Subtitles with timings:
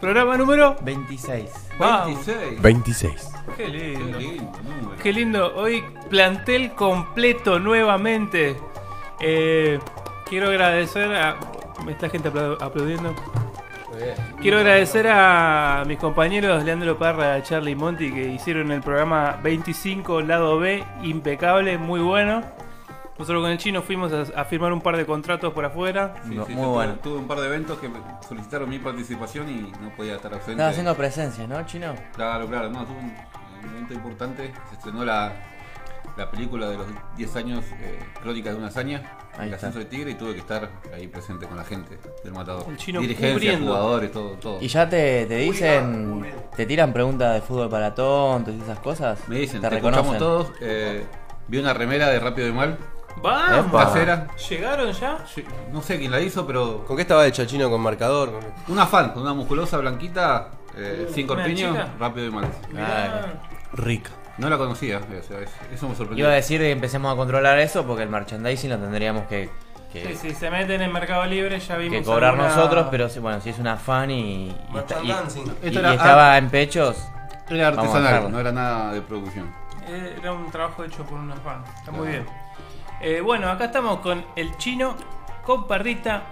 [0.00, 0.76] Programa número.
[0.82, 1.50] 26.
[1.78, 2.24] Vamos.
[2.26, 2.62] 26.
[2.62, 3.30] 26.
[3.56, 4.18] Qué Qué lindo.
[4.18, 5.02] lindo número.
[5.02, 5.54] Qué lindo.
[5.56, 8.56] Hoy plantel completo nuevamente.
[9.20, 9.78] Eh,
[10.26, 11.36] quiero agradecer a.
[11.84, 13.14] Me está gente aplau- aplaudiendo.
[14.40, 20.20] Quiero agradecer a mis compañeros Leandro Parra, Charlie y Monti que hicieron el programa 25
[20.20, 22.42] Lado B, impecable, muy bueno.
[23.18, 26.14] Nosotros con el chino fuimos a, a firmar un par de contratos por afuera.
[26.28, 26.92] Sí, No, sí, muy yo bueno.
[26.94, 30.32] Tuve, tuve un par de eventos que me solicitaron mi participación y no podía estar
[30.32, 30.52] ausente.
[30.52, 31.94] Estás haciendo presencia, ¿no, chino?
[32.14, 33.12] Claro, claro, no, tuve un,
[33.64, 34.52] un evento importante.
[34.68, 35.32] Se estrenó la,
[36.16, 36.86] la película de los
[37.16, 39.02] 10 años, eh, Crónicas de una hazaña,
[39.36, 39.68] Ahí el está.
[39.68, 42.64] ascenso de Tigre, y tuve que estar ahí presente con la gente del matador.
[42.68, 43.66] El chino Dirigencia, cubriendo.
[43.66, 44.58] jugadores, todo, todo.
[44.60, 46.24] Y ya te, te dicen,
[46.56, 49.28] te tiran preguntas de fútbol para tontos y esas cosas.
[49.28, 50.18] Me dicen, te te, reconocen.
[50.18, 50.52] todos.
[50.60, 51.04] Eh,
[51.48, 52.78] vi una remera de Rápido y Mal,
[53.16, 53.84] ¡Vamos!
[53.84, 54.28] Casera.
[54.48, 55.18] ¿Llegaron ya?
[55.32, 57.68] Sí, No sé quién la hizo, pero ¿Con qué estaba hecha chino?
[57.70, 58.30] ¿Con marcador?
[58.32, 61.88] ¿Con- una fan, con una musculosa blanquita, eh, sin ¿Una corpiño, chica?
[61.98, 62.48] Rápido y Mal.
[62.70, 63.26] Mirá.
[63.72, 64.10] Rica.
[64.38, 66.24] No la conocía, o sea, es- eso me sorprendió.
[66.26, 69.50] Iba a decir que empecemos a controlar eso porque el merchandising lo tendríamos que,
[69.92, 71.98] que, Sí, sí, se meten en Mercado Libre, ya vimos.
[71.98, 75.06] que cobrar alguna- nosotros, pero si- bueno, si es una fan y, y, está- y-
[75.08, 75.46] Merchandising.
[75.46, 76.96] y- Esto y era- estaba en pechos,
[77.50, 78.28] Era Vamos a artesanal, dejarlo.
[78.28, 79.50] no era nada de producción.
[79.88, 81.64] Eh, Era un trabajo hecho por una fan.
[81.78, 82.26] Está muy bien.
[83.00, 84.96] Eh, bueno, acá estamos con el chino,
[85.44, 86.24] con Parrita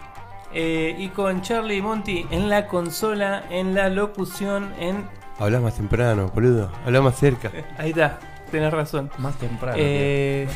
[0.53, 5.09] eh, y con Charlie y Monty en la consola, en la locución, en.
[5.39, 6.71] Hablas más temprano, boludo.
[6.85, 7.51] Hablas más cerca.
[7.79, 8.19] Ahí está,
[8.51, 9.11] tenés razón.
[9.19, 9.77] más temprano.
[9.79, 10.49] Eh,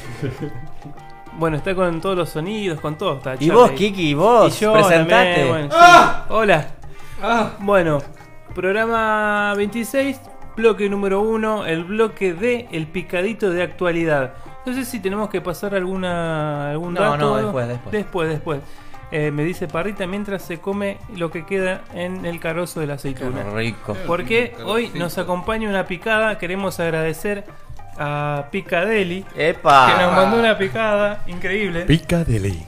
[1.39, 3.19] bueno, está con todos los sonidos, con todo.
[3.19, 5.35] Está y vos, Kiki, vos, Y yo presentate.
[5.35, 5.77] también, bueno, sí.
[6.31, 6.67] Hola.
[7.61, 7.99] Bueno,
[8.55, 10.19] programa 26,
[10.57, 14.33] bloque número 1, el bloque de El Picadito de Actualidad.
[14.67, 17.17] No sé si tenemos que pasar alguna algún No, dato.
[17.17, 17.93] no, después, después.
[17.93, 18.61] Después, después.
[19.13, 22.95] Eh, me dice Parrita mientras se come lo que queda en el carozo de la
[22.95, 23.43] aceituna.
[23.43, 23.97] Qué rico.
[24.07, 26.39] Porque hoy nos acompaña una picada.
[26.39, 27.45] Queremos agradecer
[27.99, 29.87] a Picadeli, ¡Epa!
[29.97, 31.83] que nos mandó una picada increíble.
[31.87, 32.67] Pica de ley.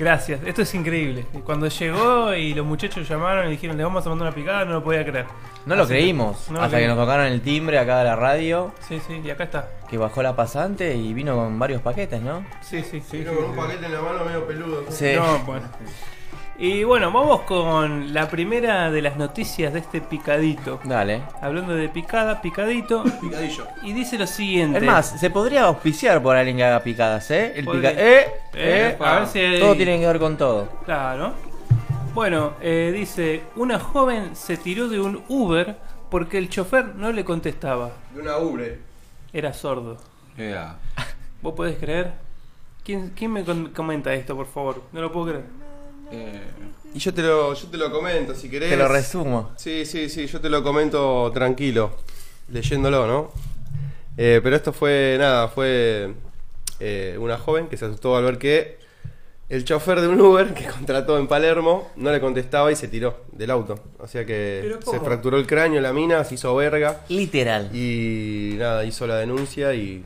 [0.00, 1.26] Gracias, esto es increíble.
[1.44, 4.72] Cuando llegó y los muchachos llamaron y dijeron, le vamos a mandar una picada, no
[4.72, 5.26] lo podía creer.
[5.66, 6.46] No lo Así que- creímos.
[6.48, 6.96] no lo hasta que creímos.
[6.96, 9.68] nos tocaron el timbre acá de la radio, Sí, sí, y acá está.
[9.90, 12.46] que bajó la pasante y vino con varios paquetes, ¿no?
[12.62, 13.24] Sí, sí, sí.
[13.24, 14.84] con un paquete en la mano medio peludo.
[14.88, 15.12] Sí.
[15.16, 15.68] No, bueno.
[16.62, 20.78] Y bueno, vamos con la primera de las noticias de este picadito.
[20.84, 21.22] Dale.
[21.40, 23.02] Hablando de picada, picadito.
[23.18, 23.66] Picadillo.
[23.82, 24.76] Y dice lo siguiente.
[24.78, 27.54] Es más, se podría auspiciar por alguien que haga picadas, ¿eh?
[27.56, 27.90] El pica...
[27.92, 28.26] ¡Eh!
[28.52, 28.96] Eh, ¡Eh!
[29.00, 30.68] a ver si hay- Todo tiene que ver con todo.
[30.84, 31.32] Claro.
[32.12, 35.76] Bueno, eh, dice, una joven se tiró de un Uber
[36.10, 37.92] porque el chofer no le contestaba.
[38.14, 38.80] De una ubre.
[39.32, 39.96] Era sordo.
[40.36, 40.76] Era-
[41.40, 42.12] ¿Vos podés creer?
[42.84, 44.82] ¿Quién, quién me con- comenta esto, por favor?
[44.92, 45.44] No lo puedo creer.
[46.12, 46.40] Eh,
[46.94, 48.70] Y yo te lo, yo te lo comento, si querés.
[48.70, 49.52] Te lo resumo.
[49.56, 51.96] Sí, sí, sí, yo te lo comento tranquilo,
[52.48, 53.32] leyéndolo, ¿no?
[54.16, 56.12] Eh, pero esto fue, nada, fue
[56.80, 58.78] eh, una joven que se asustó al ver que
[59.48, 63.24] el chofer de un Uber que contrató en Palermo no le contestaba y se tiró
[63.32, 63.78] del auto.
[63.98, 67.74] O sea que ¿Pero se fracturó el cráneo, la mina, se hizo verga Literal.
[67.74, 70.04] y nada, hizo la denuncia y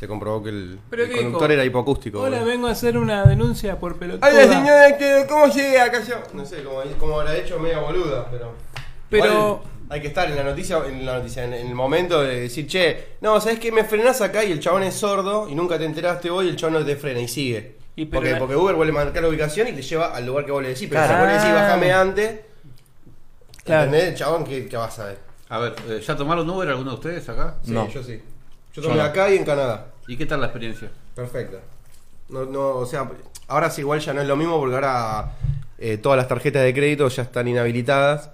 [0.00, 1.52] se comprobó que el, ¿Pero el conductor dijo?
[1.52, 2.20] era hipocústico.
[2.22, 2.50] Hola, boludo.
[2.50, 4.26] vengo a hacer una denuncia por pelotuda.
[4.26, 6.14] Ay, la señora, que- ¿cómo llegué acá yo?
[6.32, 8.54] No sé, como, como habrá hecho media boluda, pero.
[9.10, 9.58] Pero- Igual
[9.90, 13.08] hay que estar en la noticia, en la noticia, en, el momento de decir, che,
[13.20, 13.70] no, ¿sabes qué?
[13.72, 16.56] Me frenás acá y el chabón es sordo y nunca te enteraste hoy y el
[16.56, 17.76] chabón no te frena y sigue.
[17.94, 20.46] Y pero porque, porque Uber vuelve a marcar la ubicación y te lleva al lugar
[20.46, 20.88] que vos le decís.
[20.88, 21.12] Pero Claro.
[21.12, 21.62] si vos le decís, Ah.
[21.62, 22.40] bájame antes,
[23.64, 23.84] Claro.
[23.84, 24.08] ¿entendés?
[24.08, 25.18] El chabón, ¿qué, qué vas a ver?
[25.50, 27.56] a ver, eh, ¿ya tomaron Uber alguno de ustedes acá?
[27.62, 27.86] Sí, No.
[27.90, 28.22] yo sí.
[28.74, 29.02] Yo tomé no.
[29.02, 29.86] acá y en Canadá.
[30.06, 30.90] ¿Y qué tal la experiencia?
[31.14, 31.58] Perfecta.
[32.28, 33.08] No, no, o sea,
[33.48, 35.32] ahora sí igual ya no es lo mismo porque ahora
[35.78, 38.30] eh, todas las tarjetas de crédito ya están inhabilitadas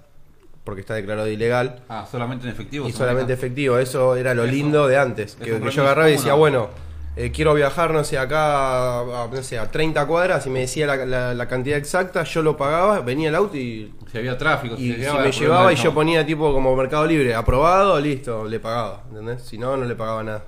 [0.63, 2.87] porque está declarado ilegal Ah, solamente en efectivo.
[2.87, 3.39] y solamente maneja?
[3.45, 3.77] efectivo.
[3.79, 5.35] Eso era lo Eso- lindo de antes.
[5.35, 6.69] Que, que yo agarraba y decía, bueno,
[7.17, 10.85] eh, quiero viajar, no sé, acá, a, no sé, a 30 cuadras y me decía
[10.87, 14.75] la, la- la cantidad exacta, yo lo pagaba, venía el auto y, Si había tráfico,
[14.75, 18.59] y si llegaba, me llevaba y yo ponía tipo como Mercado Libre, aprobado, listo, le
[18.59, 19.41] pagaba, ¿entendés?
[19.43, 20.43] Si no, no le pagaba nada.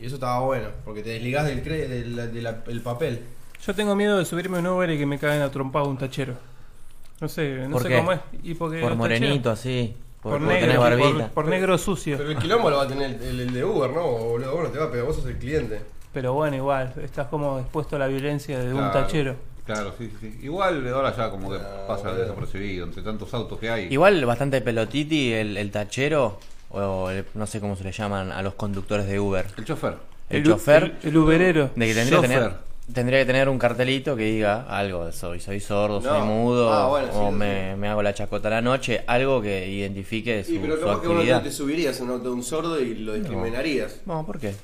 [0.00, 3.20] Y eso estaba bueno, porque te desligás del, cre- del, del- del papel.
[3.66, 5.96] Yo tengo miedo de subirme a un Uber y que me caguen a trompado un
[5.98, 6.34] tachero.
[7.20, 7.96] No sé, no ¿Por sé qué?
[7.98, 8.20] cómo es.
[8.42, 9.94] Y porque Por morenito, así.
[10.22, 12.16] Por, Por, por negro, por, negro sucio.
[12.16, 14.02] Pero el quilombo lo va a tener el, el- el de Uber, ¿no?
[14.06, 15.80] Boludo, vos no te va a pegar, vos sos el cliente.
[16.12, 19.34] Pero bueno, igual, estás como expuesto a la violencia de un tachero.
[19.66, 20.38] Claro, sí, sí.
[20.42, 21.58] Igual ahora ya como que
[21.88, 23.88] pasa desapercibido entre tantos autos que hay.
[23.92, 26.38] Igual bastante pelotiti el, el tachero.
[26.70, 29.46] o el- no sé cómo se le llaman a los conductores de Uber.
[29.58, 29.96] El chofer.
[30.30, 31.70] El, u- chofer El, el uberero.
[31.74, 32.58] de que tendría que, tener, Chofer.
[32.92, 36.88] Tendría que tener un cartelito que diga algo de soy, soy sordo, soy mudo, Ah,
[36.88, 37.34] bueno, o sí.
[37.36, 40.82] me, me hago la chacota a la noche, algo que identifique su, Sí, pero su
[40.82, 41.36] capaz que actividad.
[41.38, 44.00] no te subirías a un auto de un sordo y lo discriminarías.
[44.06, 44.54] No, ¿por qué?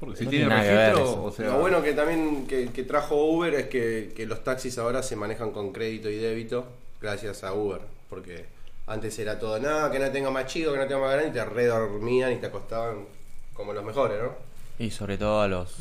[0.00, 1.24] Porque si No tiene tiene nada que ver registro, eso.
[1.24, 1.46] o sea.
[1.48, 5.16] Lo bueno que también que, que trajo Uber es que, que los taxis ahora se
[5.16, 6.66] manejan con crédito y débito
[7.00, 7.80] gracias a Uber.
[8.08, 8.46] Porque
[8.86, 11.32] antes era todo, nada, que no tenga más chido, que no tenga más grande, y
[11.32, 13.06] te redormían y te acostaban
[13.54, 14.30] como los mejores, ¿no?
[14.78, 15.74] Y sobre todo a los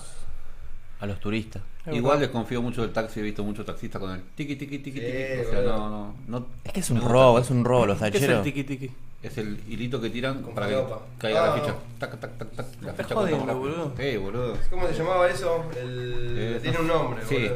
[0.99, 1.61] a los turistas.
[1.95, 5.05] Igual desconfío mucho del taxi, he visto muchos taxistas con el tiki tiki tiki Sí,
[5.05, 5.47] tiki.
[5.47, 6.45] O sea, no, no, no.
[6.63, 8.43] Es que es un robo, es un robo los ¿Qué es el tacheros.
[8.43, 8.91] tiki tiki?
[9.23, 11.01] Es el hilito que tiran Con para que falopa.
[11.17, 11.67] caiga Ah, la ficha.
[11.71, 11.77] no.
[11.99, 12.65] Tac, tac, tac, tac.
[12.81, 13.59] La ficha jodiendo, rápido.
[13.59, 13.93] boludo.
[13.97, 14.57] Sí, boludo.
[14.69, 15.65] ¿Cómo se llamaba eso?
[15.79, 16.35] El...
[16.37, 17.35] Eh, Tiene un nombre, Sí.
[17.35, 17.55] boludo.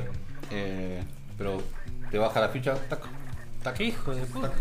[0.52, 1.04] Eh,
[1.38, 1.62] pero
[2.10, 3.02] te baja la ficha, tac,
[3.64, 3.76] tac.
[3.76, 4.52] ¿Qué hijo de puta?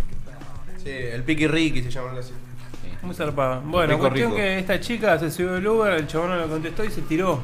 [0.82, 2.32] Sí, el Piqui Ricky se llama algo así.
[2.82, 2.88] Sí.
[3.02, 3.61] Muy zarpado.
[3.62, 4.37] Bueno, Rico, cuestión rico.
[4.37, 7.40] que esta chica se subió al Uber, el chabón no lo contestó y se tiró.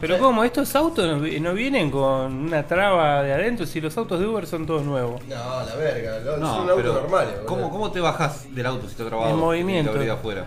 [0.00, 0.44] Pero ¿cómo?
[0.44, 3.66] ¿Estos autos no, vi- no vienen con una traba de adentro?
[3.66, 5.20] Si los autos de Uber son todos nuevos.
[5.26, 5.34] No,
[5.64, 7.34] la verga, lo- No, son autos normales.
[7.46, 9.30] ¿cómo, ¿Cómo te bajas del auto si está trabado?
[9.30, 10.02] En movimiento.
[10.04, 10.44] Y afuera.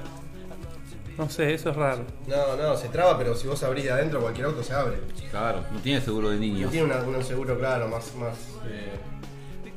[1.17, 2.03] No sé, eso es raro.
[2.27, 4.97] No, no, se traba, pero si vos abrís de adentro, cualquier auto se abre.
[5.29, 6.71] Claro, no tiene seguro de No niños.
[6.71, 8.15] tiene una- un seguro claro, más.
[8.15, 8.33] más
[8.67, 8.89] eh,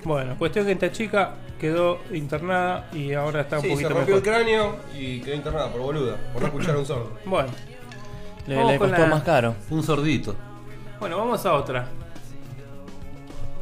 [0.05, 4.15] Bueno, cuestión que esta chica quedó internada y ahora está un Sí, se poquito rompió
[4.17, 4.29] mejor.
[4.29, 7.11] el cráneo y quedó internada por boluda, por no escuchar un sordo.
[7.25, 7.49] Bueno,
[8.46, 9.55] Le, Vamos le con costó la- más caro.
[9.70, 10.35] Un sordito.
[11.00, 11.87] bueno, vamos a otra.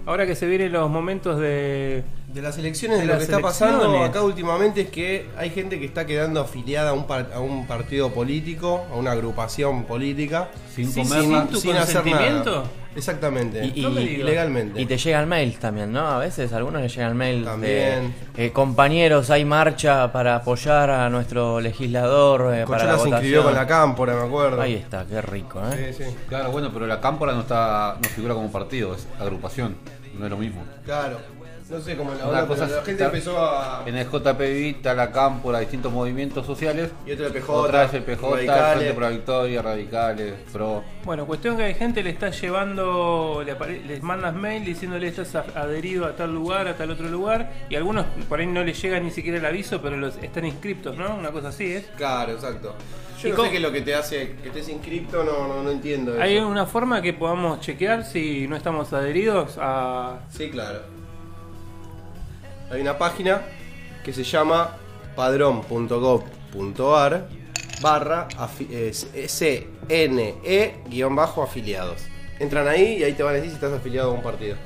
[0.05, 2.03] Ahora que se vienen los momentos de...
[2.27, 5.79] De las elecciones, de De lo que está pasando acá últimamente es que hay gente
[5.79, 10.49] que está quedando afiliada a un, par- a un partido político, a una agrupación política,
[10.75, 11.41] Sin Sí, comerla.
[11.43, 12.65] sin tu sin hacer nada.
[12.95, 13.65] Exactamente.
[13.75, 14.81] Y, No ilegalmente.
[14.81, 16.07] y te llegan mails también, ¿no?
[16.07, 18.15] A veces a algunos les llegan mails También.
[18.35, 23.43] de eh, compañeros, hay marcha para apoyar a nuestro legislador eh, para la se inscribió
[23.43, 24.61] con la cámpora, me acuerdo.
[24.61, 25.95] Ahí está, qué rico, ¿eh?
[25.97, 26.11] Sí, sí.
[26.29, 29.77] Claro, bueno, pero la cámpora no está no figura como partido, es agrupación.
[30.19, 30.63] No es lo mismo.
[30.85, 31.19] Claro.
[31.73, 33.83] No sé cómo la onda, cosa pero la gente empezó a.
[33.87, 36.91] En el JPB está la cámpora, distintos movimientos sociales.
[37.07, 38.77] Y otro el PJ, Otra es el PJ, el radicales.
[38.77, 40.85] Frente por la Victoria, Radicales, Pro.
[41.05, 46.05] Bueno, cuestión que hay gente le está llevando, le les mandas mail diciéndole estás adherido
[46.05, 49.11] a tal lugar, a tal otro lugar, y algunos por ahí no les llega ni
[49.11, 51.15] siquiera el aviso, pero los están inscriptos, ¿no?
[51.15, 51.87] Una cosa así, ¿es?
[51.97, 52.75] Claro, exacto.
[53.19, 55.63] ¿Y Yo no sé qué es lo que te hace que estés inscripto, no, no,
[55.63, 56.21] no entiendo.
[56.21, 56.47] ¿Hay eso.
[56.47, 60.19] una forma que podamos chequear si no estamos adheridos a...
[60.29, 61.02] Sí, claro.
[62.73, 63.43] Hay una página
[64.03, 64.77] que se llama
[65.15, 67.29] padrón.gov.ar
[67.83, 68.29] barra
[68.71, 68.93] eh,
[69.89, 72.03] CNE-afiliados.
[72.39, 74.57] Entran ahí y ahí te van a decir si estás afiliado a un partido.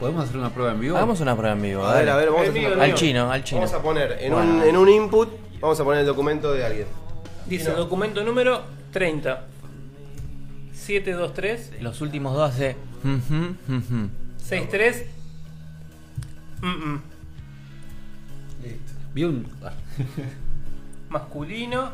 [0.00, 0.96] ¿Podemos hacer una prueba en vivo?
[0.96, 1.84] Hagamos una prueba en vivo.
[1.84, 3.60] A ver, a ver, vamos a hacer mío, una Al chino, al chino.
[3.60, 4.54] Vamos a poner en, Bueno.
[4.54, 5.28] un, en un input,
[5.60, 6.88] vamos a poner el documento de alguien.
[7.46, 9.44] Dice documento número 30.
[10.72, 12.74] 723 Los últimos dos hace.
[13.04, 14.08] ujú, ujú.
[14.38, 15.04] 63
[16.62, 17.02] mm, mm.
[19.18, 19.18] Listo.
[19.18, 19.46] Vi un.
[21.08, 21.90] masculino.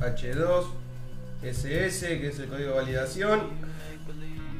[0.00, 0.64] H2,
[1.42, 3.40] SS, que es el código de validación.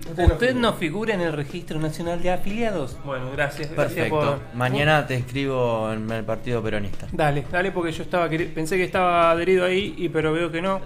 [0.09, 2.97] Usted Usted no figura en el registro nacional de afiliados.
[3.05, 3.71] Bueno, gracias.
[3.71, 4.41] gracias Perfecto.
[4.51, 7.07] por- Mañana te escribo en el partido peronista.
[7.13, 10.61] Dale, dale porque yo estaba queri- pensé que estaba adherido ahí y pero veo que
[10.61, 10.81] no.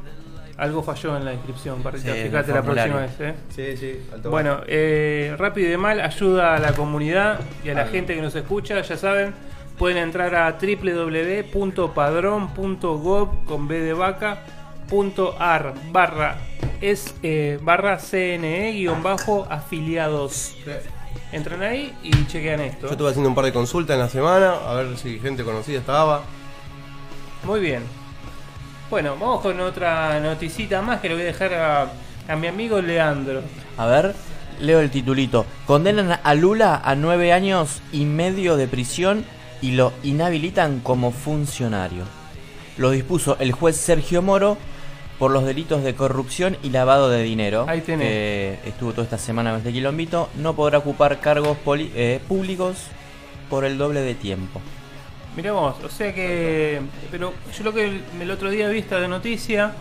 [0.58, 3.34] Algo falló en la inscripción, Sí, fíjate la próxima vez, ¿eh?
[3.54, 7.74] Sí, sí, alto Bueno, eh, rápido y de mal, ayuda a la comunidad y a
[7.74, 9.34] la gente que nos escucha, ya saben,
[9.78, 14.42] pueden entrar a www.padrón.gov con B de vaca
[14.88, 16.38] punto ar barra
[16.80, 20.54] es eh, barra CNE guion bajo afiliados.
[21.32, 22.86] Entran ahí y chequean esto.
[22.86, 25.78] Yo estuve haciendo un par de consultas en la semana, a ver si gente conocida
[25.78, 26.22] estaba.
[27.44, 27.82] Muy bien.
[28.90, 31.92] Bueno, vamos con otra noticita más que le voy a dejar a,
[32.28, 33.42] a mi amigo Leandro.
[33.76, 34.14] A ver,
[34.60, 35.44] leo el titulito.
[35.66, 39.24] Condenan a Lula a nueve años y medio de prisión
[39.62, 42.04] y lo inhabilitan como funcionario.
[42.76, 44.58] Lo dispuso el juez Sergio Moro
[45.18, 47.64] por los delitos de corrupción y lavado de dinero.
[47.68, 48.06] Ahí tenés.
[48.06, 50.28] que estuvo toda esta semana en este quilombito.
[50.36, 52.76] No podrá ocupar cargos poli- eh, públicos
[53.48, 54.60] por el doble de tiempo.
[55.36, 56.80] Mirá vos, o sea que.
[57.10, 59.72] Pero yo lo que el, el otro día vi esta de noticia.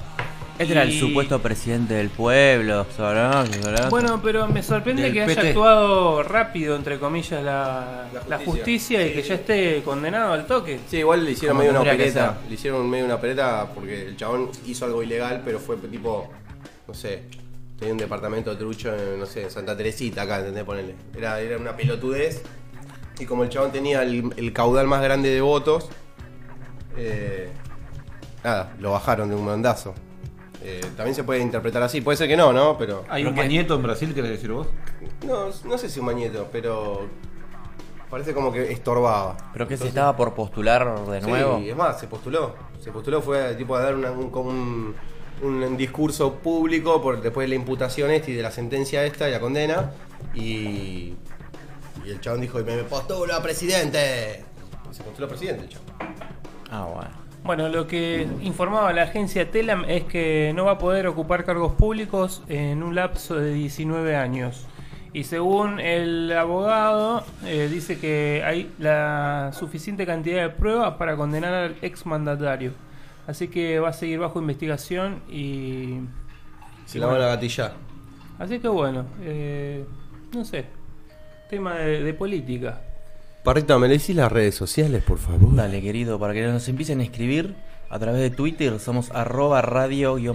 [0.57, 2.85] Este era el supuesto presidente del pueblo.
[2.95, 3.49] ¿sabrás?
[3.89, 9.05] Bueno, pero me sorprende Del que haya actuado rápido, entre comillas, la, La la justicia.
[9.05, 10.79] y que ya esté condenado al toque.
[10.89, 12.37] Sí, igual le hicieron medio una opereta.
[12.47, 16.29] Le hicieron medio una opereta porque el chabón hizo algo ilegal, pero fue tipo,
[16.87, 17.23] no sé,
[17.77, 20.63] tenía un departamento de trucho en, no sé, en Santa Teresita acá, ¿entendés?
[20.63, 20.95] Ponerle.
[21.17, 22.43] Era, era una pelotudez.
[23.19, 25.89] Y como el chabón tenía el, el caudal más grande de votos,
[26.97, 27.49] eh,
[28.43, 29.93] nada, lo bajaron de un mandazo.
[30.63, 32.77] Eh, también se puede interpretar así, puede ser que no, ¿no?
[32.77, 33.03] Pero.
[33.09, 34.67] ¿Hay un mañeto en Brasil, querés decir vos?
[35.25, 37.07] No, no sé si un mañeto, pero.
[38.09, 39.35] Parece como que estorbaba.
[39.51, 41.57] Pero que se Entonces- estaba por postular de nuevo.
[41.59, 42.55] Sí, es más, se postuló.
[42.81, 44.95] Se postuló, fue tipo a dar una- un,
[45.41, 49.27] un, un discurso público por después de la imputación esta y de la sentencia esta
[49.27, 49.91] y la condena.
[50.33, 51.15] Y,
[52.05, 54.45] y el chabón dijo, me postulo a presidente.
[54.89, 55.87] Y se postuló a presidente el chabón.
[56.71, 57.24] Ah, bueno.
[57.45, 61.73] Bueno, lo que informaba la agencia Telam es que no va a poder ocupar cargos
[61.73, 64.65] públicos en un lapso de 19 años.
[65.13, 71.53] Y según el abogado, eh, dice que hay la suficiente cantidad de pruebas para condenar
[71.53, 72.71] al exmandatario.
[73.27, 75.99] Así que va a seguir bajo investigación y...
[76.87, 77.73] Se la van a gatillar.
[78.39, 79.85] Así que bueno, eh,
[80.33, 80.65] no sé,
[81.47, 82.81] tema de, de política.
[83.45, 85.53] Parrita, ¿me le decís las redes sociales, por favor?
[85.53, 87.53] Dale, querido, para que nos empiecen a escribir
[87.91, 90.33] a través de Twitter, somos arroba radio-sfc.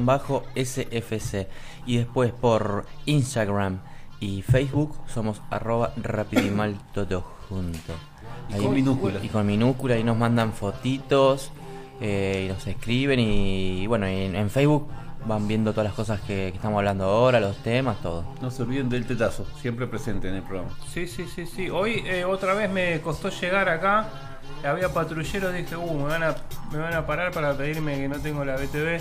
[1.86, 3.80] Y después por Instagram
[4.20, 7.94] y Facebook somos arroba rapidimal todo junto.
[8.48, 9.24] Y con minúsculas.
[9.24, 11.50] Y con minúscula, y nos mandan fotitos,
[12.00, 14.86] eh, y nos escriben, y, bueno, y en, en Facebook
[15.26, 18.24] van viendo todas las cosas que, que estamos hablando ahora, los temas, todo.
[18.40, 20.70] No se olviden del tetazo, siempre presente en el programa.
[20.92, 21.68] Sí, sí, sí, sí.
[21.70, 24.08] Hoy eh, otra vez me costó llegar acá.
[24.64, 26.34] Había patrulleros, dije, uh, me van, a,
[26.72, 29.00] me van a parar para pedirme que no tengo la BTV.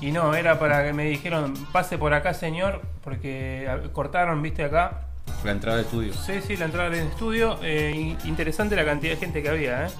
[0.00, 5.06] Y no, era para que me dijeron, pase por acá, señor, porque cortaron, viste, acá.
[5.44, 6.12] La entrada de estudio.
[6.14, 7.58] Sí, sí, la entrada del estudio.
[7.62, 9.90] eh, in- interesante la cantidad de gente que había, ¿eh?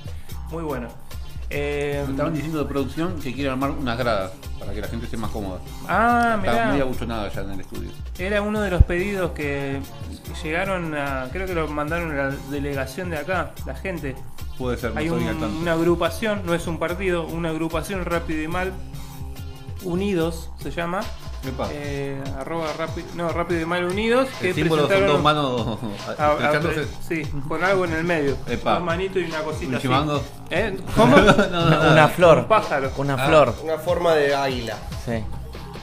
[0.50, 0.88] Muy bueno.
[1.52, 5.06] Eh, Me estaban diciendo de producción que quieren armar unas gradas para que la gente
[5.06, 5.58] esté más cómoda.
[5.88, 6.84] ah, Está muy mirá.
[6.84, 7.90] abuchonada ya en el estudio.
[8.18, 9.80] Era uno de los pedidos que
[10.44, 11.28] llegaron a.
[11.32, 14.14] Creo que lo mandaron a la delegación de acá, la gente.
[14.58, 15.46] Puede ser, no Hay un- tanto.
[15.48, 18.72] una agrupación, no es un partido, una agrupación rápido y mal.
[19.82, 21.00] Unidos se llama.
[21.72, 24.28] Eh, arroba rápido, no, rápido y mal unidos.
[24.40, 25.78] Que el símbolo son dos manos
[26.18, 26.36] a-
[27.08, 28.36] sí, con algo en el medio.
[28.46, 28.74] Epa.
[28.74, 29.82] Dos manitos y una cosita ¿Un así.
[29.82, 30.22] chimango?
[30.50, 30.76] ¿Eh?
[30.96, 31.16] ¿Cómo?
[31.16, 31.92] No, no, no.
[31.92, 32.38] Una flor.
[32.40, 32.92] Un pájaro.
[32.98, 33.26] Una Ah.
[33.26, 33.54] flor.
[33.64, 34.76] Una forma de águila.
[35.04, 35.24] Sí.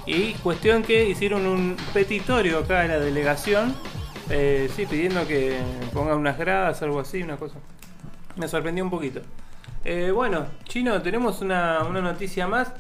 [0.06, 3.76] Y cuestión que hicieron un petitorio acá en la delegación,
[4.30, 5.58] eh, sí, pidiendo que
[5.94, 7.56] pongan unas gradas, algo así, una cosa.
[8.36, 9.22] Me sorprendió un poquito.
[9.84, 12.72] Eh, bueno, Chino, tenemos una, una noticia más.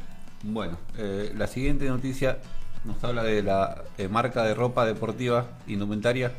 [0.44, 2.38] Bueno, eh, la siguiente noticia
[2.88, 6.32] nos habla de la eh, marca de ropa deportiva indumentaria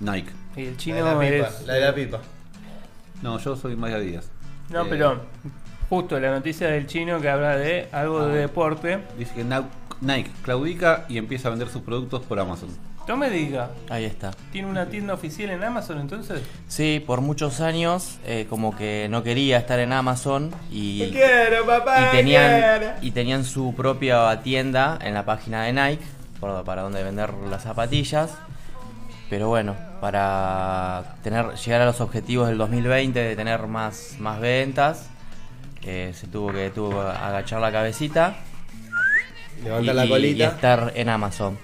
[0.00, 0.30] Nike.
[0.56, 1.48] Y el La de chino la pipa.
[1.48, 1.66] es...
[1.66, 2.20] La de la pipa.
[3.22, 4.30] No, yo soy de Adidas.
[4.70, 5.20] No, Eh, pero
[5.88, 9.00] justo la noticia del chino que habla de algo de deporte.
[9.18, 9.44] Dice que
[10.00, 12.70] Nike claudica y empieza a vender sus productos por Amazon.
[13.10, 14.30] No me diga, Ahí está.
[14.52, 16.42] ¿tiene una tienda oficial en Amazon entonces?
[16.68, 22.02] Sí, por muchos años eh, como que no quería estar en Amazon y, quiero, papá.
[22.12, 26.04] y tenían y tenían su propia tienda en la página de Nike
[26.38, 28.30] por- para donde vender las zapatillas.
[29.28, 35.08] Pero bueno, para tener llegar a los objetivos del 2020 de tener más más ventas,
[35.82, 38.36] eh, se tuvo que tuvo que agachar la cabecita
[39.64, 40.44] Levanta y, la y colita.
[40.46, 41.58] estar en Amazon.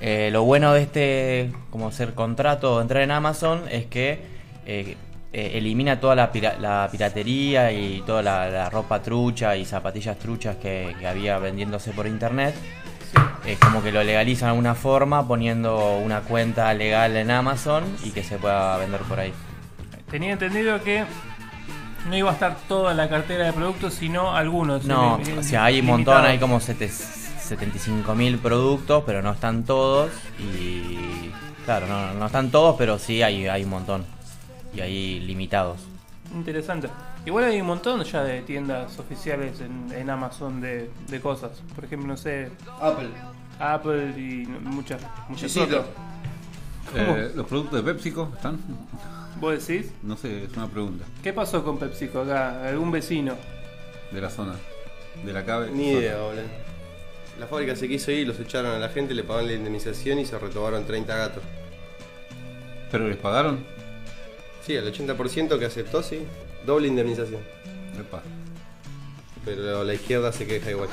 [0.00, 4.20] Eh, lo bueno de este, como ser contrato o entrar en Amazon es que
[4.66, 4.96] eh,
[5.32, 10.56] eh, elimina toda la, pira la, piratería y toda la, ropa trucha y zapatillas truchas
[10.56, 12.54] que, había vendiéndose por internet.
[13.44, 18.10] Es como que lo legalizan de alguna forma poniendo una cuenta legal en Amazon y
[18.10, 19.32] que se pueda vender por ahí.
[20.08, 21.04] Tenía entendido que
[22.08, 24.84] no iba a estar toda la cartera de productos, sino algunos.
[24.84, 29.64] No, eh, o sea, hay un montón, hay como 700 75.000 productos, pero no están
[29.64, 30.10] todos.
[30.38, 31.30] Y
[31.64, 34.04] claro, no, no están todos, pero sí hay, hay un montón.
[34.74, 35.80] Y hay limitados.
[36.34, 36.88] Interesante.
[37.26, 41.62] Igual hay un montón ya de tiendas oficiales en, Amazon de, de, cosas.
[41.74, 42.50] Por ejemplo, no sé.
[42.80, 43.08] Apple.
[43.58, 45.86] Apple y muchas, muchas otras.
[46.94, 48.58] Eh, ¿Los productos de PepsiCo están?
[49.40, 49.90] ¿Vos decís?
[50.02, 51.04] No sé, es una pregunta.
[51.22, 52.68] ¿Qué pasó con PepsiCo acá?
[52.68, 53.34] ¿Algún vecino?
[54.12, 54.54] De la zona.
[55.24, 55.70] De la cabe.
[55.70, 56.63] Ni idea, boludo.
[57.38, 60.24] La fábrica se quiso ir, los echaron a la gente, le pagaron la indemnización y
[60.24, 61.42] se retobaron 30 gatos.
[62.90, 63.64] ¿Pero les pagaron?
[64.64, 66.20] Sí, el 80% que aceptó, sí.
[66.64, 67.40] Doble indemnización.
[67.98, 68.22] Epa.
[69.44, 70.88] Pero la izquierda se queja igual.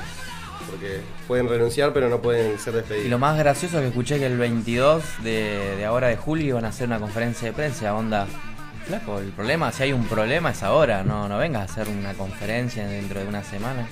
[0.70, 3.08] Porque pueden renunciar, pero no pueden ser Y despedidos.
[3.10, 6.64] lo más gracioso es que escuché que el 22 de, de ahora de julio van
[6.66, 7.94] a hacer una conferencia de prensa.
[7.94, 8.26] Onda,
[8.86, 11.02] flaco, el problema, si hay un problema es ahora.
[11.02, 13.88] No, no vengas a hacer una conferencia dentro de una semana.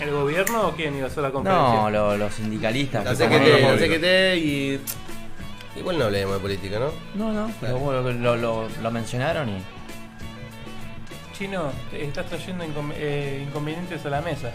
[0.00, 1.74] ¿El gobierno o quién iba a hacer la conferencia?
[1.74, 3.04] No, lo- los sindicalistas.
[3.04, 4.80] La que CGT, la CGT y.
[5.76, 6.90] Igual no hablemos de política, ¿no?
[7.14, 9.62] No, no, pero bueno, lo, lo- lo mencionaron y.
[11.36, 14.52] Chino, te estás trayendo incon- eh, inconvenientes a la mesa.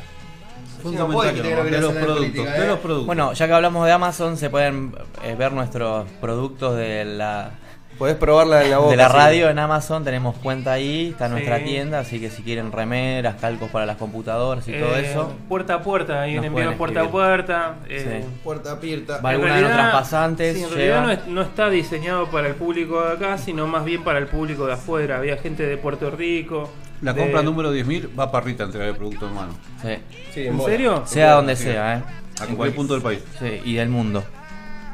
[0.82, 2.32] Fue un Sí, no puede que comentario tenga que de los hacer de productos.
[2.36, 2.68] política, De ¿eh?
[2.68, 3.06] los productos.
[3.06, 7.52] Bueno, ya que hablamos de Amazon, se pueden eh, ver nuestros productos de la,
[8.00, 8.92] Podés probarla en la boca.
[8.92, 9.14] de la sí.
[9.18, 10.06] radio en Amazon.
[10.06, 12.00] Tenemos cuenta ahí, está nuestra tienda.
[12.00, 15.82] Así que si quieren remeras, calcos para las computadoras y todo Eh, eso, Puerta a
[15.84, 17.76] puerta, hay Nos un envío puerta a puerta.
[17.90, 18.30] eh, Sí.
[18.42, 19.20] Puerta abierta.
[19.20, 22.56] Va- alguna de nuestras pasantes sí, en realidad no, es- no está diseñado para el
[22.56, 25.18] público de acá, sino más bien para el público de afuera.
[25.18, 26.72] Había gente de Puerto Rico.
[27.02, 29.54] La de- compra número 10.000 va para Rita a entregar el producto en mano.
[29.82, 29.90] sí.
[30.34, 30.70] Sí, ¿En bola.
[30.72, 31.04] serio?
[31.06, 31.64] sea donde Sí.
[31.64, 32.04] sea, ¿eh?
[32.42, 33.20] A cualquier punto del país.
[33.40, 34.24] Sí, y del mundo.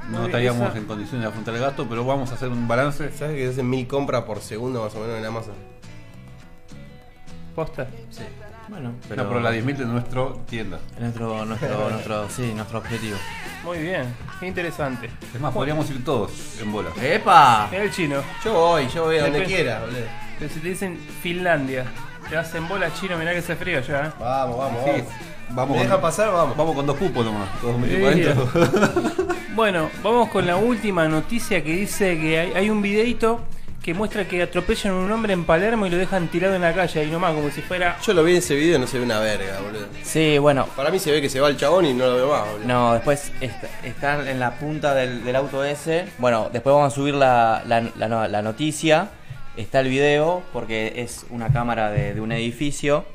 [0.10, 2.68] No Muy estaríamos esa- en condiciones de afrontar el gasto, pero vamos a hacer un
[2.68, 3.12] balance.
[3.12, 5.56] ¿Sabes que se hacen mil compras por segundo más o menos en Amazon?
[7.56, 7.88] Posta.
[8.68, 10.80] Bueno, Pero, no, pero la 10.000 de nuestra tienda.
[10.96, 13.16] es nuestro, nuestro, nuestro, sí, nuestro objetivo.
[13.64, 15.10] Muy bien, qué interesante.
[15.34, 16.90] Es más, podríamos ir todos en bola.
[17.02, 17.68] ¡Epa!
[17.72, 18.22] Mira el chino.
[18.44, 20.00] Yo voy, yo voy a donde quiera, boludo.
[20.40, 21.86] Pero si te dicen Finlandia,
[22.30, 24.08] te hacen bola chino, mirá que se frío ya.
[24.08, 24.12] ¿eh?
[24.20, 25.14] Vamos, vamos, Sí, vamos.
[25.50, 26.32] Vamos, ¿Me con, deja pasar?
[26.32, 26.56] Vamos.
[26.58, 27.50] vamos con dos cupos nomás.
[27.62, 28.24] Todos Sí.
[29.56, 33.40] Bueno, vamos con la última noticia que dice que hay, hay un videito
[33.82, 36.74] que muestra que atropellan a un hombre en Palermo y lo dejan tirado en la
[36.74, 37.98] calle ahí nomás, como si fuera.
[38.04, 39.86] Yo lo vi en ese video y no se ve una verga, boludo.
[40.04, 40.66] Sí, bueno.
[40.76, 42.68] Para mí se ve que se va el chabón y no lo veo más, boludo.
[42.68, 46.06] No, después est- están en la punta del, del auto ese.
[46.18, 49.10] Bueno, después vamos a subir la, la- la no- la noticia.
[49.56, 53.06] Está el video porque es una cámara de, de un edificio.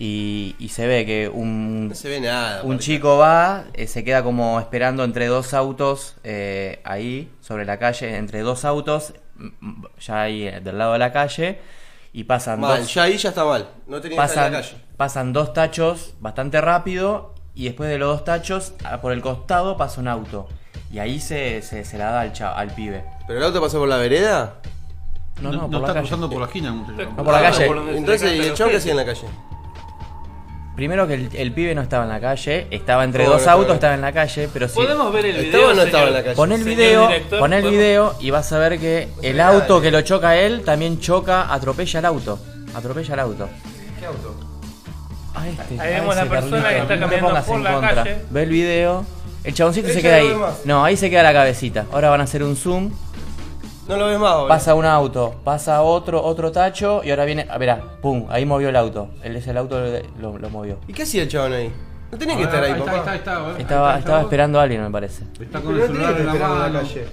[0.00, 2.62] Y, y se ve que un, No se ve nada.
[2.62, 7.78] un chico va, eh, se queda como esperando entre dos autos eh, ahí, sobre la
[7.80, 11.58] calle, entre dos autos, mm, ya ahí eh, del lado de la calle.
[12.12, 13.68] Y pasan Mal, dos, ya ahí ya está mal.
[13.86, 14.76] No tenía estar en pasan, la calle.
[14.96, 20.00] pasan dos tachos bastante rápido y después de los dos tachos, por el costado pasa
[20.00, 20.48] un auto.
[20.92, 23.04] Y ahí se, se, se la da al, cha- al pibe.
[23.26, 24.54] ¿Pero el auto pasó por la vereda?
[25.42, 25.98] No, no, por la está calle.
[26.00, 26.70] cruzando por la esquina.
[26.70, 27.66] No, por la calle.
[27.96, 29.26] Entonces, ¿y el chabón qué hacía en la calle?
[30.78, 33.74] Primero que el, el pibe no estaba en la calle, estaba entre ¿Cómo dos autos,
[33.74, 34.76] estaba en la calle, pero sí.
[34.76, 35.70] ¿Podemos ver el ¿Estaba video?
[35.72, 36.08] o no estaba señor?
[36.08, 36.36] en la calle?
[36.36, 37.80] Pon el Señor video, director, pon el ¿podemos?
[37.80, 41.52] video y vas a ver que el auto que lo choca a él también choca,
[41.52, 42.38] atropella el auto.
[42.76, 43.48] Atropella el auto.
[43.98, 44.36] ¿Qué auto?
[45.34, 46.86] A este, Ahí a vemos la ese, persona Carlito.
[46.86, 47.94] que está No caminando pongas por en la contra.
[48.04, 48.16] calle.
[48.30, 49.04] Ve el video.
[49.42, 50.28] El chaboncito se Ella queda no ahí.
[50.28, 50.54] ve más.
[50.64, 51.86] No, ahí se queda la cabecita.
[51.90, 52.92] Ahora van a hacer un zoom.
[53.88, 54.48] No lo ves más, boludo.
[54.48, 57.46] Pasa un auto, pasa otro, otro tacho y ahora viene.
[57.48, 59.10] A ver, pum, ahí movió el auto.
[59.22, 59.80] Él es el auto
[60.20, 60.78] lo, lo movió.
[60.86, 61.72] ¿Y qué hacía el chabón ahí?
[62.12, 62.96] No tenía que Ah, estar ahí, papá.
[62.96, 65.24] está, está, ahí Estaba, está, estaba esperando a alguien, me parece.
[65.40, 66.78] Está con no el celular que en la mano.
[66.80, 67.04] calle.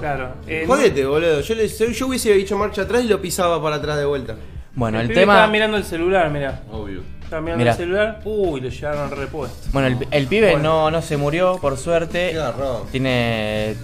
[0.00, 0.28] Claro.
[0.46, 1.40] eh, Jodete, boludo.
[1.40, 4.36] Yo, le- yo hubiese dicho marcha atrás y lo pisaba para atrás de vuelta.
[4.74, 5.52] Bueno, el, el pibe estaba tema.
[5.52, 6.62] mirando el celular, mira.
[6.70, 7.02] Obvio.
[7.24, 7.70] Estaba mirando Mirá.
[7.72, 8.20] el celular.
[8.24, 9.68] Uy, lo llevaron repuesto.
[9.72, 10.84] Bueno, el, el pibe Bueno.
[10.84, 12.30] no, no se murió, por suerte.
[12.32, 12.82] Qué garrón.
[12.92, 13.74] Tiene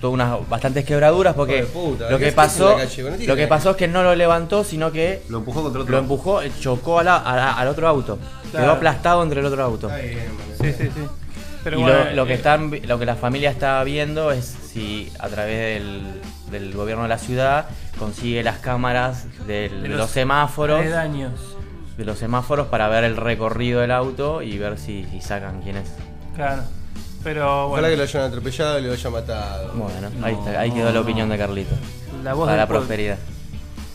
[0.00, 2.76] todas unas bastantes quebraduras porque puta, lo ¿qué que pasó
[3.26, 5.92] lo que pasó es que no lo levantó, sino que Lo empujó contra otro.
[5.92, 8.18] lo empujó, chocó a la- a la- al otro auto.
[8.50, 8.66] Claro.
[8.66, 9.88] Quedó aplastado entre el otro auto.
[9.88, 10.18] Bien.
[10.60, 11.00] Sí, sí, sí.
[11.62, 14.46] Pero y bueno, lo, lo que eh, están lo que la familia está viendo es
[14.72, 16.02] si a través del,
[16.50, 17.66] del gobierno de la ciudad
[17.98, 23.90] consigue las cámaras del- de, los, semáforos de los semáforos para ver el recorrido del
[23.90, 25.90] auto y ver si, si sacan quién es.
[26.34, 26.62] Claro.
[27.22, 29.72] Pero bueno, Ojalá que lo hayan atropellado y lo hayan matado.
[29.74, 31.74] Bueno, ahí está, ahí quedó la opinión de Carlito.
[32.24, 33.18] la voz Para la prosperidad.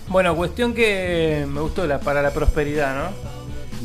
[0.07, 3.09] Bueno, cuestión que me gustó la para la prosperidad, ¿no?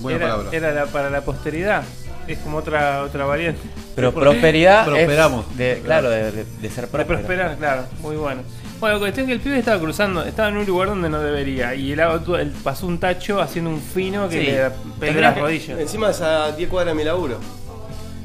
[0.02, 0.50] Buena era, palabra.
[0.56, 1.82] Era la, para la posteridad.
[2.28, 3.60] Es como otra otra variante.
[3.96, 5.46] Pero prosperidad Prosperamos.
[5.52, 7.06] es de, claro, de, de- de ser De próspero.
[7.06, 8.42] prosperar, claro, muy bueno.
[8.78, 11.74] Bueno, cuestión que el pibe estaba cruzando, estaba en un lugar donde no debería.
[11.74, 14.46] Y el auto él pasó un tacho haciendo un fino que Sí.
[14.46, 15.78] le peló Tendría las rodillas.
[15.80, 17.38] Encima es a 10 cuadras de mi laburo.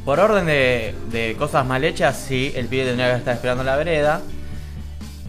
[0.06, 3.68] Por orden de, de cosas mal hechas, sí, el pibe tendría que estar esperando en
[3.68, 4.22] la vereda.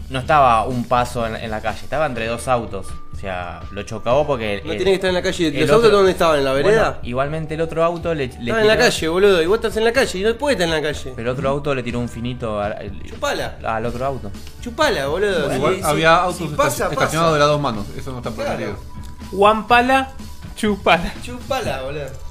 [0.09, 2.87] No estaba un paso en, en la calle, estaba entre dos autos.
[3.13, 4.61] O sea, lo chocó porque.
[4.63, 5.49] No tiene que estar en la calle.
[5.51, 6.37] ¿Los autos dónde estaban?
[6.37, 6.99] ¿En la Bueno, vereda?
[7.01, 9.41] igualmente el otro auto le, le Estaban en la calle, boludo.
[9.41, 11.13] Y vos estás en la calle y no puedes estar en la calle.
[11.15, 13.57] Pero el otro auto le tiró un finito al, al- Chupala.
[13.63, 14.31] al otro auto.
[14.61, 15.53] Chupala, boludo.
[15.55, 17.39] Igual había si- autos esta- pasa, estacionados de pasa.
[17.39, 17.85] las dos manos.
[17.97, 18.75] Eso no está permitido.
[18.75, 19.29] Claro.
[19.31, 20.09] Guampala,
[20.55, 21.11] chupala.
[21.23, 22.26] Chupala, boludo.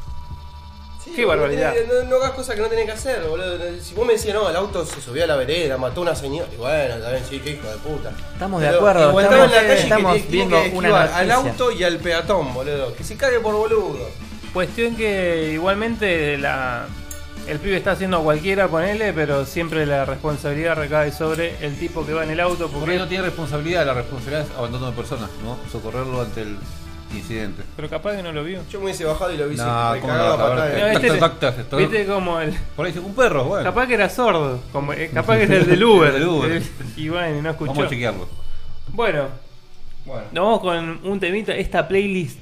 [1.07, 1.73] Sí, Qué barbaridad.
[2.11, 3.57] No, hagas cosas que no tenés que hacer, boludo.
[3.83, 6.14] Si vos me decías, no, el auto se subió a la vereda, mató a una
[6.14, 6.49] señora.
[6.53, 8.12] Y bueno, también, sí, qué hijo de puta.
[8.35, 11.09] Estamos de acuerdo, estamos- estamos en la calle estamos que tiene viendo que una esquivar
[11.14, 11.51] al noticia.
[11.53, 12.95] auto y al peatón, boludo.
[12.95, 13.99] Que se cague por boludo.
[14.53, 16.87] Cuestión que igualmente la,
[17.47, 22.12] el pibe está haciendo cualquiera, ponele, pero siempre la responsabilidad recae sobre el tipo que
[22.14, 22.66] va en el auto.
[22.69, 25.57] Por ahí Porque, no tiene responsabilidad, la responsabilidad es abandono de personas, ¿no?
[25.71, 26.57] Socorrerlo ante el
[27.14, 27.62] incidente.
[27.77, 28.61] pero capaz que no lo vio.
[28.71, 31.69] Yo me hubiese bajado y lo vi No, se ¿cómo recagaba no este- tac, tac,
[31.69, 31.79] tac.
[31.79, 32.53] Viste como el.
[32.75, 33.64] Por ahí dice, un perro, bueno.
[33.64, 36.09] Capaz que era sordo, como, eh, capaz que era el del Uber.
[36.14, 36.62] El del Uber.
[36.97, 37.71] Y bueno, no escuchó.
[37.73, 38.29] Vamos a chequearlo.
[38.88, 39.25] Bueno,
[40.05, 40.23] Bueno.
[40.33, 42.38] nos vamos con un temita, esta playlist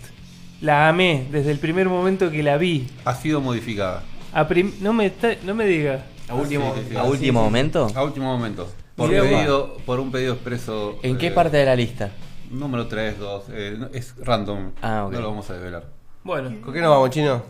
[0.61, 2.87] La amé desde el primer momento que la vi.
[3.05, 4.03] Ha sido modificada.
[4.33, 6.07] A prim- no me está- no me diga.
[6.29, 6.97] ¿A último, Sí, sí, sí.
[6.97, 7.91] a último momento?
[7.95, 8.69] A último momento.
[8.97, 10.99] Por, pedido, por un pedido expreso.
[11.03, 12.11] ¿En qué eh, parte de la lista?
[12.55, 13.45] Número 3, 2.
[13.51, 14.73] eh, no- es random.
[14.83, 15.13] Ah, ok.
[15.13, 15.85] No lo vamos a desvelar.
[16.23, 17.43] Bueno, ¿Con qué nos vamos, chino?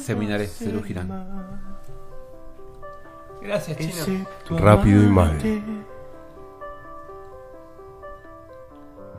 [0.00, 1.08] Seminares, Cerú Girán.
[3.42, 4.26] gracias, Chino.
[4.58, 5.38] Rápido y mal.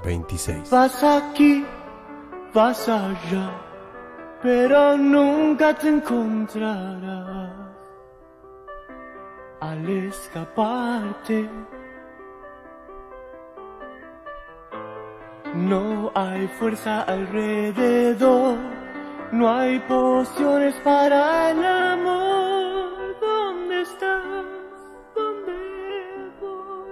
[0.03, 0.69] 26.
[0.69, 1.65] Vas aquí,
[2.53, 3.51] vas allá,
[4.41, 7.51] pero nunca te encontrarás.
[9.61, 11.49] Al escaparte,
[15.55, 18.57] no hay fuerza alrededor,
[19.31, 23.15] no hay pociones para el amor.
[23.21, 24.45] ¿Dónde estás?
[25.15, 25.53] ¿Dónde
[26.41, 26.91] voy?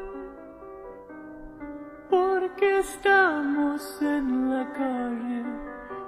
[2.09, 5.43] Porque estamos en la calle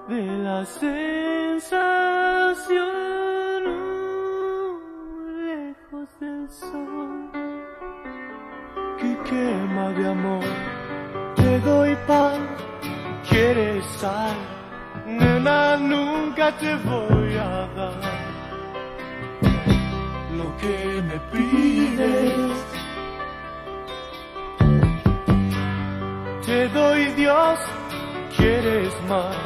[0.08, 1.74] de la sensación,
[5.46, 7.30] lejos del sol
[8.98, 10.85] que quema de amor.
[11.46, 12.40] Te doy pan,
[13.30, 14.36] quieres sal,
[15.06, 17.94] nena, nunca te voy a dar
[20.36, 22.52] lo que me pides.
[26.48, 27.60] Te doy Dios,
[28.36, 29.38] quieres más.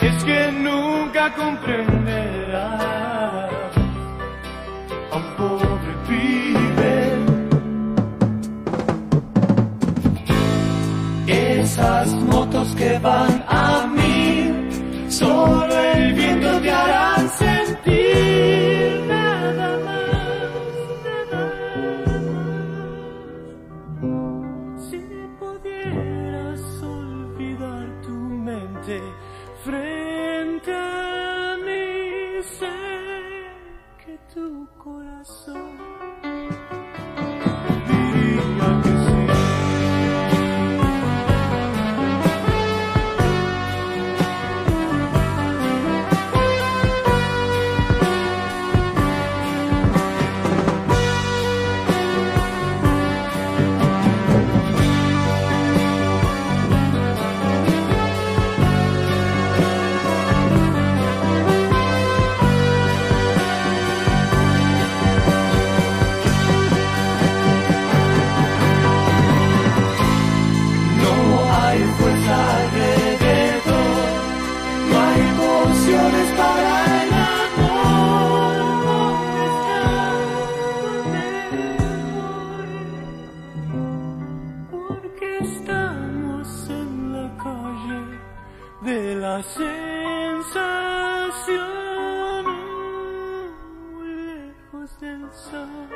[0.00, 2.70] Es que nunca comprenderás
[5.12, 6.89] a un pobre pibe.
[11.80, 14.52] Esas motos que van a mí,
[15.08, 16.14] solo el
[89.40, 89.46] la
[90.44, 91.24] sensación,
[93.94, 95.88] muy lejos del sol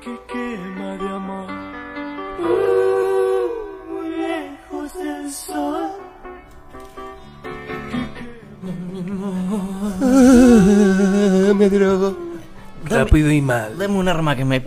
[0.00, 1.50] que quema de amor.
[2.38, 3.48] Uh,
[3.92, 5.90] muy lejos del sol.
[11.56, 12.16] me drogo.
[12.84, 13.76] Rápido y mal.
[13.76, 14.60] Dame un arma que me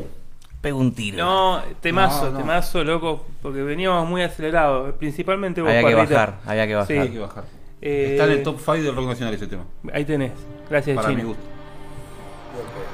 [0.62, 1.18] pegue un tiro.
[1.18, 2.38] No, temazo, No, no.
[2.40, 6.14] temazo, loco, porque veníamos muy acelerados, principalmente vos, había que Parrita.
[6.14, 6.88] bajar, había que bajar.
[6.88, 6.98] Sí.
[6.98, 7.44] Hay que bajar.
[7.82, 9.64] Eh, Está en el top 5 del rock nacional ese tema.
[9.92, 10.32] Ahí tenés,
[10.70, 11.18] gracias Para Chino.
[11.24, 11.44] mi gusto.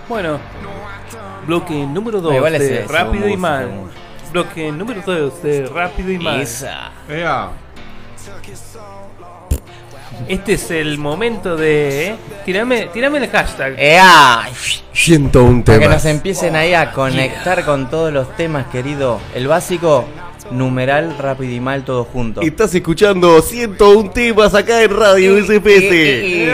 [0.07, 0.39] Bueno,
[1.45, 3.69] bloque número 2 igual de ese- Rápido y Mal.
[4.31, 6.39] Bloque número 2 de Rápido y Mal.
[6.41, 6.91] Esa.
[7.09, 7.49] Ea.
[10.27, 12.07] Este es el momento de...
[12.07, 12.15] ¿eh?
[12.45, 13.75] Tirame, tirame el hashtag.
[13.79, 14.43] ¡Ea!
[14.93, 19.21] 101 Para que nos empiecen ahí a conectar con todos los temas, querido.
[19.33, 20.05] El básico,
[20.51, 22.41] numeral, rápido y mal, todo junto.
[22.41, 26.51] Estás escuchando 101 temas acá en Radio SPS.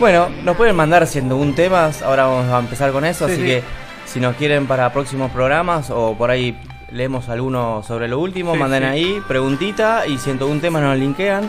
[0.00, 3.46] Bueno, nos pueden mandar 101 temas, ahora vamos a empezar con eso, Sí, así sí.
[3.46, 3.62] que
[4.06, 6.58] si nos quieren para próximos programas o por ahí
[6.90, 8.88] leemos alguno sobre lo último, Sí, manden sí.
[8.88, 11.48] ahí preguntita y 101 temas nos linkean.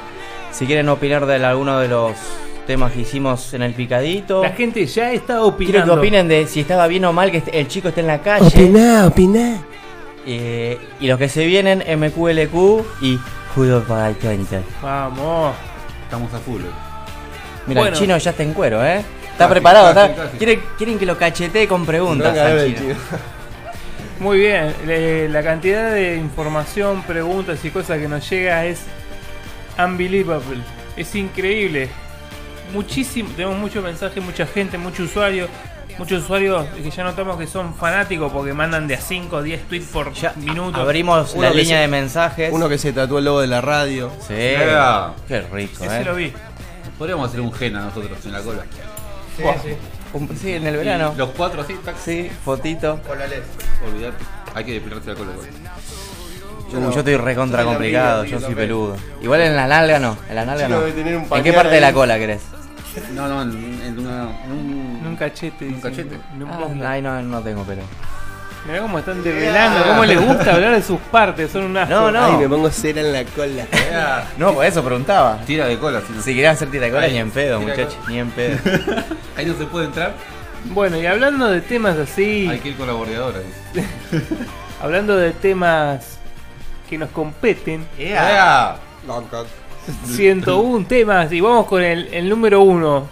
[0.51, 2.13] Si quieren opinar de alguno de los
[2.67, 5.93] temas que hicimos en el picadito, La gente ya está quiero que opinando.
[5.95, 8.45] opinen de si estaba bien o mal que el chico esté en la calle.
[8.45, 9.57] Opiná, opiná.
[10.25, 13.19] Eh, y los que se vienen, MQLQ y
[13.55, 14.61] Judo para Twitter.
[14.81, 15.55] Vamos.
[16.03, 16.61] Estamos a full.
[17.65, 17.95] Mira, Bueno.
[17.95, 18.97] el chino ya está en cuero, ¿eh?
[19.31, 20.37] Está Casi, preparado, casi, está- casi.
[20.37, 22.37] Quiere- quieren que lo cachetee con preguntas.
[22.37, 22.95] Al chino.
[24.19, 24.73] Muy bien,
[25.31, 28.81] la cantidad de información, preguntas y cosas que nos llega es
[29.83, 30.61] unbelievable,
[30.97, 31.89] es increíble.
[32.73, 35.47] Muchísimo, tenemos muchos mensajes, mucha gente, mucho usuario.
[35.97, 39.67] muchos usuarios que ya notamos que son fanáticos porque mandan de a 5 o 10
[39.67, 40.79] tweets por Ya minuto.
[40.79, 42.49] abrimos Uno la línea se- de mensajes.
[42.53, 44.09] Uno que se tatuó el logo de la radio.
[44.21, 44.33] Sí.
[45.27, 46.05] Qué rico, Ese eh.
[46.05, 46.31] lo vi.
[46.97, 48.63] Podríamos hacer un gena nosotros en la cola.
[49.41, 49.55] Buah.
[50.13, 51.11] Un- sí, en el verano.
[51.15, 51.97] Y Los cuatro así, tac.
[51.97, 52.99] Sí, fotito.
[53.09, 54.23] Olvidate.
[54.55, 55.31] Hay que depilarse la cola.
[56.71, 58.95] Yo, yo estoy recontra complicado, yo soy peludo.
[59.21, 60.85] Igual en la nalga no, en la nalga no.
[60.85, 62.41] ¿En qué parte de la cola querés?
[63.13, 65.67] No, no, en, en una, en un, En un cachete.
[65.67, 66.17] Un cachete.
[66.49, 67.83] Ah, ahí no, no tengo pelo.
[68.67, 71.93] Mirá cómo están develando, cómo les gusta hablar de sus partes, son un asco.
[71.93, 72.25] No, no.
[72.25, 73.65] Ay, me pongo cera en la cola.
[74.37, 75.39] No, por eso preguntaba.
[75.45, 76.21] Tira de cola, si no.
[76.21, 78.57] Si querías hacer tira de cola, ni en pedo, muchachos, ni en pedo.
[79.37, 80.13] Ahí no se puede entrar.
[80.65, 83.39] Bueno, y hablando de temas así, Hay que ir con la bordeadora.
[83.39, 83.87] dice.
[84.81, 86.18] hablando de temas
[86.89, 88.77] que nos competen, ¡Ea!
[90.05, 93.07] 101 temas, y vamos con el, el número 1,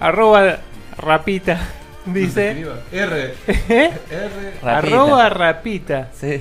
[0.00, 0.58] arroba
[0.98, 1.60] rapita,
[2.06, 2.64] dice.
[2.92, 3.34] R.
[3.48, 3.90] ¿eh?
[4.10, 4.30] R.
[4.62, 4.78] Rapita.
[4.78, 6.40] arroba rapita, Sí.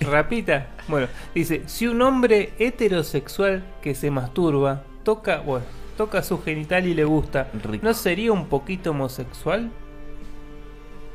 [0.00, 5.64] rapita, bueno, dice, si un hombre heterosexual que se masturba, toca, bueno,
[5.96, 7.84] toca su genital y le gusta, Rico.
[7.84, 9.70] ¿no sería un poquito homosexual?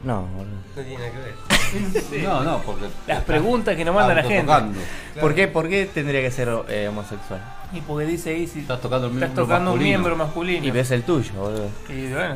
[0.03, 0.55] No, boludo.
[0.75, 2.23] No tiene nada que ver.
[2.23, 2.85] No, no, porque.
[3.07, 4.51] Las preguntas que nos manda la gente.
[5.19, 7.41] ¿Por qué, ¿Por qué tendría que ser eh, homosexual?
[7.73, 9.99] Y porque dice ahí si Estás tocando el estás miembro tocando un masculino.
[9.99, 10.65] miembro masculino.
[10.65, 11.69] Y ves el tuyo, boludo.
[11.89, 12.35] Y bueno,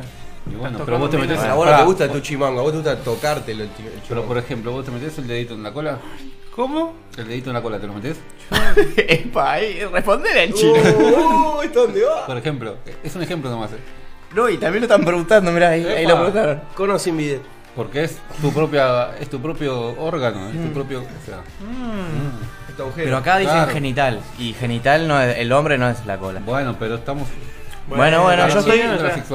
[0.50, 1.38] Y bueno, pero vos te metés.
[1.38, 3.70] un A vos no te gusta tu chimango, a vos te gusta tocártelo el
[4.08, 5.98] Pero por ejemplo, vos te metés el dedito en la cola.
[6.54, 6.94] ¿cómo?
[7.16, 8.18] El dedito en la cola, ¿te lo metés?
[8.96, 10.74] Epa, ahí, responder en chino.
[11.58, 12.26] Uy, ¿dónde va?
[12.26, 13.70] Por ejemplo, es un ejemplo nomás.
[14.34, 16.60] No, y también lo están preguntando, mirá, ahí, ahí lo preguntaron.
[16.74, 17.42] Con o sin bidet.
[17.76, 21.40] Porque es tu propia, es tu propio órgano, es tu propio, o sea,
[22.68, 23.04] Este agujero.
[23.04, 23.72] Pero acá dicen Claro.
[23.72, 26.40] genital, y genital no es, el hombre no es la cola.
[26.44, 27.28] bueno, pero estamos,
[27.88, 28.80] Bueno, bueno, yo no estoy...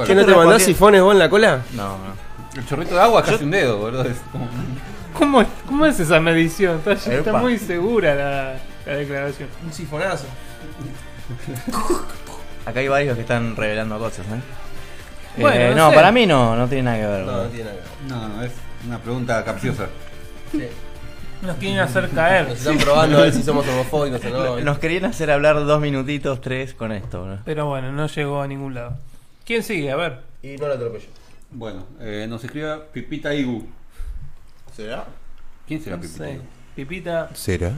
[0.06, 1.62] ¿Qué no te mandás sifones vos en la cola?
[1.74, 2.28] No, no.
[2.60, 4.02] El chorrito de agua es casi un dedo, boludo.
[4.04, 4.48] Es como-
[5.14, 6.76] ¿Cómo, ¿Cómo es esa medición?
[6.78, 7.38] Está, está Epa.
[7.40, 8.54] muy segura la,
[8.86, 9.48] la declaración.
[9.64, 10.26] Un sifonazo.
[12.64, 14.40] Acá hay varios que están revelando cosas, ¿eh?
[15.40, 15.94] Bueno, Eh, no no, sé.
[15.96, 17.24] para mí no, no tiene nada que ver.
[17.26, 17.88] No, no tiene nada que ver.
[18.08, 18.52] No, no, es
[18.86, 19.88] una pregunta capciosa.
[21.42, 22.48] Nos quieren hacer caer.
[22.48, 24.60] Nos están probando a ver si somos homofóbicos o no.
[24.60, 27.38] Nos querían hacer hablar dos minutitos, tres con esto, boludo.
[27.44, 28.96] Pero bueno, no llegó a ningún lado.
[29.44, 29.90] ¿Quién sigue?
[29.92, 30.20] A ver.
[30.42, 31.06] Y no lo atropello.
[31.50, 33.66] Bueno, eh, nos escribe Pipita Igu.
[34.74, 35.04] ¿Será?
[35.66, 36.32] ¿Quién será No Pipita sé.
[36.32, 36.42] Igu?
[36.76, 37.28] Pipita.
[37.34, 37.72] ¿Será?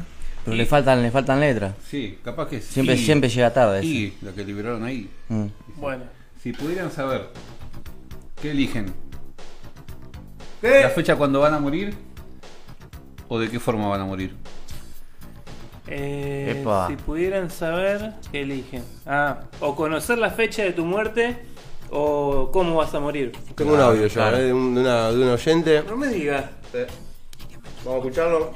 [0.44, 1.74] Pero le faltan, le faltan letras.
[1.86, 2.72] Sí, capaz que sí.
[2.72, 3.80] Siempre, siempre llega tarde.
[3.80, 4.14] Ese.
[4.22, 5.10] la que liberaron ahí.
[5.28, 5.46] Mm.
[5.76, 6.04] Bueno.
[6.42, 7.28] Si pudieran saber
[8.40, 8.92] qué eligen,
[10.62, 11.94] la fecha cuando van a morir
[13.28, 14.34] o de qué forma van a morir.
[15.86, 16.86] Eh, Epa.
[16.88, 18.84] si pudieran saber, ¿qué eligen?
[19.06, 21.36] Ah, o conocer la fecha de tu muerte
[21.90, 23.32] o cómo vas a morir.
[23.56, 24.36] Tengo un audio yo, Claro.
[24.36, 25.82] eh, de, un, de una, de un oyente.
[25.86, 26.44] No me digas.
[27.84, 28.52] Vamos a escucharlo.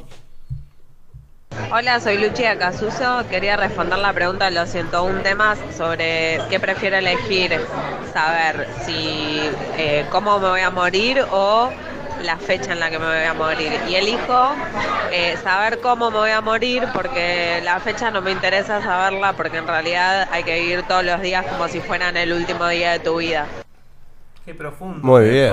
[1.71, 3.25] Hola, soy Lucia Casuso.
[3.31, 7.59] Quería responder la pregunta de los 101 temas sobre qué prefiero elegir,
[8.13, 9.41] saber si
[9.79, 11.71] eh, cómo me voy a morir o
[12.23, 13.73] la fecha en la que me voy a morir.
[13.89, 14.55] Y elijo
[15.13, 19.59] eh, saber cómo me voy a morir porque la fecha no me interesa saberla porque
[19.59, 22.99] en realidad hay que vivir todos los días como si fueran el último día de
[23.01, 23.47] tu vida.
[24.45, 25.01] Qué profundo.
[25.07, 25.53] Muy bien.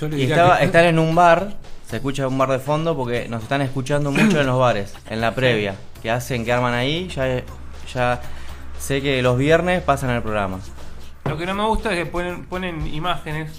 [0.00, 1.48] Yo le Y diría estaba, que- están en un bar,
[1.88, 5.20] se escucha un bar de fondo porque nos están escuchando mucho en los bares, en
[5.20, 7.42] la previa, que hacen, que arman ahí, ya,
[7.92, 8.20] ya
[8.78, 10.58] sé que los viernes pasan el programa.
[11.24, 13.50] Lo que no me gusta es que ponen, ponen imágenes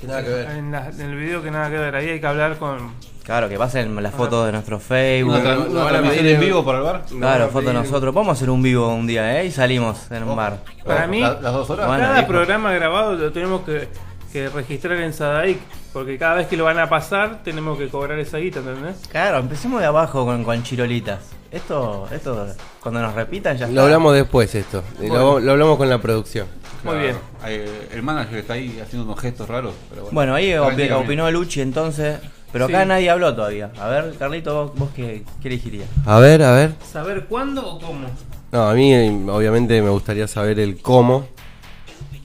[0.00, 0.50] Que nada que ver.
[0.50, 1.94] en, la- en el video que nada que ver.
[1.94, 2.92] Ahí hay que hablar con.
[3.24, 5.34] Claro, que pasen las fotos de nuestro Facebook.
[5.42, 7.02] no una van a pedir- en vivo para el bar.
[7.12, 8.14] No, Claro, no, fotos de nosotros.
[8.14, 9.46] Vamos a hacer un vivo un día, ¿eh?
[9.46, 10.58] Y salimos en un bar.
[10.84, 11.86] Para mí, La- las dos horas.
[11.86, 13.88] Bueno, cada programa grabado lo tenemos que,
[14.32, 15.58] que registrar en Sadaic.
[15.92, 18.96] Porque cada vez que lo van a pasar, tenemos que cobrar esa guita, ¿entendés?
[19.10, 21.18] Claro, empecemos de abajo con, con chirolitas.
[21.50, 22.46] Esto, esto,
[22.80, 23.82] cuando nos repitan ya Lo está.
[23.82, 24.84] hablamos después esto.
[25.02, 26.46] Y Lo, lo hablamos con la producción.
[26.84, 27.16] Muy bien.
[27.44, 29.74] Eh, el manager está ahí haciendo unos gestos raros.
[29.90, 32.20] Pero bueno, Bueno, ahí opi- opinó Luchi entonces.
[32.52, 32.88] Pero acá Sí.
[32.88, 33.70] nadie habló todavía.
[33.80, 35.88] A ver, Carlito, vos, vos qué, qué elegirías.
[36.06, 36.72] A ver, a ver.
[36.90, 38.06] ¿Saber cuándo o cómo?
[38.52, 41.26] No, a mí eh, obviamente me gustaría saber el cómo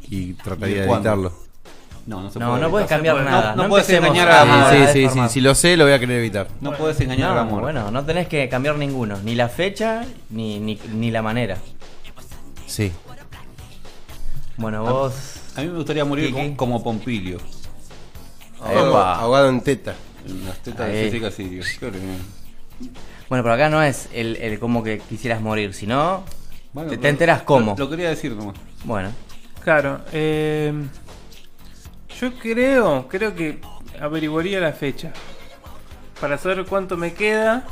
[0.10, 1.10] y trataría ¿Y de cuándo?
[1.10, 1.45] evitarlo.
[2.06, 2.62] No, no se No, puede.
[2.62, 3.56] no puedes cambiar nada.
[3.56, 5.20] No- no puedes engañar a- a- Sí, a sí, sí.
[5.30, 6.48] Si lo sé, lo voy a querer evitar.
[6.62, 7.62] No puedes engañar al No, amor.
[7.62, 9.18] bueno, no tenés que cambiar ninguno.
[9.24, 11.58] Ni la fecha, ni, ni, ni la manera.
[12.68, 12.92] Sí.
[14.58, 15.14] Bueno, vos...
[15.56, 16.56] A mí me gustaría morir ¿Qué, como, qué?
[16.56, 17.38] como Pompilio.
[18.62, 19.96] Ahogado, en teta.
[20.28, 21.64] En las tetas de Jessica Sirio.
[21.80, 22.88] Claro que-
[23.30, 26.24] Bueno, pero acá no es el, el cómo que quisieras morir, sino...
[26.74, 27.76] Bueno, te, enteras cómo.
[27.78, 28.56] Lo, lo quería decir nomás.
[28.84, 29.10] Bueno,
[29.64, 30.72] Claro, eh,
[32.20, 33.60] Yo creo, creo que
[34.00, 35.12] averiguaría la fecha.
[36.20, 37.64] Para saber cuánto me queda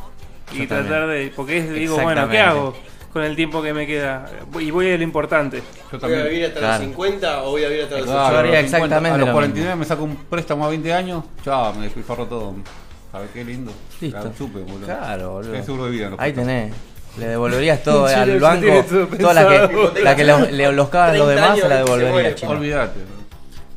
[0.52, 1.10] y Yo tratar también.
[1.30, 1.34] de.
[1.36, 2.76] Porque es, digo, bueno, ¿qué hago
[3.14, 4.30] con el tiempo que me queda?
[4.60, 5.58] Y voy a lo importante.
[5.60, 6.24] Yo ¿Voy a también.
[6.26, 6.74] vivir hasta Claro.
[6.74, 8.34] los 50 o voy a vivir hasta los Claro, 80?
[8.34, 10.70] Yo haría a los 50, exactamente A los lo 49 me saco un préstamo a
[10.70, 11.24] 20 años.
[11.46, 12.56] Chao, me despilfarro todo.
[13.12, 13.72] ¿Sabes qué lindo?
[14.02, 14.34] Listo.
[14.38, 14.86] Chupe, boludo.
[14.88, 15.52] Claro, boludo.
[15.52, 16.10] Tenés seguro de vida.
[16.10, 16.16] ¿no?
[16.20, 16.74] Ahí tenés.
[17.18, 18.62] Le devolverías todo al banco.
[18.62, 21.46] tiene todo Toda la que, la que los, le- los los 30 demás se la
[21.46, 22.36] años y se muere, devolvería, pa.
[22.36, 22.52] chico.
[22.52, 23.00] Olvídate.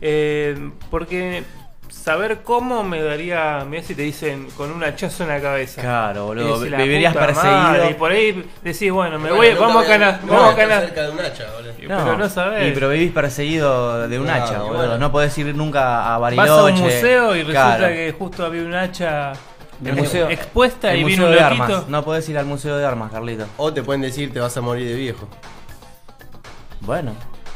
[0.00, 1.42] Eh, porque
[1.88, 3.64] saber cómo me daría.
[3.68, 5.80] Mira si te dicen con un hachazo en la cabeza.
[5.80, 6.60] Claro, boludo.
[6.60, 7.52] Decís, Vivirías perseguido.
[7.58, 10.20] madre, y por ahí decís, bueno, me Bueno, voy, vamos a ganar.
[10.24, 10.84] no Vamos a voy estar ganar.
[10.86, 11.72] cerca de un hacha, boludo.
[11.78, 12.68] Pero no sabés.
[12.68, 14.76] Y pero vivís perseguido de un Claro, hacha, boludo.
[14.78, 14.98] bueno.
[14.98, 16.50] No podés ir nunca a Bariloche.
[16.50, 17.94] Vas a un museo y resulta Claro.
[17.94, 19.32] que justo había un hacha
[19.84, 21.88] El museo, expuesta el y vino museo un de armas.
[21.88, 23.46] No podés ir al museo de armas, Carlito.
[23.56, 25.28] O te pueden decir te vas a morir de viejo.
[26.80, 27.12] Bueno,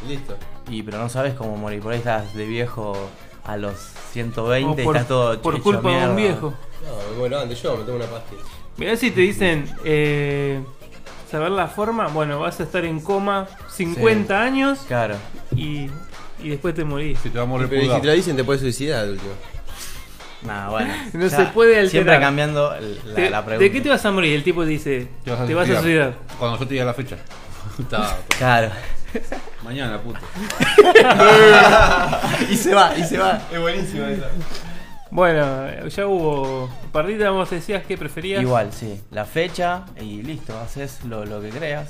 [0.09, 0.37] Listo.
[0.71, 1.81] Y pero no sabes cómo morir.
[1.81, 2.97] Por ahí estás de viejo
[3.45, 6.55] a los O 120 y por, estás todo por hecho culpa de un viejo.
[6.85, 8.43] No, muero antes yo, me tomo una pastilla.
[8.77, 10.61] Mirá si te dicen eh,
[11.31, 15.17] saber la forma, bueno, vas a estar en coma 50 años Claro.
[15.55, 15.89] y,
[16.43, 17.19] y después te morís.
[17.23, 19.33] Si te va a morir Pero y si te lo dicen te puedes suicidar, último.
[20.43, 20.93] Nah, bueno.
[21.13, 21.91] No se puede alterar.
[21.91, 23.65] Siempre cambiando la, Te- la pregunta.
[23.65, 24.35] ¿De qué te vas a morir?
[24.35, 26.15] El tipo te dice, te vas a, suicidar.
[26.39, 27.17] Cuando yo te diga la fecha.
[27.79, 28.71] Está, Claro.
[29.65, 30.21] mañana, puto.
[32.51, 33.43] y se va, y se va.
[33.53, 34.25] Es buenísimo eso.
[35.11, 36.71] Bueno, ya hubo.
[36.93, 38.43] Pardita, vos decías que preferías.
[38.43, 39.01] Igual, sí.
[39.11, 40.59] La fecha y listo.
[40.59, 41.89] Haces lo, lo que creas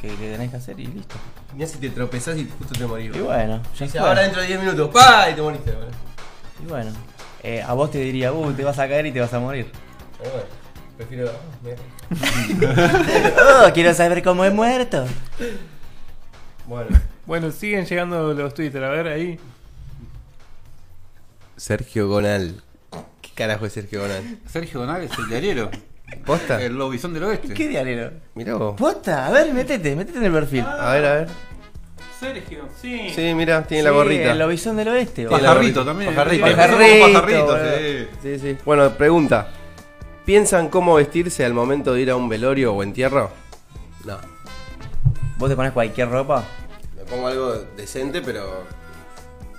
[0.00, 1.16] que, que tenés que hacer y listo.
[1.54, 3.14] Mirá si te tropezás y justo te morís.
[3.14, 4.00] Y bueno, ya fue.
[4.00, 5.30] ahora dentro de 10 minutos, ¡pa!
[5.30, 5.90] Y te moriste, boludo.
[6.62, 6.90] Y bueno.
[7.42, 9.70] Eh, a vos te diría, uh, te vas a caer y te vas a morir.
[10.18, 10.46] Pero bueno,
[10.96, 11.30] prefiero.
[13.46, 15.06] ah, oh, quiero saber cómo he muerto.
[16.66, 16.88] Bueno.
[17.26, 19.36] Bueno, siguen llegando los Twitter, a ver ahí.
[21.56, 22.62] Sergio Gonal.
[23.20, 24.38] ¿Qué carajo es Sergio Gonal?
[24.48, 25.70] Sergio Donal es el diariero.
[26.24, 26.62] ¿Posta?
[26.62, 27.52] El lobizón del oeste.
[27.52, 28.12] ¿Qué diario?
[28.36, 28.76] Mirá vos.
[28.78, 30.60] Posta, a ver, métete, métete en el perfil.
[30.60, 31.28] A ver, a ver.
[32.20, 33.10] Sergio, sí.
[33.12, 34.30] Sí, mirá, tiene la gorrita.
[34.30, 35.26] El lobizón del oeste.
[35.26, 36.14] Pajarrito también.
[36.14, 36.46] Pajarrito.
[36.46, 37.58] Pajarrito, pajarrito, boludo.
[37.78, 38.08] sí.
[38.22, 38.56] Sí, sí.
[38.64, 39.48] Bueno, pregunta.
[40.24, 43.32] ¿Piensan cómo vestirse al momento de ir a un velorio o entierro?
[44.04, 44.35] No.
[45.36, 46.44] ¿Vos te pones cualquier ropa?
[46.96, 48.64] Me pongo algo decente, pero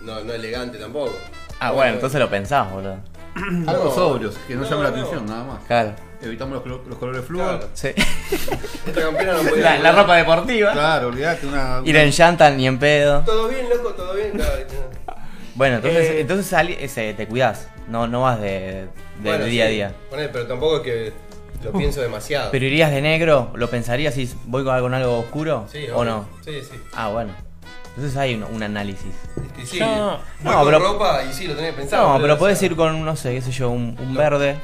[0.01, 1.13] no, no elegante tampoco.
[1.59, 2.97] Ah, bueno, entonces lo pensás, boludo.
[3.67, 3.91] Algo No.
[3.91, 4.95] sobrios, que no, No, llame la no.
[4.95, 5.63] atención, nada más.
[5.67, 5.93] Claro.
[6.21, 7.59] Evitamos los, colo- los colores flúor.
[7.59, 7.69] Claro.
[7.73, 7.89] Sí.
[8.87, 10.71] Esta campera no puede La, la ropa deportiva.
[10.71, 11.81] Claro, olvidate una.
[11.85, 13.21] Ir en llanta ni en pedo.
[13.21, 14.31] Todo bien, loco, todo bien.
[14.31, 14.51] Claro,
[15.53, 16.21] Bueno, entonces, Eh.
[16.21, 17.67] entonces sali- ese, te cuidás.
[17.87, 18.87] No, no vas de,
[19.21, 19.73] de Bueno, día a sí.
[19.75, 19.93] día.
[20.09, 21.13] Poné, pero tampoco es que
[21.63, 22.51] lo pienso demasiado.
[22.51, 23.51] ¿Pero irías de negro?
[23.55, 25.67] ¿Lo pensarías si voy con, con algo oscuro?
[25.71, 26.11] Sí, ¿O obvio.
[26.11, 26.25] no?
[26.45, 26.77] Sí, sí.
[26.93, 27.33] Ah, bueno.
[27.95, 29.11] Entonces hay un, un análisis.
[29.35, 29.79] Es que sí.
[29.79, 30.19] No.
[30.43, 32.13] No, con pero- ropa y sí, lo tenés pensado.
[32.13, 34.19] No, pero podés ir con, no sé, qué sé yo, un, un No.
[34.19, 34.55] verde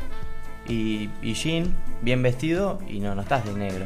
[0.67, 3.85] y, y jean, bien vestido y no, no estás de negro.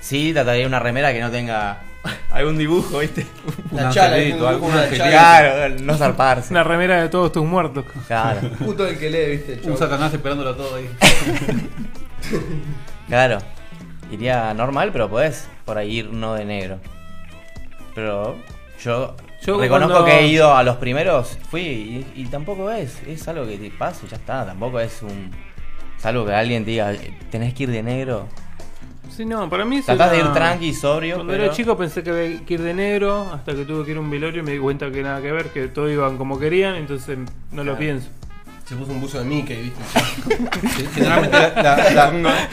[0.00, 1.80] Sí, trataría una remera que no tenga
[2.30, 3.26] algún dibujo, ¿viste?
[3.72, 5.04] Un La chala, angelito, un- algún una angelito.
[5.06, 6.52] Claro, no zarparse.
[6.54, 7.84] Una remera de todos tus muertos.
[8.06, 9.54] Claro, Puto el que lee, viste.
[9.54, 10.88] el Un satanás esperándolo todo ahí.
[13.08, 13.38] claro.
[14.10, 16.78] Iría normal, pero podés por ahí ir no de negro.
[17.94, 18.36] Pero
[18.82, 23.02] yo, Yo reconozco cuando- que he ido a los primeros, fui y, y tampoco es,
[23.06, 25.30] es algo que te pasa y ya está, tampoco es un...
[25.98, 26.92] Es algo que alguien te diga,
[27.30, 28.26] tenés que ir de negro.
[29.08, 31.44] Sí, no, para mí es Tratás de una- ir tranqui, sobrio, Cuando pero...
[31.44, 34.00] era chico pensé que había que ir de negro, hasta que tuve que ir a
[34.00, 36.74] un velorio y me di cuenta que nada que ver, que todos iban como querían,
[36.76, 37.18] entonces
[37.52, 38.08] no lo pienso.
[38.72, 39.82] Se puso un buzo de Mickey, viste.
[40.94, 42.48] Generalmente la, la- la-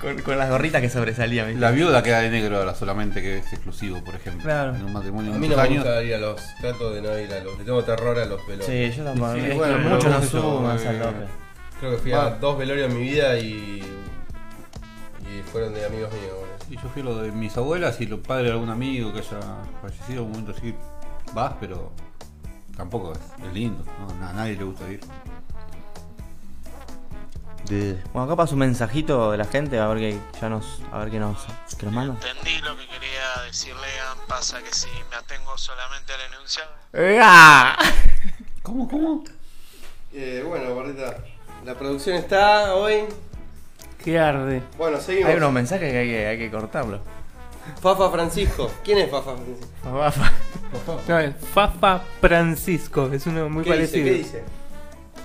[0.00, 1.46] Con, con las gorritas que sobresalían.
[1.46, 1.60] ¿viste?
[1.60, 4.42] la viuda queda de negro ahora solamente, que es exclusivo, por ejemplo.
[4.42, 4.74] Claro.
[4.74, 5.84] En un matrimonio A de mí no muchos me años.
[5.84, 6.40] gusta ir a los.
[6.60, 7.56] Trato de no ir a los.
[7.56, 8.66] Le tengo terror a los velorios.
[8.66, 9.34] Sí, yo tampoco.
[9.34, 11.28] Sí, es bueno, que pero mucho no suman eh, López.
[11.78, 12.30] Creo que fui a Ah.
[12.40, 13.82] dos velorios en mi vida y.
[15.22, 16.34] Y fueron de amigos míos.
[16.68, 19.20] Y yo fui a lo de mis abuelas y los padres de algún amigo que
[19.20, 19.38] haya
[19.80, 20.74] fallecido, un momento así
[21.32, 21.92] vas, pero
[22.76, 23.84] tampoco es, es lindo,
[24.18, 24.26] ¿no?
[24.26, 25.00] a nadie le gusta ir.
[27.68, 31.10] Bueno, acá pasa un mensajito de la gente, a ver qué ya nos, a ver
[31.10, 31.38] qué nos,
[31.78, 32.14] qué nos manda.
[32.14, 33.86] Entendí lo que quería decirle,
[34.26, 36.70] pasa que si me atengo solamente al enunciado,
[37.22, 37.78] ¡Ah!
[38.62, 39.24] ¿Cómo, cómo?
[40.12, 41.18] Eh, bueno, gordita.
[41.64, 43.04] La producción está hoy.
[44.02, 44.62] Que arde.
[44.76, 45.30] Bueno, seguimos.
[45.30, 47.00] Hay unos mensajes que hay que, hay que cortarlo.
[47.80, 48.70] Fafa Francisco.
[48.82, 49.68] ¿Quién es Fafa Francisco?
[51.08, 53.98] No, es Fafa Francisco, es uno muy ¿Qué dice?
[53.98, 54.04] parecido.
[54.04, 54.44] ¿Qué dice?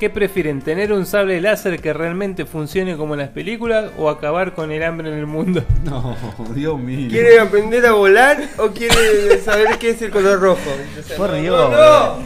[0.06, 0.62] ¿Qué prefieren?
[0.62, 4.84] ¿Tener un sable láser que realmente funcione como en las películas o acabar con el
[4.84, 5.64] hambre en el mundo?
[5.84, 6.16] No,
[6.54, 7.08] Dios mío.
[7.10, 10.60] ¿Quiere aprender a volar o quiere saber qué es el color rojo?
[11.18, 12.18] Por no, Dios, no, no.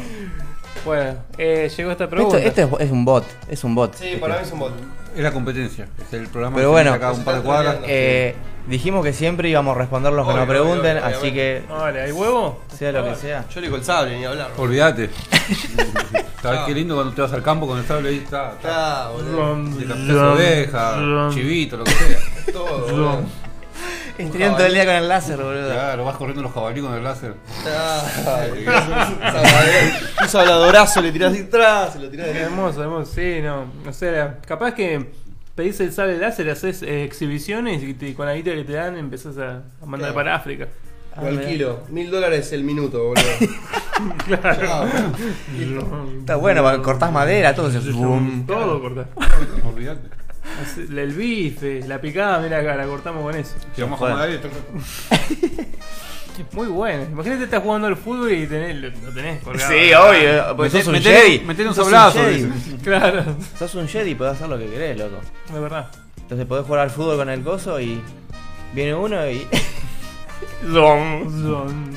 [0.83, 2.39] Bueno, eh, llegó esta Esto, pregunta.
[2.39, 3.95] este es, es un bot, es un bot.
[3.95, 4.73] Sí, para mí es un bot.
[5.15, 5.87] Es la competencia.
[6.01, 7.77] Es el programa Pero que bueno, acá un par de cuadras.
[7.87, 8.35] Eh,
[8.67, 12.01] dijimos que siempre íbamos a responder los que Obvio, nos pregunten, obvio, así que Vale,
[12.01, 12.61] ¿hay huevo?
[12.77, 13.45] sea lo que sea.
[13.49, 14.51] Yo le digo el sable, ni hablar.
[14.57, 15.09] Olvídate.
[16.41, 18.17] ¿Sabes qué lindo cuando te vas al campo con el sable ahí?
[18.17, 19.05] Está, está.
[19.05, 19.55] Ah, boludo.
[19.77, 22.19] De captás oveja, chivito, lo que sea.
[22.53, 23.21] Todo, boludo.
[24.17, 25.71] Estarían todo el día con el láser, boludo.
[25.71, 27.35] Claro, vas corriendo los jabalí con el láser.
[28.25, 28.65] Ay,
[30.21, 33.11] Un sabladorazo le tirás atrás, se lo tirás Qué de hermoso, hermoso.
[33.13, 33.65] Sí, no.
[33.87, 35.09] O sea, capaz que
[35.59, 38.95] pedís el sable láser, haces eh, exhibiciones y te- con la guita que te dan
[38.97, 40.15] empezás a, a mandar Claro.
[40.15, 40.67] para África.
[41.21, 41.81] Lo alquilo.
[41.89, 43.23] Mil dólares el minuto, boludo.
[44.25, 44.87] Claro.
[46.19, 47.81] Está bueno, va- cortás madera, todo eso.
[47.91, 48.45] Boom.
[48.47, 49.07] Todo cortás.
[49.65, 50.07] Olvídate.
[50.89, 53.55] El bife, la picada, mira acá, la cortamos con eso.
[53.75, 54.39] Si vamos a Joder.
[56.53, 57.03] Muy bueno.
[57.11, 59.71] Imagínate estás jugando al fútbol y tenés, lo, tenés colgado.
[59.71, 61.39] Sí, obvio, porque Meté- sos un Jedi.
[61.45, 62.19] meté un sablazo.
[62.83, 63.23] Claro,
[63.57, 65.17] Sos un Jedi y podés hacer lo que querés, loco.
[65.53, 65.87] de verdad.
[66.21, 68.01] Entonces podés jugar al fútbol con el coso y
[68.73, 69.45] viene uno y.
[70.71, 71.91] Zon.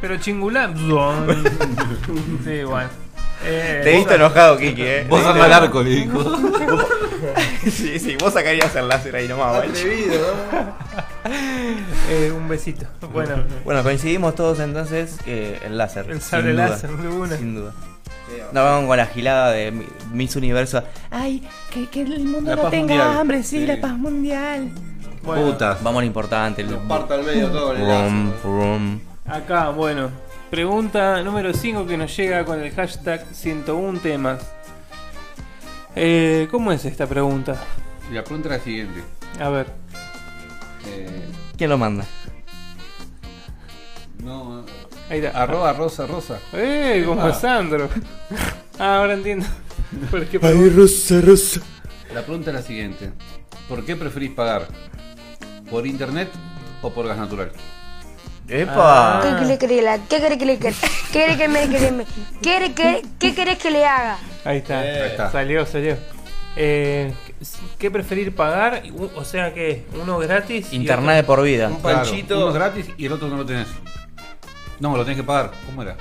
[0.00, 0.76] Pero chingulán.
[0.76, 1.44] Zon.
[2.44, 2.88] Sí, igual.
[3.46, 5.06] Eh, Te he visto enojado, Kiki, eh.
[5.08, 6.22] Vos anda al arco, le dijo.
[7.64, 9.56] Sí, sí, vos sacarías el láser ahí nomás.
[9.56, 10.14] Atrevido,
[10.52, 11.30] ¿no?
[12.10, 12.84] eh, un besito.
[13.12, 16.04] Bueno, Bueno, coincidimos todos entonces que el láser.
[16.10, 17.36] el sin sable duda, láser de una.
[17.38, 17.72] Sin duda.
[18.52, 20.82] No vamos con la gilada de Mi- Miss Universo.
[21.10, 21.42] Ay,
[21.72, 23.18] que, que el mundo La no paz tenga mundial.
[23.18, 23.66] hambre, sí, Sí.
[23.66, 24.70] la paz mundial.
[25.22, 25.82] Bueno, Putas.
[25.82, 26.60] Vamos a lo importante.
[26.62, 26.68] El...
[26.76, 28.78] Parto al medio todo con el lazo.
[29.26, 30.10] acá, bueno.
[30.54, 34.40] Pregunta número 5 que nos llega con el hashtag 101 temas.
[35.96, 37.56] Eh, ¿Cómo es esta pregunta?
[38.12, 39.02] La pregunta es la siguiente.
[39.40, 39.66] A ver.
[40.86, 41.28] Eh,
[41.58, 42.04] ¿Quién lo manda?
[44.22, 44.64] no,
[45.10, 45.42] Ahí está.
[45.42, 46.38] arroba rosa rosa.
[46.52, 47.02] ¡Eh!
[47.04, 47.34] Como Ah.
[47.34, 47.88] Sandro.
[48.78, 49.46] Ah, ahora entiendo.
[50.08, 51.62] ¿Por qué Ay, rosa, rosa.
[52.14, 53.10] La pregunta es la siguiente.
[53.68, 54.68] ¿Por qué preferís pagar?
[55.68, 56.28] ¿Por internet
[56.80, 57.50] o por gas natural?
[58.48, 59.20] ¡Epa!
[59.22, 60.04] ¿Qué quiere que le haga?
[60.08, 60.74] ¿Qué quiere que le ¿Qué
[61.12, 62.06] quiere que me que me-
[62.42, 64.18] quiere que qué querés que le haga?
[64.44, 64.84] Ahí está.
[64.86, 65.30] Eh, Ahí está.
[65.32, 65.96] Salió, salió.
[66.56, 67.12] Eh,
[67.78, 68.82] ¿Qué preferir pagar?
[69.16, 69.86] O sea, ¿qué?
[70.00, 70.72] ¿Uno gratis?
[70.72, 71.68] Internet de por vida.
[71.68, 72.36] Un Claro, panchito.
[72.38, 73.68] uno gratis y el otro no lo tenés.
[74.78, 75.50] No, lo tenés que pagar.
[75.66, 75.96] ¿Cómo era?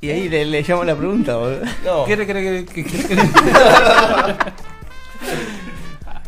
[0.00, 1.60] Y ahí le, le llamo la pregunta, boludo.
[1.84, 2.04] No.
[2.04, 3.16] ¿Qué, qué, qué?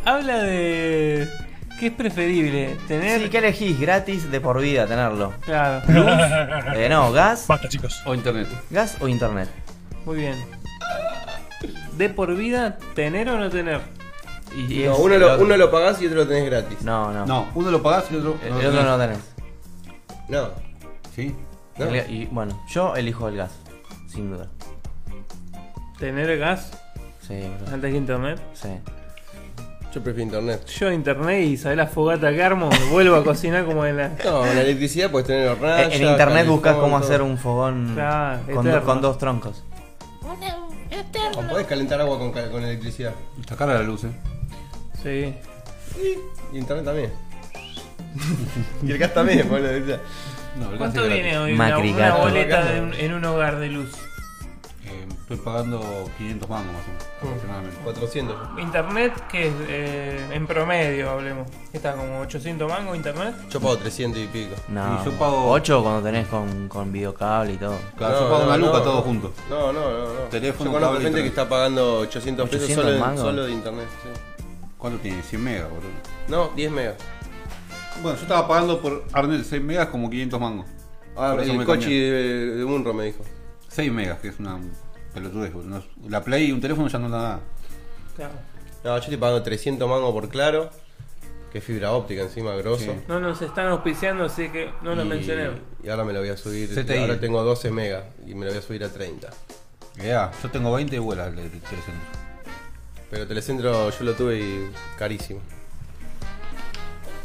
[0.04, 1.28] Habla de.
[1.78, 2.76] ¿Qué es preferible?
[2.88, 3.20] ¿Tener.?
[3.22, 3.78] Sí, ¿qué elegís?
[3.78, 5.34] Gratis de por vida tenerlo.
[5.40, 5.82] Claro.
[6.74, 8.02] Eh, no, gas, Basta, chicos.
[8.06, 8.48] o internet?
[8.70, 9.48] gas o internet.
[10.04, 10.34] Muy bien.
[11.96, 13.80] ¿De por vida tener o no tener?
[14.56, 15.44] Y, y No, es uno el lo, otro.
[15.44, 16.80] uno lo pagás y otro lo tenés gratis.
[16.82, 17.26] No, no.
[17.26, 19.18] No, uno lo pagás y el otro El, no el lo otro no tenés.
[19.18, 20.28] tenés.
[20.28, 20.48] No.
[21.14, 21.34] ¿Sí?
[21.78, 21.86] No.
[21.86, 23.50] El- y bueno, yo elijo el gas,
[24.08, 24.48] sin duda.
[25.98, 26.70] ¿Tener gas
[27.26, 27.74] Sí, boludo.
[27.74, 28.40] antes que internet?
[28.54, 28.68] Sí.
[29.96, 30.66] Yo prefiero internet.
[30.66, 34.08] Yo internet y sabés la fogata que armo, me vuelvo a cocinar como en la.
[34.26, 35.84] No, la electricidad puedes tener hornalla.
[35.86, 39.64] En, en internet buscas cómo hacer un fogón Claro, con, con dos troncos.
[41.34, 43.14] O podés calentar agua con, electricidad.
[43.40, 44.10] Está cara la luz, eh.
[45.02, 45.34] Sí.
[46.52, 47.10] Y internet también.
[48.86, 50.00] y el gas también, por la electricidad.
[50.60, 52.20] No, ¿Cuánto viene hoy una, Macri una gato.
[52.22, 53.92] boleta de un- en un hogar de luz?
[54.88, 55.80] Eh, estoy pagando
[56.16, 57.76] 500 mangos más o menos, aproximadamente.
[57.82, 58.36] 400.
[58.60, 61.48] Internet, que es eh, en promedio, hablemos.
[61.72, 63.34] ¿Qué está como 800 mangos internet?
[63.50, 64.54] Yo pago 300 y pico.
[64.68, 67.74] No, Y yo pago- 8 cuando tenés con, con videocable y todo.
[67.96, 68.82] Claro, No, yo pago no, una no.
[68.82, 69.32] todo junto.
[69.50, 69.98] No, no, no.
[70.14, 70.20] no.
[70.30, 73.88] Teléfono, Yo conozco cable, gente que está pagando 800 pesos 800 solo, solo de internet.
[74.04, 74.08] sí.
[74.78, 75.20] ¿Cuánto tiene?
[75.22, 75.88] 100 megas, boludo.
[76.28, 76.94] No, 10 megas.
[78.02, 80.66] Bueno, yo estaba pagando por Arnet 6 megas como 500 mangos.
[81.16, 83.24] Ah, el coche de, de Munro me dijo.
[83.76, 84.58] 6 megas, que es una
[85.12, 85.54] pelotudez.
[85.54, 87.40] No La Play y un teléfono ya no da nada.
[88.16, 88.32] Claro.
[88.82, 90.70] No, yo estoy pagando 300 mangos por claro.
[91.52, 92.84] Que es fibra óptica encima, grosso.
[92.84, 92.90] Sí.
[93.08, 95.60] No nos están auspiciando, así que no lo y, mencionemos.
[95.82, 96.68] y ahora me lo voy a subir.
[96.70, 96.98] CTI.
[96.98, 99.28] Ahora tengo 12 megas y me lo voy a subir a 30.
[100.02, 101.94] Ya, yo tengo 20 y vuela el de telecentro.
[103.10, 105.40] Pero Telecentro yo lo tuve y carísimo.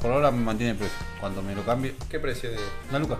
[0.01, 0.97] Por ahora me mantiene el precio.
[1.19, 2.63] Cuando me lo cambie, ¿Qué precio tiene?
[2.89, 3.17] una luca.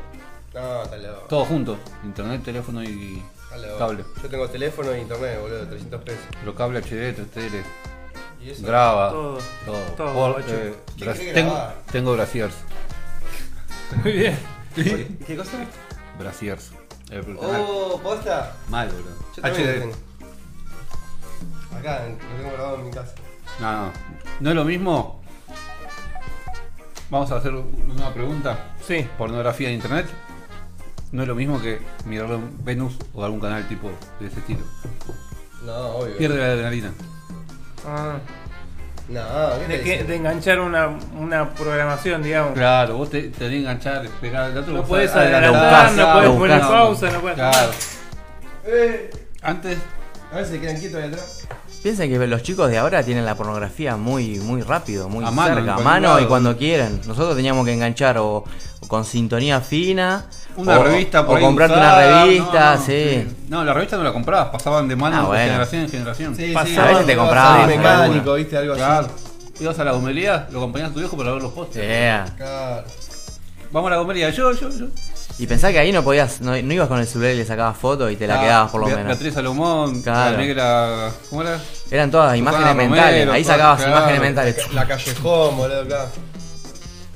[0.54, 1.22] No, está loco.
[1.30, 1.78] Todo junto.
[2.04, 3.78] Internet, teléfono y Está loco.
[3.80, 4.06] cable.
[4.22, 6.24] Yo tengo teléfono e internet, boludo, 300 pesos.
[6.40, 7.64] Pero cable HD, 3TL,
[8.42, 8.66] ¿Y eso?
[8.66, 9.38] graba, Todo.
[9.66, 9.78] todo.
[9.96, 10.54] Todo, Por- guacho.
[10.56, 11.76] eh, ¿Quién bra- quiere tengo, grabar?
[11.92, 12.56] tengo brasiers.
[14.04, 14.38] Muy bien.
[15.26, 15.52] ¿Qué cosa?
[16.20, 16.72] Brasiers.
[17.12, 18.56] Eh, pero- Oh, posta.
[18.70, 19.10] Mal, boludo.
[19.36, 19.80] Yo también lo HD.
[19.80, 19.96] tengo.
[21.78, 23.14] Acá, lo tengo grabado en mi casa.
[23.60, 23.92] No, no.
[24.42, 25.22] ¿No es lo mismo?
[27.10, 28.74] Vamos a hacer una pregunta.
[28.86, 29.08] Sí.
[29.18, 30.06] ¿Pornografía de internet
[31.12, 33.90] no es lo mismo que mirarlo en Venus o algún canal tipo
[34.20, 34.62] de ese estilo.
[35.66, 36.18] No, obvio.
[36.18, 36.92] Pierde la adrenalina.
[37.86, 38.18] Ah,
[39.10, 39.20] No,
[39.60, 40.88] ¿qué de, te que- de enganchar una,
[41.18, 42.54] una programación, digamos.
[42.54, 44.52] Claro, vos te, te tenés que enganchar, esperar.
[44.52, 47.36] El otro No puedes adelantar, no puedes poner pausa, no puedes.
[47.36, 47.72] Claro.
[48.66, 49.10] Eh,
[49.42, 49.78] Antes,
[50.32, 51.48] a ver si se quedan quietos ahí atrás.
[51.82, 55.56] Piensen que los chicos de ahora tienen la pornografía muy muy rápido, muy A mano,
[55.56, 57.02] cerca, a mano y cuando quieran.
[57.08, 58.36] Nosotros teníamos que enganchar o,
[58.82, 60.26] o con sintonía fina,
[60.58, 63.28] una o, revista por o ahí comprarte usada, una revista, no, no, sí.
[63.50, 65.44] No, la revista no la comprabas, pasaban de mano Ah, de bueno.
[65.46, 66.36] generación en generación.
[66.36, 66.68] Sí, Pasaba.
[66.70, 69.08] sí, A veces te ibas comprabas mecánico, viste, algo Claro.
[69.16, 69.64] así.
[69.64, 71.82] Ibas a la gomería, lo acompañabas a tu viejo para ver los postes.
[71.84, 72.26] Yeah.
[72.38, 72.84] Claro.
[73.72, 74.86] Vamos a la gomería, yo, yo, yo.
[75.38, 77.78] Y pensá que ahí no podías, no, no ibas con el celular y le sacabas
[77.78, 79.06] fotos y te la Ah, quedabas por lo menos.
[79.08, 80.32] Beatriz Salomón, Claro.
[80.32, 81.10] la negra.
[81.30, 81.60] ¿Cómo era?
[81.90, 83.92] Eran todas imágenes Romero, mentales, ahí sacabas claro.
[83.98, 84.74] imágenes mentales.
[84.74, 86.08] La callejón, boludo, acá.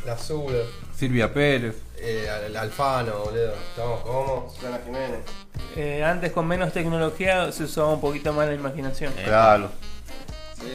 [0.05, 0.53] La azul.
[0.97, 1.75] Silvia Pérez.
[2.07, 3.55] Eh, el Alfano, boludo.
[3.69, 5.21] Estamos como Susana Jiménez.
[5.75, 9.11] Eh, antes con menos tecnología se usaba un poquito más la imaginación.
[9.23, 9.71] Claro.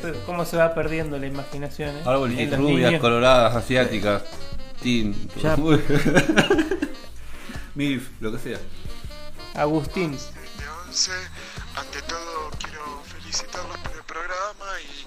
[0.03, 1.91] Pero ¿Cómo se va perdiendo la imaginación?
[1.99, 2.03] Eh?
[2.05, 3.01] Árboles En los rubias, niños.
[3.01, 4.23] coloradas, asiáticas.
[4.83, 5.15] Tin.
[5.41, 5.57] Ya.
[7.77, 8.59] Milf, lo que sea.
[9.55, 10.11] Agustín.
[10.13, 11.13] de 11.
[11.77, 15.07] Ante todo quiero felicitarlos por el programa y,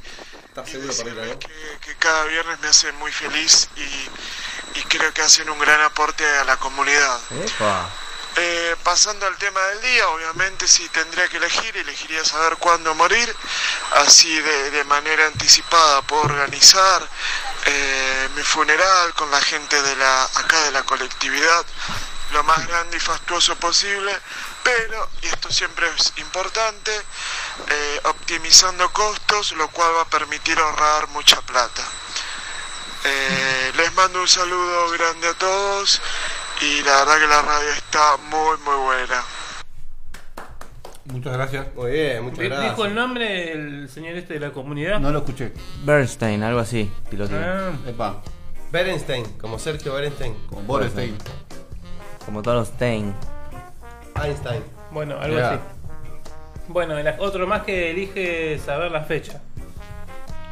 [0.54, 1.40] ¿Estás y seguro para ir decirles ¿no?
[1.40, 5.82] que, que cada viernes me hacen muy feliz y, y creo que hacen un gran
[5.82, 7.20] aporte a la comunidad.
[7.44, 7.90] Epa.
[8.36, 13.36] Eh, pasando al tema del día, obviamente si tendría que elegir, elegiría saber cuándo morir,
[13.96, 17.02] así de, de manera anticipada puedo organizar
[17.66, 21.66] eh, mi funeral con la gente de la acá de la colectividad
[22.32, 24.12] lo más grande y fastuoso posible,
[24.64, 26.92] pero, y esto siempre es importante,
[27.70, 31.84] eh, optimizando costos, lo cual va a permitir ahorrar mucha plata.
[33.06, 36.02] Eh, les mando un saludo grande a todos
[36.62, 39.24] y la verdad que la radio está muy muy buena.
[41.06, 41.68] Muchas gracias.
[41.76, 42.72] Muy bien, muchas gracias.
[42.72, 45.00] ¿Dijo el nombre el señor este de la comunidad?
[45.02, 45.54] No lo escuché.
[45.84, 46.90] Bernstein, algo así.
[47.10, 47.40] piloteo.
[47.44, 48.22] Ah, Epa,
[48.72, 50.34] Berenstein, como Sergio Berenstein.
[50.48, 51.18] con Borestein.
[52.26, 53.14] Como todos los Stein.
[54.22, 54.64] Einstein.
[54.92, 55.60] bueno, algo así.
[56.68, 59.42] Bueno, el- otro más que elige saber la fecha.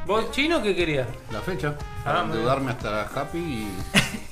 [0.05, 1.07] ¿Vos, chino, qué querías?
[1.31, 1.75] La fecha.
[1.79, 3.77] Ah, Para muy endeudarme hasta la happy y.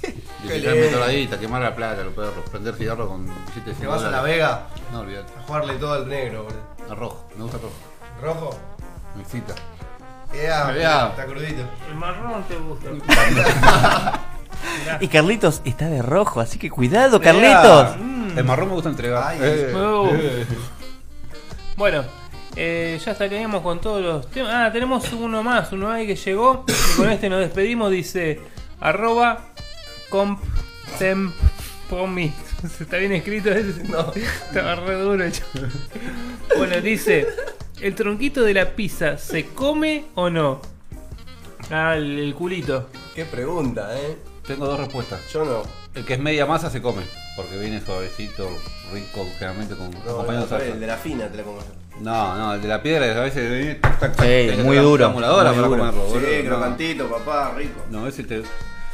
[0.44, 1.00] y Qué lindo.
[1.00, 4.22] la guita, quemar la plata, los perros, prender cigarro con billetes Te vas a la
[4.22, 5.32] Vega No, olvídate.
[5.38, 6.92] a jugarle todo al negro, boludo.
[6.92, 7.74] A rojo, me gusta rojo.
[8.22, 8.58] ¿Rojo?
[9.16, 9.54] Me excita.
[10.34, 11.08] Ea, Ea.
[11.10, 11.62] está crudito.
[11.90, 12.90] El marrón te gusta.
[15.00, 17.96] Y Carlitos está de rojo, así que cuidado, Carlitos.
[18.36, 19.24] El marrón me gusta entregar.
[19.28, 20.10] Ay, Eh, Oh.
[21.78, 22.04] Bueno,
[22.56, 24.52] eh, ya estaríamos con todos los temas.
[24.54, 26.66] Ah, tenemos uno más, uno ahí que llegó.
[26.68, 27.90] Y con este nos despedimos.
[27.92, 28.42] Dice
[28.80, 29.46] arroba.
[32.80, 33.84] ¿Está bien escrito ese?
[33.90, 35.44] No, estaba re duro hecho.
[36.58, 37.28] Bueno, dice:
[37.80, 40.62] ¿El tronquito de la pizza se come o no?
[41.72, 42.90] Ah, el, el culito.
[43.16, 44.18] Qué pregunta, eh.
[44.50, 45.22] Tengo dos respuestas.
[45.32, 45.62] Yo no.
[45.94, 47.04] El que es media masa se come,
[47.36, 48.50] porque viene suavecito,
[48.92, 50.66] rico, generalmente con No, acompañado no, de salsa.
[50.74, 51.66] el de la fina te la como yo.
[52.02, 54.64] No, no, el de la piedra a veces viene tac, tac, tac, Sí, tenés que
[54.64, 55.80] muy duro, la emuladora muy para duro.
[55.80, 56.28] comerlo, boludo.
[56.28, 56.50] Sí, No.
[56.50, 57.80] crocantito, papá, rico.
[57.92, 58.42] No, ese te,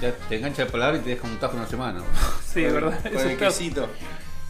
[0.01, 2.01] ya te engancha el paladar y te deja un tajo una semana.
[2.53, 2.99] Sí, Con- ¿verdad?
[3.14, 3.88] Con el quesito.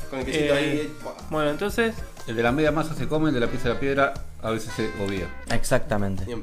[0.10, 0.96] Con el quesito Eh, ahí.
[1.04, 1.16] ¡pua!
[1.30, 1.94] Bueno, entonces,
[2.26, 4.50] El de la media masa se come, el de la pieza de la piedra a
[4.50, 5.28] veces se obvia.
[5.52, 6.26] Exactamente.
[6.26, 6.42] Pedo.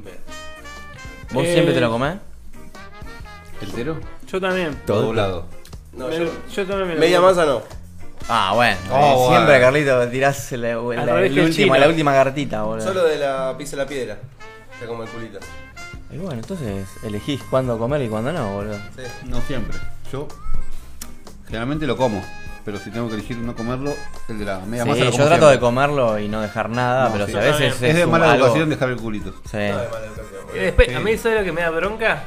[1.33, 2.15] ¿Vos Eh, siempre te lo comés?
[3.61, 3.97] ¿Entero?
[4.33, 4.75] Yo también.
[4.85, 5.45] Todo doblado.
[5.93, 6.25] No, Me- yo.
[6.51, 7.29] yo también me lo Media como.
[7.29, 7.61] masa no.
[8.27, 8.77] Ah, bueno.
[8.91, 9.65] Oh, eh, Siempre, bueno.
[9.65, 10.75] Carlitos, tirás la,
[11.05, 11.77] la- revés el que el último, chino.
[11.77, 12.85] la última cartita, boludo.
[12.87, 14.17] Solo de la pizza de la piedra.
[14.79, 15.39] Se come el culito.
[16.11, 18.77] Y bueno, entonces elegís cuándo comer y cuándo no, boludo.
[18.95, 19.03] Sí.
[19.27, 19.77] No siempre.
[20.11, 20.27] Yo
[21.45, 22.23] generalmente lo como,
[22.65, 23.93] pero si tengo que elegir no comerlo,
[24.29, 25.51] el de la media Sí, masa lo yo como trato siempre.
[25.51, 27.91] de comerlo y no dejar nada, No, pero sí, si a yo veces también.
[27.91, 29.31] Es de un- mala algo- educación dejar el culito.
[29.31, 29.57] Sí.
[29.57, 30.25] No de mala educación.
[30.31, 30.61] Y boludo.
[30.63, 30.93] después, Sí.
[30.95, 32.23] a mí, ¿sabes lo que me da bronca?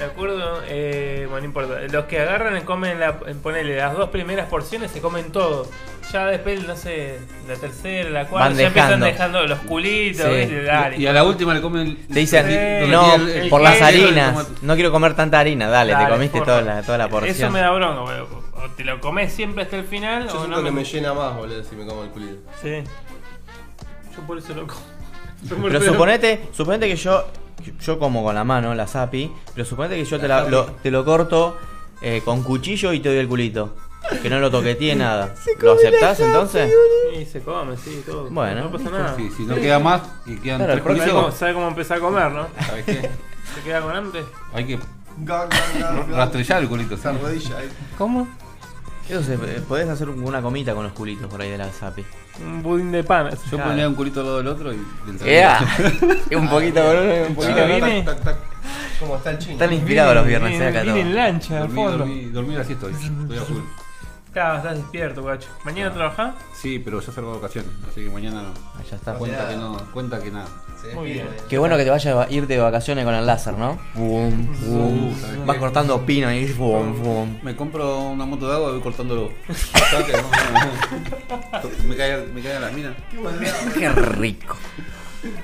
[0.00, 1.80] Me acuerdo, eh, bueno, no importa.
[1.92, 5.68] Los que agarran y comen, la, ponele, las dos primeras porciones, se comen todo.
[6.12, 9.06] Ya después, no sé, la tercera, la cuarta, Van ya empiezan dejando.
[9.06, 10.32] dejando los culitos, Sí.
[10.38, 10.62] ¿viste?
[10.64, 10.96] Dale.
[10.96, 11.96] Y a la última le comen.
[12.08, 15.92] Te dicen, Sí, no, el- el por las harinas, no quiero comer tanta harina, dale,
[15.92, 16.52] Dale, te comiste porra.
[16.60, 17.36] toda la, toda la porción.
[17.36, 18.42] Eso me da bronca, boludo.
[18.54, 20.64] O te lo comes siempre hasta el final, Yo o siento no.
[20.64, 22.38] que me llena más, boludo, si me como el culito.
[22.62, 22.82] Sí.
[24.16, 24.80] Yo por eso lo como.
[25.68, 27.24] Pero suponete, suponete que yo,
[27.80, 30.90] yo como con la mano, la zapi, pero suponete que yo te, la- lo, te
[30.90, 31.56] lo corto
[32.02, 33.74] eh, con cuchillo y te doy el culito.
[34.22, 35.34] Que no lo toqueteé nada.
[35.60, 36.72] ¿Lo aceptás entonces?
[37.14, 38.28] Sí, se come, sí, todo.
[38.30, 39.14] Bueno, no pasa nada.
[39.36, 41.98] Si no queda más y quedan Claro, el tres ¿Sabe cómo, juicios, sabe cómo empezar
[41.98, 42.46] a comer, no?
[42.66, 43.10] ¿sabes qué?
[43.54, 44.22] ¿Se queda con hambre?
[44.54, 44.78] Hay que
[45.22, 45.48] Ga, ga,
[45.78, 46.16] ga, ga.
[46.16, 47.20] rastrellar el culito, ¿sabes?
[47.20, 47.68] Rodilla ahí.
[47.98, 48.26] ¿Cómo?
[49.10, 52.04] Eso se- eh, podés hacer una comita con los culitos por ahí de la Zapi.
[52.44, 53.30] Un budín de pan.
[53.30, 53.70] Yo Claro.
[53.70, 55.58] ponía un culito al lado del otro y del ¡Ea!
[56.30, 57.86] Y un poquito con uno y un poquito Chica, con otro.
[57.86, 58.36] viene- Tac, tac.
[59.00, 59.52] ¿Cómo está el chino?
[59.54, 61.16] Están inspirados los viernes, Viene- eh, acá viene en todo.
[61.16, 61.98] lancha, al Dormí, fondo.
[61.98, 62.92] dormí, dormí así estoy.
[62.92, 63.62] Estoy a full.
[64.32, 65.48] Claro, estás despierto, guacho.
[65.64, 66.34] ¿Mañana trabajás?
[66.54, 68.50] Sí, pero ya salgo de vacaciones, así que mañana no.
[68.76, 69.14] Ah, ya está.
[69.14, 70.46] Cuenta que no, cuenta que nada.
[70.80, 71.44] Se Muy despide, bien.
[71.48, 73.76] Qué bueno que te vayas a ir de vacaciones con el láser, ¿no?
[73.94, 75.16] Boom, boom.
[75.20, 75.60] ¿sabes Vas qué?
[75.60, 77.40] cortando pino y boom, boom.
[77.42, 79.30] Me compro una moto de agua y voy cortándolo.
[79.52, 81.88] Saque, no, no, no.
[81.88, 82.94] me cae, me cae a la mina.
[83.76, 84.56] Qué rico.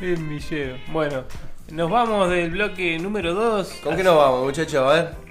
[0.00, 0.76] En Villeo.
[0.92, 1.24] Bueno,
[1.72, 3.68] nos vamos del bloque número 2.
[3.82, 4.76] ¿Con qué nos vamos, muchachos?
[4.76, 5.25] A ver.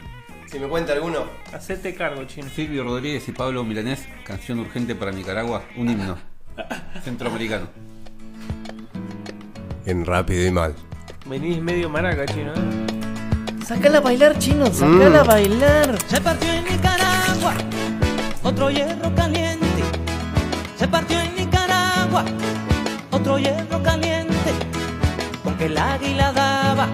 [0.56, 1.26] Si me cuenta alguno.
[1.52, 2.48] Hacete cargo, chino.
[2.48, 6.18] Silvio Rodríguez y Pablo Milanés, canción urgente para Nicaragua, un himno.
[7.04, 7.68] Centroamericano.
[9.86, 10.74] En rápido y mal.
[11.26, 12.54] Venís medio maraca, chino.
[12.54, 13.66] ¿eh?
[13.66, 15.98] Sacala a bailar, chino, sacala a bailar.
[16.08, 17.54] Se partió en Nicaragua
[18.42, 19.84] otro hierro caliente.
[20.78, 22.24] Se partió en Nicaragua
[23.12, 24.54] otro hierro caliente.
[25.44, 26.88] Con que el águila daba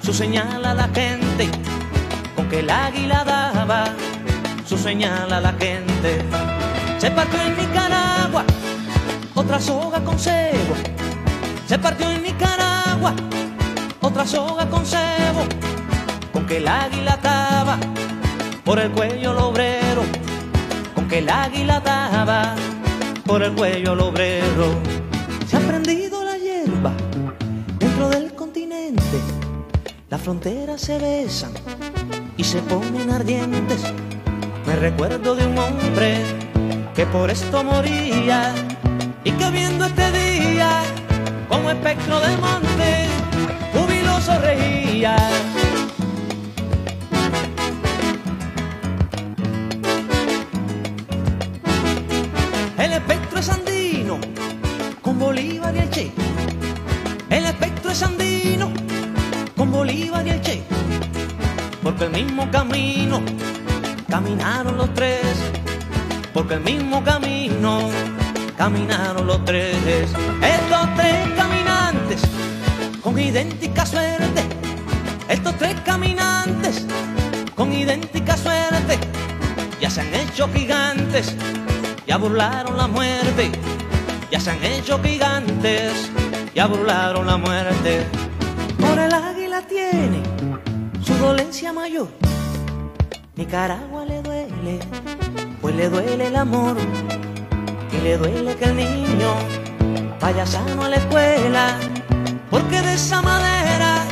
[0.00, 1.50] su señal a la gente.
[2.50, 3.84] Que el águila daba
[4.66, 6.24] su señal a la gente.
[6.98, 8.44] Se partió en Nicaragua
[9.34, 10.74] otra soga con cebo.
[11.66, 13.14] Se partió en Nicaragua
[14.00, 15.46] otra soga con cebo
[16.32, 17.78] con que el águila ataba
[18.64, 20.02] por el cuello el obrero,
[20.94, 22.54] con que el águila ataba
[23.26, 24.74] por el cuello el obrero.
[25.46, 26.92] Se ha prendido la hierba
[27.78, 29.20] dentro del continente,
[30.08, 31.52] las fronteras se besan
[32.40, 33.82] y se ponen ardientes.
[34.66, 36.24] Me recuerdo de un hombre
[36.94, 38.54] que por esto moría
[39.24, 40.80] y que viendo este día
[41.50, 43.08] como espectro del monte
[43.74, 45.16] jubiloso reía.
[52.78, 54.18] El espectro es andino,
[55.02, 56.12] con Bolívar y el Che.
[57.28, 58.72] El espectro es andino,
[59.58, 60.62] con Bolívar y el Che.
[61.82, 63.22] Porque el mismo camino
[64.08, 65.22] caminaron los tres.
[66.32, 67.88] Porque el mismo camino
[68.56, 69.76] caminaron los tres.
[70.42, 72.22] Estos tres caminantes
[73.02, 74.42] con idéntica suerte.
[75.28, 76.86] Estos tres caminantes
[77.54, 78.98] con idéntica suerte
[79.80, 81.34] ya se han hecho gigantes,
[82.06, 83.50] ya burlaron la muerte,
[84.30, 86.10] ya se han hecho gigantes,
[86.54, 88.04] ya burlaron la muerte.
[88.78, 90.22] Por el águila tiene
[91.10, 92.08] su dolencia mayor,
[93.34, 94.78] Nicaragua le duele,
[95.60, 96.76] pues le duele el amor,
[97.92, 99.34] y le duele que el niño
[100.20, 101.76] vaya sano a la escuela,
[102.50, 104.04] porque de esa madera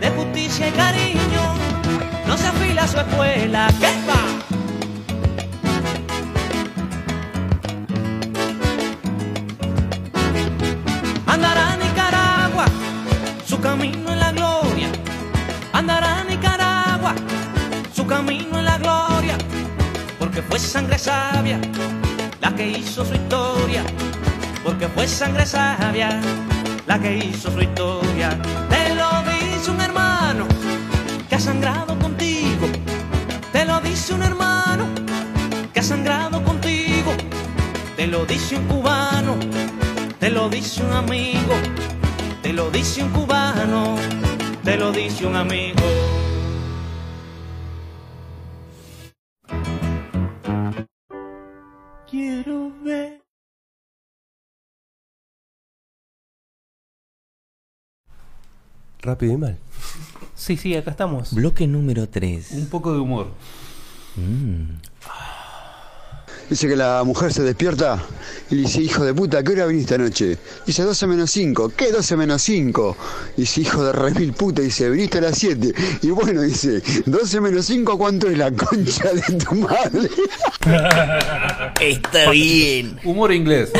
[0.00, 1.44] de justicia y cariño
[2.26, 3.68] no se afila su escuela.
[3.80, 3.86] ¿Qué
[22.76, 23.82] hizo su historia.
[24.64, 26.20] Porque fue sangre sabia
[26.86, 28.38] la que hizo su historia.
[28.68, 30.46] Te lo dice un hermano
[31.28, 32.68] que ha sangrado contigo.
[33.52, 34.86] Te lo dice un hermano
[35.72, 37.12] que ha sangrado contigo.
[37.96, 39.36] Te lo dice un cubano,
[40.18, 41.54] te lo dice un amigo,
[42.42, 43.96] te lo dice un cubano,
[44.62, 45.82] te lo dice un amigo.
[59.06, 59.56] Rápido y mal.
[60.34, 61.32] Sí, sí, acá estamos.
[61.32, 62.50] Bloque número 3.
[62.52, 63.28] Un poco de humor.
[66.50, 68.02] Dice que la mujer se despierta
[68.50, 70.38] y le dice, hijo de puta, ¿qué hora viniste anoche?
[70.66, 71.72] Dice, 12 menos 5.
[71.76, 72.96] ¿Qué 12 menos 5?
[73.36, 75.72] Dice, hijo de remil puta, dice, viniste a las 7.
[76.02, 80.08] Y bueno, dice, 12 menos 5, ¿cuánto es la concha de tu madre?
[81.80, 82.98] Está bien.
[83.04, 83.70] Humor inglés.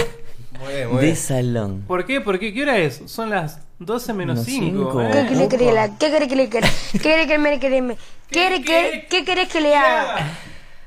[0.61, 1.17] Muy bien, muy De bien.
[1.17, 1.85] salón.
[1.87, 2.21] ¿Por qué?
[2.21, 2.53] ¿Por qué?
[2.55, 3.01] ¿Qué hora es?
[3.07, 4.65] Son las 12 menos Menos 5.
[4.93, 4.99] cinco.
[5.13, 5.99] ¿Qué quiere que le haga?
[5.99, 6.69] ¿Qué quiere que le quiera?
[6.93, 7.97] ¿Qué quiere que me quiere me?
[8.31, 10.33] ¿Quiere que qué querés que le haga?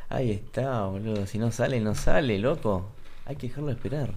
[0.09, 1.27] Ahí está, boludo.
[1.27, 2.87] Si no sale, no sale, loco.
[3.25, 4.11] Hay que dejarlo esperar.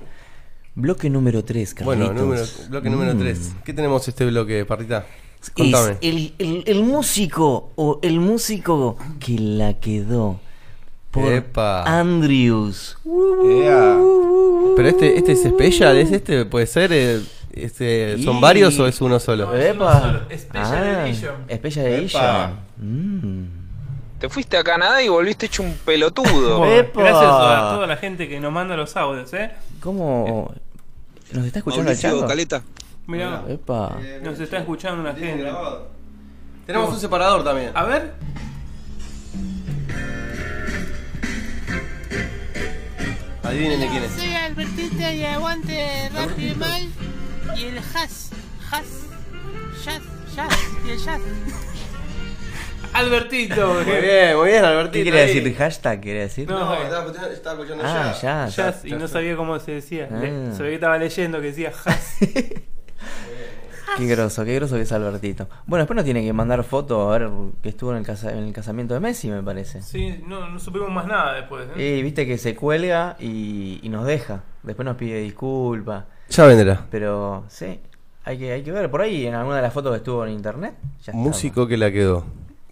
[0.74, 1.98] Bloque número 3, Carlitos.
[2.08, 3.18] Bueno, número, bloque número Mm.
[3.18, 3.52] 3.
[3.62, 5.04] ¿Qué tenemos este bloque, Partita?
[5.42, 5.98] Es Contame.
[6.00, 10.40] el, el- el músico o el músico que la quedó
[11.12, 11.84] por Epa.
[12.00, 12.98] Andrews.
[13.44, 13.96] Ea.
[14.76, 16.44] Pero este, este es special, ¿es este?
[16.46, 16.90] ¿Puede ser?
[16.92, 17.20] eh,
[17.52, 19.54] este, ¿Son Y- varios o es uno solo?
[19.54, 20.00] es uno Epa.
[20.00, 20.20] solo.
[20.36, 21.34] Special Ah, edition.
[21.54, 21.96] Special Epa.
[21.96, 22.52] edition.
[22.78, 23.62] Mm.
[24.18, 26.60] Te fuiste a Canadá y volviste hecho un pelotudo.
[26.94, 29.50] Gracias a toda la gente que nos manda los audios, ¿eh?
[29.80, 30.52] ¿Cómo?
[31.32, 32.26] ¿Nos está escuchando el Mauricio?
[32.26, 32.62] Caleta.
[33.06, 33.98] Mira, Epa.
[34.22, 35.50] nos está escuchando una gente.
[36.66, 37.72] Tenemos un separador también.
[37.74, 38.12] A ver,
[43.44, 44.12] Adivinen de quién es.
[44.12, 46.82] Soy Albertita y aguante rápido y mal.
[47.56, 48.30] Y el jazz,
[48.70, 48.84] jazz,
[49.84, 50.02] jazz,
[50.34, 51.20] jazz, y el jazz.
[52.92, 53.74] Albertito.
[53.86, 54.92] Muy bien, muy bien, Albertito.
[54.92, 55.34] ¿Qué quiere ahí.
[55.40, 55.56] decir?
[55.56, 56.48] ¿Hashtag quiere decir?
[56.48, 58.48] No, No, estaba escuchando, estaba escuchando Ah, ya.
[58.48, 60.08] Jazz, y no sabía cómo se decía.
[60.10, 60.18] Ah.
[60.20, 62.16] Ve que estaba leyendo que decía jazz.
[63.98, 65.48] Qué groso, qué groso que es Albertito.
[65.66, 67.28] Bueno, después nos tiene que mandar foto a ver
[67.62, 69.82] que estuvo en el, casa- en el casamiento de Messi, me parece.
[69.82, 71.66] Sí, no, no supimos más nada después.
[71.76, 71.98] ¿eh?
[71.98, 74.42] Y viste que se cuelga y, y nos deja.
[74.62, 76.04] Después nos pide disculpas.
[76.30, 76.86] Ya vendrá.
[76.90, 77.78] Pero sí,
[78.24, 78.90] hay que, hay que ver.
[78.90, 80.74] Por ahí en alguna de las fotos que estuvo en internet.
[81.04, 82.24] Ya Músico que la quedó.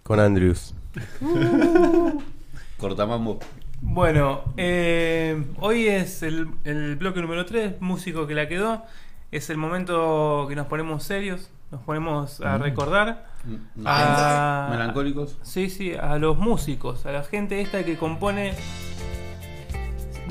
[0.03, 0.73] Con Andrews.
[2.77, 3.39] Cortamambo.
[3.83, 8.83] Bueno, eh, hoy es el, el bloque número 3, músico que la quedó.
[9.31, 12.61] Es el momento que nos ponemos serios, nos ponemos a Mm.
[12.61, 13.25] recordar.
[13.45, 15.37] Mm, a- Melancólicos.
[15.41, 18.53] Sí, sí, a los músicos, a la gente esta que compone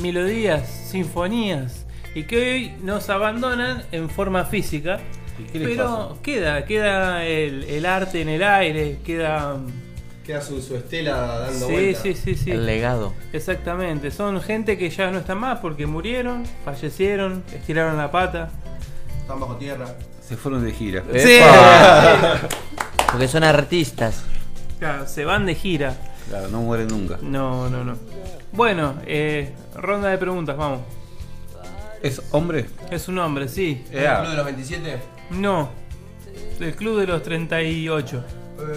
[0.00, 5.00] melodías, sinfonías y que hoy nos abandonan en forma física.
[5.52, 9.56] qué les Pero queda, queda el, el arte en el aire, queda...
[10.22, 12.00] Queda su, su estela dando Sí, vuelta.
[12.02, 12.50] sí, sí, sí.
[12.50, 13.14] El legado.
[13.32, 18.50] Exactamente, son gente que ya no está más porque murieron, fallecieron, estiraron la pata.
[19.30, 19.86] Están bajo tierra.
[20.26, 21.04] Se fueron de gira.
[21.14, 22.40] ¡Epa!
[23.12, 24.24] Porque son artistas.
[24.80, 25.96] Claro, se van de gira.
[26.28, 27.16] Claro, no mueren nunca.
[27.22, 27.96] No, no, no.
[28.50, 30.80] Bueno, eh, ronda de preguntas, vamos.
[32.02, 32.66] ¿Es hombre?
[32.90, 33.84] Es un hombre, sí.
[33.92, 34.98] ¿El club de los 27?
[35.30, 35.68] No,
[36.58, 38.24] del club de los 38.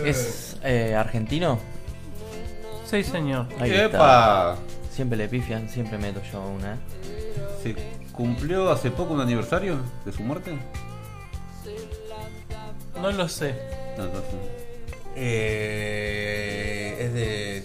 [0.06, 1.58] ¿Es eh, argentino?
[2.86, 3.47] Sí, señor.
[3.60, 3.86] Ahí ¡Epa!
[3.86, 4.56] está.
[4.91, 6.78] Siempre le pifian, siempre meto yo una.
[7.64, 7.76] ¿Se
[8.14, 10.57] cumplió hace poco un aniversario de su muerte?
[13.01, 13.55] No lo sé.
[13.97, 14.64] No, no sé.
[15.16, 17.57] Eh, es de.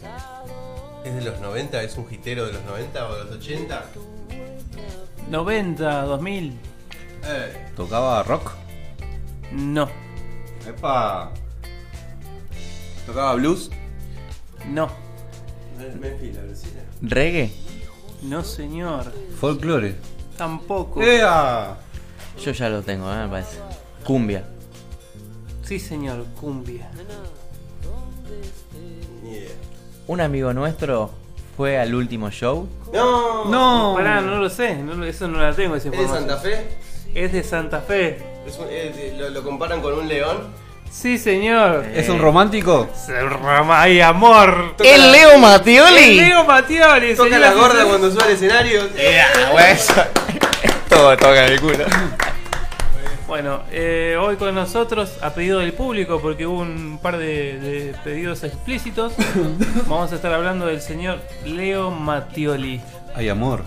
[1.05, 1.83] ¿Es de los 90?
[1.83, 3.85] ¿Es un hitero de los 90 o de los 80?
[5.31, 6.59] 90, 2000.
[7.25, 8.53] Eh, ¿Tocaba rock?
[9.53, 9.89] No,
[10.67, 11.31] ¡Epa!
[13.07, 13.71] ¿Tocaba blues?
[14.69, 14.91] no,
[15.79, 16.81] la vecina.
[17.01, 17.51] ¿Reggae?
[18.23, 19.13] no señor.
[19.41, 19.95] Folklore.
[20.39, 21.03] Tampoco.
[21.03, 21.77] ¡Ea!
[22.43, 23.17] Yo ya lo tengo, ¿eh?
[23.25, 23.59] me parece.
[24.05, 24.45] Cumbia.
[25.65, 26.89] Sí, señor, cumbia.
[30.07, 31.11] Un amigo nuestro
[31.57, 32.67] fue al último show.
[32.93, 33.45] ¡No!
[33.47, 33.95] ¡No!
[33.95, 36.09] Pará, no lo sé, no eso no la tengo ¿Es de.
[36.09, 36.67] Santa Fe?
[37.15, 38.19] Es de Santa Fe.
[38.47, 40.55] Es un- es de- lo, lo comparan con un león?
[40.91, 41.85] Sí, señor.
[41.95, 42.89] ¿Es un romántico?
[43.71, 44.75] ¡Ay, amor!
[44.81, 46.03] ¡El Leo Mattioli!
[46.03, 47.15] ¡El Leo Mattioli!
[47.15, 48.83] ¿Toca la gorda cuando sube al escenario?
[50.89, 51.85] Todo toca el culo.
[53.29, 57.95] Bueno, eh, hoy con nosotros, a pedido del público, porque hubo un par de, de
[58.03, 59.13] pedidos explícitos,
[59.87, 62.81] vamos a estar hablando del señor Leo Mattioli.
[63.15, 63.65] Hay amor.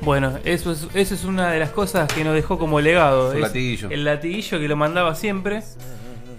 [0.00, 3.32] Bueno, eso es, eso es una de las cosas que nos dejó como legado.
[3.32, 3.90] Es latiguillo.
[3.90, 5.62] El latiguillo que lo mandaba siempre.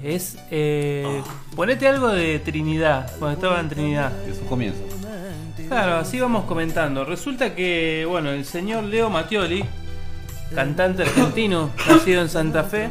[0.04, 0.38] Es.
[0.52, 1.22] Eh,
[1.56, 4.12] ponete algo de Trinidad, cuando estaba en Trinidad.
[4.12, 4.82] De su comienzo.
[5.68, 7.06] Claro, así vamos comentando.
[7.06, 9.64] Resulta que, bueno, el señor Leo Mattioli,
[10.54, 12.90] cantante argentino, nacido en Santa Fe,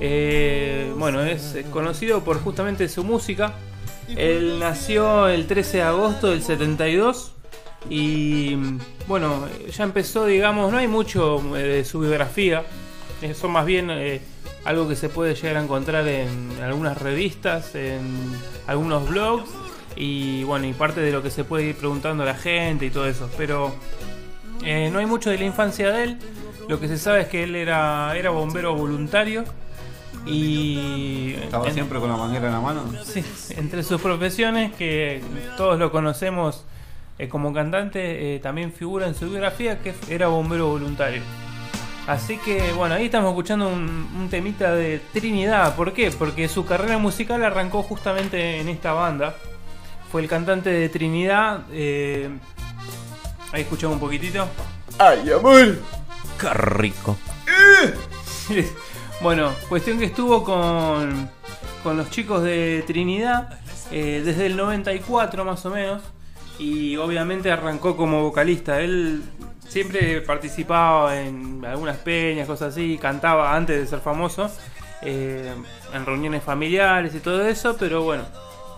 [0.00, 3.52] eh, bueno, es conocido por justamente su música.
[4.16, 7.34] Él nació el 13 de agosto del 72
[7.88, 8.56] y,
[9.08, 12.64] bueno, ya empezó, digamos, no hay mucho eh, de su biografía,
[13.22, 14.20] eh, son más bien eh,
[14.64, 18.00] algo que se puede llegar a encontrar en algunas revistas, en
[18.66, 19.48] algunos blogs
[19.96, 22.90] y bueno, y parte de lo que se puede ir preguntando a la gente y
[22.90, 23.28] todo eso.
[23.36, 23.74] Pero
[24.64, 26.18] eh, no hay mucho de la infancia de él.
[26.68, 29.44] Lo que se sabe es que él era, era bombero voluntario
[30.26, 32.84] y Estaba en- siempre con la manguera en la mano.
[33.04, 33.24] Sí,
[33.56, 35.22] entre sus profesiones, que
[35.56, 36.64] todos lo conocemos
[37.20, 41.20] eh, como cantante, eh, también figura en su biografía que era bombero voluntario.
[42.06, 45.76] Así que bueno, ahí estamos escuchando un, un temita de Trinidad.
[45.76, 46.10] ¿Por qué?
[46.10, 49.34] Porque su carrera musical arrancó justamente en esta banda.
[50.10, 51.64] Fue el cantante de Trinidad.
[51.72, 52.30] eh,
[53.52, 54.48] ahí escuchamos un poquitito.
[54.98, 55.78] ¡Ay, amor!
[56.40, 57.18] ¡Qué rico!
[59.20, 61.28] bueno, cuestión que estuvo con,
[61.82, 63.60] con los chicos de Trinidad
[63.92, 66.02] eh, desde el 94 más o menos.
[66.60, 68.80] Y obviamente arrancó como vocalista.
[68.80, 69.22] Él
[69.66, 74.50] siempre participaba en algunas peñas, cosas así, cantaba antes de ser famoso.
[75.02, 75.54] eh,
[75.92, 78.24] en reuniones familiares y todo eso, pero bueno,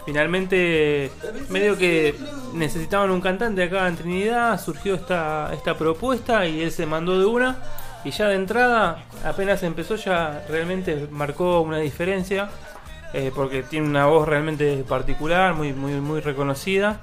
[0.06, 1.10] finalmente
[1.50, 2.14] medio que
[2.54, 7.26] necesitaban un cantante acá en Trinidad, surgió esta, esta propuesta y él se mandó de
[7.26, 7.58] una
[8.04, 12.50] y ya de entrada, apenas empezó ya realmente marcó una diferencia.
[13.14, 17.00] Eh, porque tiene una voz realmente particular, muy, muy, muy reconocida.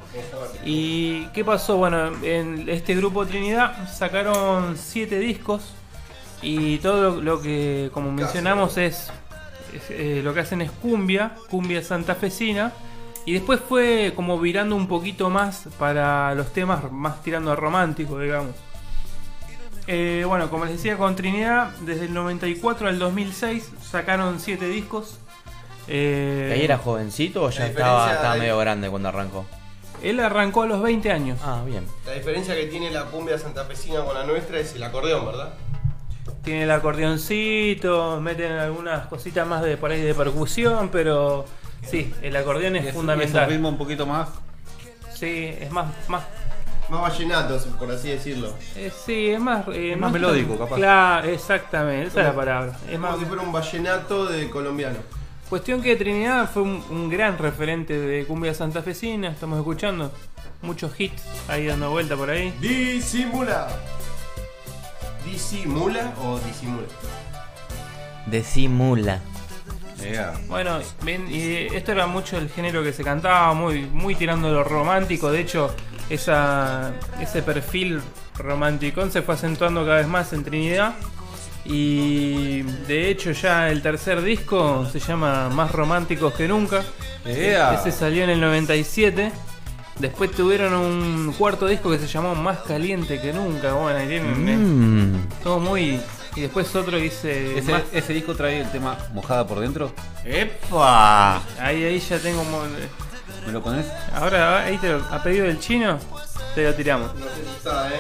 [0.66, 1.78] ¿Y qué pasó?
[1.78, 5.74] Bueno, en este grupo Trinidad sacaron siete discos
[6.42, 9.12] y todo lo, que, como mencionamos, es,
[9.90, 12.74] eh, lo que hacen es cumbia, cumbia santafesina.
[13.26, 18.18] Y después fue como virando un poquito más para los temas más tirando a romántico,
[18.18, 18.56] digamos.
[19.86, 25.19] Eh, bueno, como les decía, con Trinidad, desde el 94 al 2006 sacaron siete discos.
[25.92, 29.46] Eh, ¿Ahí era jovencito o ya estaba, medio grande cuando arrancó?
[30.04, 31.40] Él arrancó a los 20 años.
[31.44, 31.86] Ah, bien.
[32.06, 35.54] La diferencia que tiene la cumbia santafesina con la nuestra es el acordeón, ¿verdad?
[36.44, 41.46] Tiene el acordeoncito, meten algunas cositas más de por ahí de percusión, pero
[41.84, 43.50] sí, el acordeón es, Y es- un fundamental.
[43.50, 44.30] ritmo un poquito más.
[45.14, 46.24] Sí, es más, más
[46.88, 48.54] Más vallenatos, por así decirlo.
[48.76, 50.76] eh, sí, es más, eh, más melódico, capaz.
[50.78, 52.72] Claro, exactamente, esa es la palabra.
[52.88, 54.98] Es Es más, como si fuera un vallenato de colombiano.
[55.50, 60.12] Cuestión que Trinidad fue un, un gran referente de cumbia santafesina, estamos escuchando
[60.62, 62.54] muchos hits ahí dando vuelta por ahí.
[62.60, 63.68] Disimula.
[65.26, 66.88] ¿Disimula o disimula?
[68.26, 69.20] Decimula.
[70.02, 70.40] Yeah.
[70.48, 74.64] Bueno, bien, y esto era mucho el género que se cantaba, muy, muy tirando lo
[74.64, 75.30] romántico.
[75.30, 75.76] De hecho,
[76.10, 78.02] esa, ese perfil
[78.38, 80.94] romántico se fue acentuando cada vez más en Trinidad.
[81.66, 86.84] Y de hecho, ya el tercer disco se llama Más Románticos que Nunca.
[87.26, 87.74] Yeah.
[87.76, 89.32] Ese salió en el 97.
[90.00, 93.74] Después tuvieron un cuarto disco que se llamó Más Caliente que Nunca.
[93.74, 95.44] Bueno, ahí tienen eh, Mm.
[95.44, 96.00] todo muy.
[96.36, 97.58] Y después otro que dice.
[97.58, 99.92] Ese, más- ese disco trae el tema Mojada por dentro.
[100.24, 101.38] ¡Epa!
[101.60, 102.44] Ahí, ahí ya tengo.
[103.46, 103.86] ¿Me lo pones?
[104.14, 106.00] Ahora, ahí te lo, a pedido del chino,
[106.56, 107.14] te lo tiramos.
[107.16, 108.00] No sé si está, ¿eh?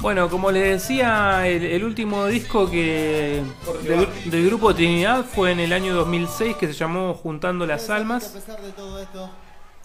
[0.00, 3.42] Bueno, como les decía, el, el último disco que
[3.82, 8.36] del, del grupo Trinidad fue en el año 2006 que se llamó Juntando las Almas.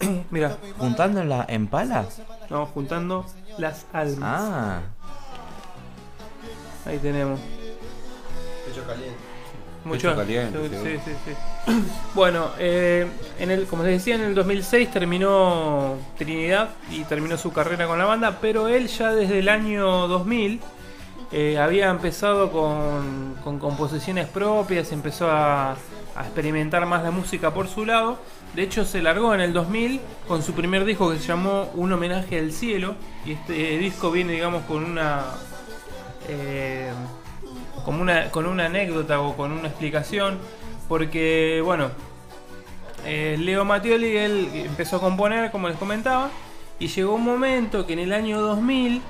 [0.30, 2.20] Mira, ¿Juntándola en palas?
[2.50, 3.24] no, Juntando
[3.58, 4.40] las Almas.
[4.42, 4.80] Ah.
[6.86, 7.40] Ahí tenemos.
[8.66, 9.31] Pecho caliente.
[9.84, 10.14] Mucho.
[10.14, 11.32] Caliente, Sí, sí, sí,
[11.66, 11.72] sí.
[12.14, 13.06] Bueno, eh,
[13.38, 17.98] en el, como les decía, en el 2006 terminó Trinidad y terminó su carrera con
[17.98, 20.60] la banda, pero él ya desde el año 2000
[21.32, 27.68] eh, había empezado con, con composiciones propias, empezó a, a experimentar más la música por
[27.68, 28.18] su lado.
[28.54, 31.90] De hecho, se largó en el 2000 con su primer disco que se llamó Un
[31.92, 32.96] homenaje al cielo.
[33.24, 35.22] Y este disco viene, digamos, con una.
[36.28, 36.90] eh,
[37.84, 40.38] como una, con una anécdota o con una explicación.
[40.88, 41.90] Porque, bueno,
[43.04, 46.30] eh, Leo Mattioli él empezó a componer, como les comentaba.
[46.78, 49.00] Y llegó un momento que en el año 2000,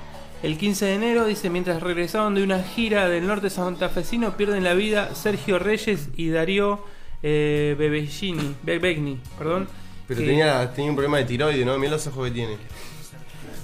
[0.43, 4.73] el 15 de enero, dice: mientras regresaban de una gira del norte santafesino, pierden la
[4.73, 6.79] vida Sergio Reyes y Darío
[7.23, 9.67] eh, Bebegini, Bebegni, perdón.
[10.07, 11.77] Pero que- tenía, tenía un problema de tiroides, ¿no?
[11.79, 12.57] Mirá los ojos que tiene.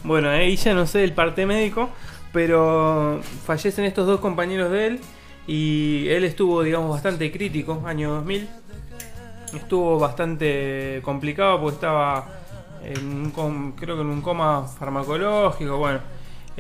[0.04, 1.90] Bueno, ahí ya no sé el parte médico,
[2.32, 5.00] pero fallecen estos dos compañeros de él
[5.48, 8.48] y él estuvo, digamos, bastante crítico, año 2000.
[9.54, 12.28] Estuvo bastante complicado porque estaba,
[12.84, 16.00] en un creo que en un coma farmacológico, bueno.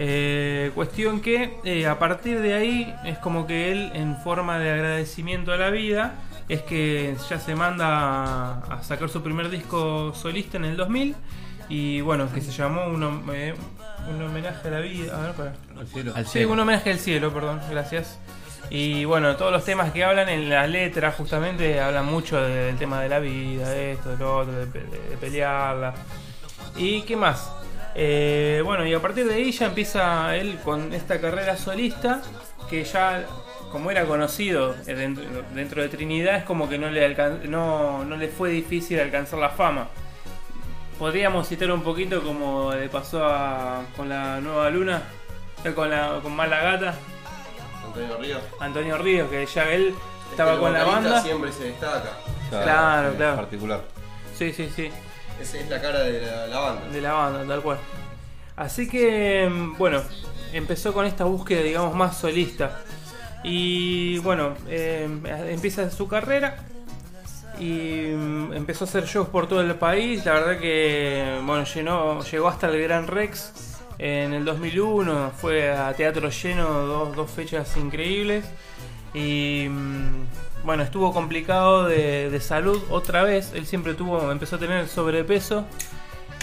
[0.01, 4.71] Eh, cuestión que eh, a partir de ahí es como que él, en forma de
[4.71, 6.15] agradecimiento a la vida,
[6.47, 11.15] es que ya se manda a, sacar su primer disco solista en el 2000
[11.67, 13.53] y bueno, que se llamó un, hom- eh,
[14.09, 15.17] un homenaje a la vida.
[15.17, 15.53] A ver, pará.
[15.79, 16.13] Al cielo.
[16.15, 18.19] Al Sí, un homenaje al cielo, perdón, gracias.
[18.71, 23.01] Y bueno, todos los temas que hablan en la letra justamente hablan mucho del tema
[23.01, 25.93] de la vida, de esto, de lo otro, de, pe- de pelearla.
[26.75, 27.51] ¿Y qué más?
[27.95, 32.21] Eh, bueno, y a partir de ahí ya empieza él con esta carrera solista
[32.69, 33.25] que ya,
[33.71, 35.23] como era conocido eh, dentro,
[35.55, 37.15] dentro de Trinidad, es como que no le,
[37.47, 39.87] no, no le fue difícil alcanzar la fama.
[40.99, 45.01] Podríamos citar un poquito como le pasó a- con la Nueva Luna,
[45.63, 46.93] eh, con, la, con Malagata,
[47.85, 48.41] Antonio Ríos.
[48.59, 49.95] Antonio Ríos, que ya él
[50.29, 51.21] estaba El con la banda.
[51.21, 52.11] siempre se destaca.
[52.49, 53.35] Claro, es claro.
[53.37, 53.81] Particular.
[54.37, 54.91] Sí, sí, sí.
[55.41, 56.87] Esa es la cara de la, la banda.
[56.91, 57.77] de la banda, tal cual.
[58.57, 60.01] Así que, mm, bueno,
[60.51, 62.81] empezó con esta búsqueda, digamos, más solista.
[63.41, 65.07] Y bueno, eh,
[65.47, 66.57] empieza su carrera
[67.59, 70.25] y mm, empezó a hacer shows por todo el país.
[70.25, 75.31] La verdad que, bueno, llenó, llegó hasta el Gran Rex en el 2001.
[75.37, 78.45] Fue a teatro lleno, dos, dos fechas increíbles.
[79.13, 83.51] Y mm, bueno, estuvo complicado de, de salud otra vez.
[83.53, 85.65] Él siempre tuvo, empezó a tener sobrepeso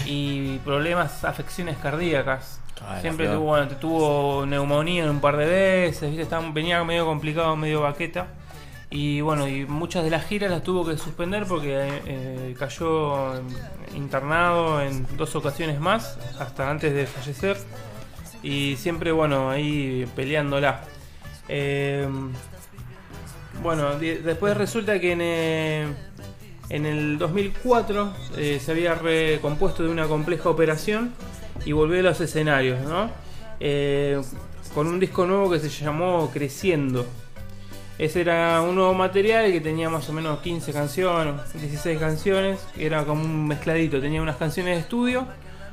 [0.05, 2.59] y problemas, afecciones cardíacas.
[2.81, 6.21] Ah, siempre tuvo, bueno, tuvo neumonía un par de veces, ¿viste?
[6.21, 8.27] Estaba- venía medio complicado, medio baqueta.
[8.89, 13.33] Y bueno, y muchas de las giras las tuvo que suspender porque eh, cayó
[13.95, 17.57] internado en dos ocasiones más, hasta antes de fallecer.
[18.43, 20.85] Y siempre, bueno, ahí peleándola.
[21.49, 22.07] Eh,
[23.61, 25.87] bueno, después resulta que en, eh,
[26.69, 31.13] en el 2004 eh, se había recompuesto de una compleja operación
[31.65, 33.09] y volvió a los escenarios, ¿no?
[33.59, 34.21] Eh,
[34.75, 37.05] con un disco nuevo que se llamó Creciendo.
[37.97, 43.03] Ese era un nuevo material que tenía más o menos 15 canciones, 16 canciones, era
[43.05, 45.25] como un mezcladito, tenía unas canciones de estudio,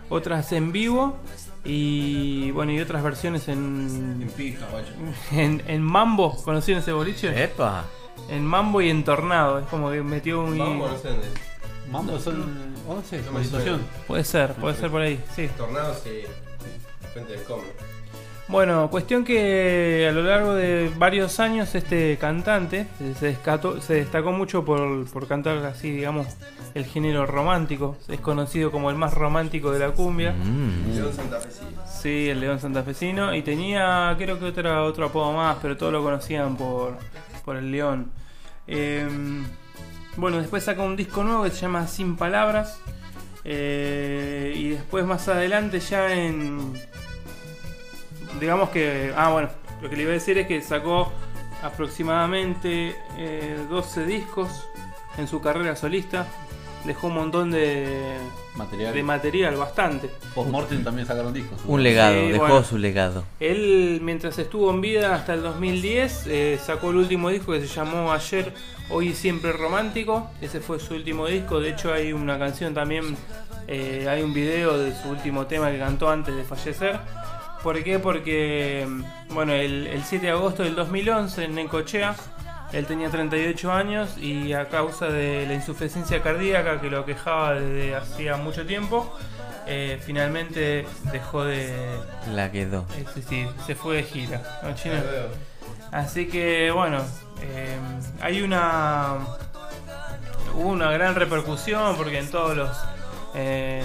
[0.08, 1.16] otras en vivo
[1.64, 4.26] y bueno, y otras versiones en
[5.32, 7.42] en, en Mambo, ¿conocieron ese boliche?
[7.44, 7.84] Epa.
[8.30, 11.26] En Mambo y en Tornado, es como que metió un Mambo no sé dónde.
[11.90, 13.80] Mambo son 11, No me la situación.
[13.80, 14.04] suena.
[14.06, 15.48] Puede ser, puede ser por ahí, sí.
[15.58, 16.24] Tornados y
[17.12, 17.64] Fuente de Come.
[18.46, 22.86] Bueno, cuestión que a lo largo de varios años este cantante
[23.18, 26.26] se, descató- se destacó mucho por, por cantar así, digamos,
[26.74, 27.96] el género romántico.
[28.06, 30.32] Es conocido como el más romántico de la cumbia.
[30.32, 30.94] Mm.
[30.94, 31.48] León Santa Fe
[32.02, 32.28] sí.
[32.28, 33.34] El León Santafesino.
[33.34, 36.98] Y tenía, creo que otro, otro apodo más, pero todos lo conocían por,
[37.46, 38.10] por el León.
[38.66, 39.08] Eh,
[40.16, 42.78] bueno, después sacó un disco nuevo que se llama Sin Palabras.
[43.42, 46.74] Eh, y después más adelante ya en...
[48.40, 49.12] Digamos que...
[49.16, 49.48] Ah, bueno,
[49.82, 51.12] lo que le iba a decir es que sacó
[51.62, 54.66] aproximadamente eh, 12 discos
[55.18, 56.26] en su carrera solista.
[56.84, 58.18] Dejó un montón de
[58.56, 58.92] Material.
[58.92, 60.10] de material, bastante.
[60.34, 61.58] Post-mortem también sacaron discos.
[61.66, 62.62] Un legado, Sí, dejó bueno.
[62.62, 63.24] su legado.
[63.40, 67.68] Él, mientras estuvo en vida hasta el 2010, eh, sacó el último disco que se
[67.68, 68.52] llamó Ayer,
[68.90, 70.28] Hoy y Siempre Romántico.
[70.42, 71.58] Ese fue su último disco.
[71.58, 73.16] De hecho, hay una canción también,
[73.66, 77.00] eh, hay un video de su último tema que cantó antes de fallecer.
[77.64, 77.98] ¿Por qué?
[77.98, 78.86] Porque,
[79.30, 82.14] bueno, el, el 7 de agosto del 2011 en Necochea,
[82.74, 87.96] él tenía 38 años y a causa de la insuficiencia cardíaca que lo aquejaba desde
[87.96, 89.16] hacía mucho tiempo,
[89.66, 91.74] eh, finalmente dejó de,
[92.34, 92.84] La quedó.
[92.98, 94.42] es decir, se fue de gira.
[94.62, 94.96] ¿no, Chino?
[95.90, 97.00] Así que bueno,
[97.40, 97.78] eh,
[98.20, 99.20] hay una
[100.52, 102.76] hubo una gran repercusión porque en todos los
[103.34, 103.82] eh,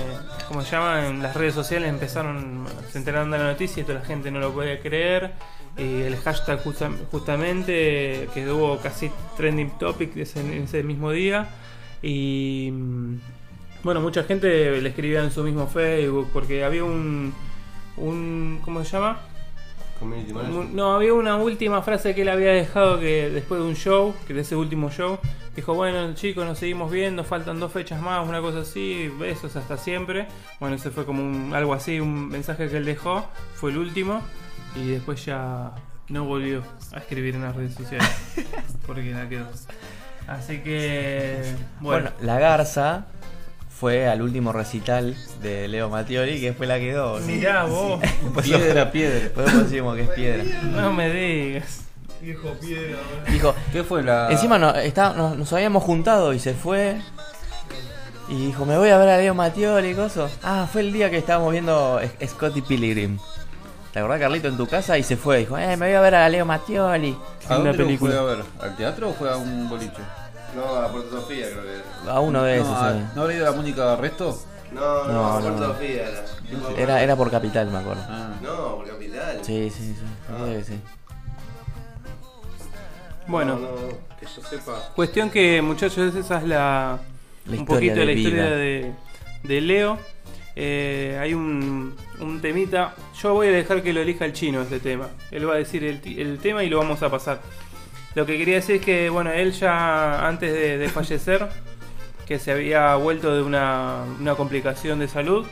[0.48, 4.00] como se llaman en las redes sociales empezaron se enteraron de la noticia y toda
[4.00, 5.32] la gente no lo podía creer
[5.78, 11.48] y el hashtag justa- justamente que hubo casi trending topic ese, ese mismo día
[12.02, 13.16] y mm,
[13.84, 17.34] bueno mucha gente le escribía en su mismo Facebook porque había un
[17.98, 19.20] un ¿cómo se llama?
[20.00, 20.56] Community Manager.
[20.60, 24.14] Un- No, había una última frase que él había dejado que después de un show,
[24.28, 25.20] que de ese último show,
[25.56, 29.78] dijo, bueno chicos, nos seguimos viendo, faltan dos fechas más, una cosa así, besos hasta
[29.78, 30.28] siempre.
[30.60, 33.26] Bueno, ese fue como un, algo así, un mensaje que él dejó,
[33.56, 34.22] fue el último,
[34.76, 35.72] y después ya
[36.08, 38.10] no volvió a escribir en las redes sociales,
[38.88, 39.46] porque la quedó.
[40.28, 43.06] Así que, bueno, Bueno, la Garza
[43.80, 47.20] fue al último recital de Leo Mattioli, que fue la que quedó.
[47.20, 48.02] mirá vos,
[48.34, 49.30] Pues Piedra, piedra.
[49.34, 50.44] Por eso decimos que es piedra.
[50.64, 51.82] no me digas.
[52.22, 52.98] Viejo piedra,
[53.30, 54.30] Dijo, ¿Qué fue la.?
[54.30, 57.00] encima no, está, nos, nos habíamos juntado y se fue.
[58.28, 60.32] Y dijo, me voy a ver a Leo Mattioli y cosas.
[60.44, 63.18] Ah, fue el día que estábamos viendo Scotty Pilgrim.
[63.94, 64.98] ¿Te acordás, Carlito, en tu casa?
[65.00, 65.38] Y se fue.
[65.40, 67.18] Dijo, eh, me voy a ver a Leo Mattioli.
[67.48, 68.12] ¿A una dónde película.
[68.12, 68.46] fue a ver?
[68.62, 69.94] ¿Al teatro o fue a un boliche?
[70.56, 72.14] No, a Puerto Sofía creo que era.
[72.14, 72.68] A uno de esos.
[72.70, 73.00] no, a- sí.
[73.16, 74.40] ¿No habrá ido a Mónica Resto?
[74.72, 75.40] No, no, No, a.
[75.42, 76.26] Puerto Sofía era.
[76.78, 78.04] Era, era por capital, me acuerdo.
[78.08, 78.32] Ah.
[78.42, 79.40] No, por capital.
[79.44, 79.96] Sí, sí, sí.
[80.30, 80.42] Ah.
[80.44, 80.80] creo que sí.
[83.28, 83.56] Bueno.
[83.56, 83.88] No, no, no,
[84.20, 84.90] que yo sepa.
[84.96, 87.00] Cuestión que, muchachos, esa es la,
[87.46, 88.92] La un poquito de la historia de,
[89.44, 89.98] de Leo.
[90.56, 92.96] Eh, hay un, un temita.
[93.22, 95.08] Yo voy a dejar que lo elija el chino este tema.
[95.32, 97.40] Él va a decir el, ti- el tema y lo vamos a pasar.
[98.20, 101.48] Lo que quería decir es que, bueno, él ya antes de, de fallecer,
[102.28, 105.48] que se había vuelto de una, una complicación de salud,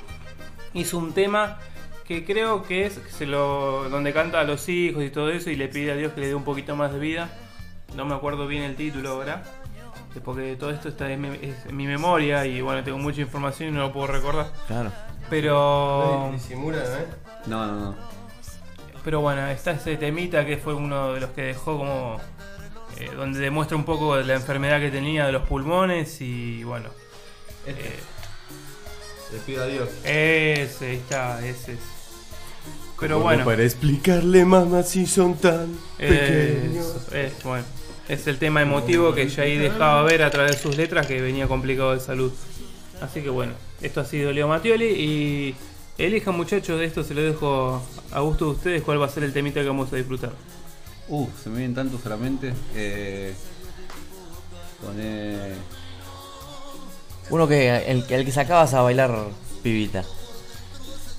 [0.73, 1.59] hizo un tema
[2.05, 5.49] que creo que es que se lo, donde canta a los hijos y todo eso
[5.49, 7.29] y le pide a Dios que le dé un poquito más de vida.
[7.95, 9.43] No me acuerdo bien el título ahora.
[10.13, 13.21] eh, Porque todo esto está en mi, es en mi memoria y bueno, tengo mucha
[13.21, 14.51] información y no lo puedo recordar.
[14.67, 14.91] Claro.
[15.29, 16.31] Pero.
[16.33, 17.05] Disimulan, ¿eh?
[17.45, 17.95] No, no, no.
[19.05, 22.17] Pero bueno, está ese temita que fue uno de los que dejó como.
[22.99, 26.89] Eh, donde demuestra un poco la enfermedad que tenía de los pulmones y bueno.
[27.65, 27.81] Este.
[27.81, 27.99] eh,
[29.33, 29.89] Le pido a Dios.
[30.03, 31.79] ese, ahí está, ese es.
[32.99, 33.45] Pero bueno.
[33.45, 37.11] Para explicarle, mamá, si son tan pequeños.
[37.11, 37.65] Es, bueno,
[38.09, 41.21] es el tema emotivo que ya ahí dejaba ver a través de sus letras que
[41.21, 42.31] venía complicado de salud.
[43.01, 45.55] Así que bueno, esto ha sido Leo Mattioli y
[45.99, 49.23] elijan muchachos de esto, se lo dejo a gusto de ustedes cuál va a ser
[49.23, 50.31] el temita que vamos a disfrutar.
[51.09, 52.53] Uh, se me vienen tantos a la mente.
[52.75, 53.33] Eh,
[54.83, 55.53] poné-
[57.29, 59.11] Uno que el, el que sacabas a bailar
[59.63, 60.03] pibita.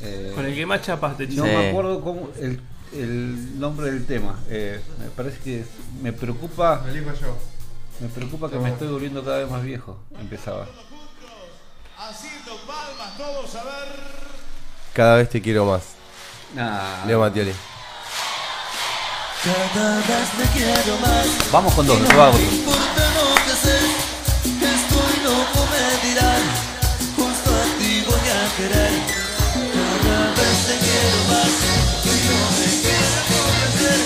[0.02, 1.50] eh, Con el que más chapas te No Sí.
[1.50, 2.60] me acuerdo cómo el,
[2.92, 4.38] el nombre del tema.
[4.48, 5.64] Eh, me parece que
[6.02, 6.84] me preocupa.
[8.00, 9.98] Me preocupa que me estoy volviendo cada vez más viejo.
[10.20, 10.66] Empezaba.
[11.98, 13.88] Haciendo palmas todos a ver.
[14.92, 15.82] Cada vez te quiero más.
[16.54, 17.04] Nah.
[17.06, 17.52] Leo Mattioli.
[21.50, 22.44] Vamos con dos, hago lo
[23.44, 23.78] que sé.
[24.44, 26.42] Estoy loco, me dirán.
[27.16, 28.92] Justo a ti voy a querer.
[30.04, 31.52] Cada vez te quiero más.
[32.04, 34.00] Y no me quieres convencer.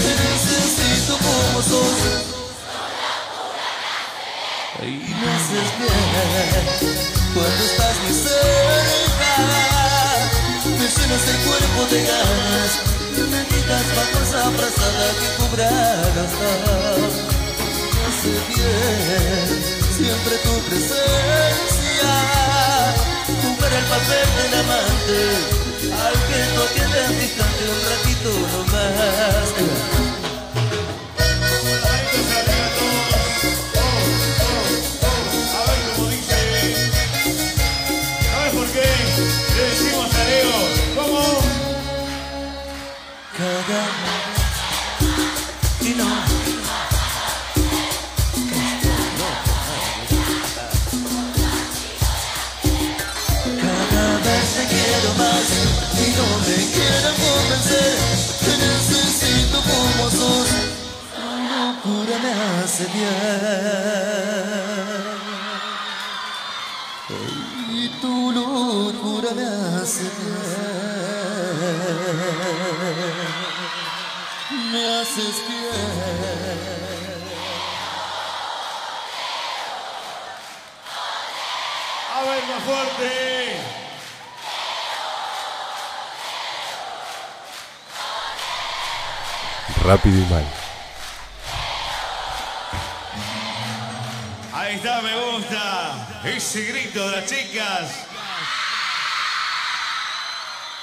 [0.00, 2.00] Te necesito como sos.
[4.80, 6.64] Y me haces bien
[7.34, 9.30] cuando estás muy cerca.
[10.64, 12.95] Me llenas el cuerpo de ganas.
[13.64, 15.68] La fuerza abrazada que cubra
[18.06, 19.48] hace bien
[19.96, 22.12] siempre tu presencia.
[23.42, 25.18] Jugar el papel del amante.
[26.04, 29.46] Al que no tiene distante un ratito nomás.
[62.26, 62.32] Me
[62.62, 63.06] hace bien.
[67.70, 69.46] Y tu locura me
[69.76, 70.76] hace bien.
[74.72, 76.66] Me haces bien.
[82.14, 83.10] A ver, más fuerte.
[89.84, 90.65] Rápido y mal.
[94.76, 96.20] Ahí está, me gusta.
[96.22, 97.88] Ese grito de las chicas.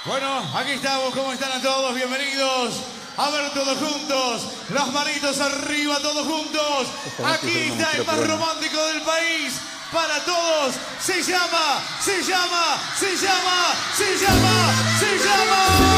[0.04, 1.14] Bueno, aquí estamos.
[1.14, 1.94] ¿Cómo están a todos?
[1.94, 2.80] Bienvenidos.
[3.16, 4.48] A ver todos juntos.
[4.70, 6.88] Las manitos arriba, todos juntos.
[7.34, 9.60] Aquí está el más romántico del país.
[9.92, 10.74] Para todos.
[11.00, 15.94] Se llama, se llama, se llama, se llama, se llama.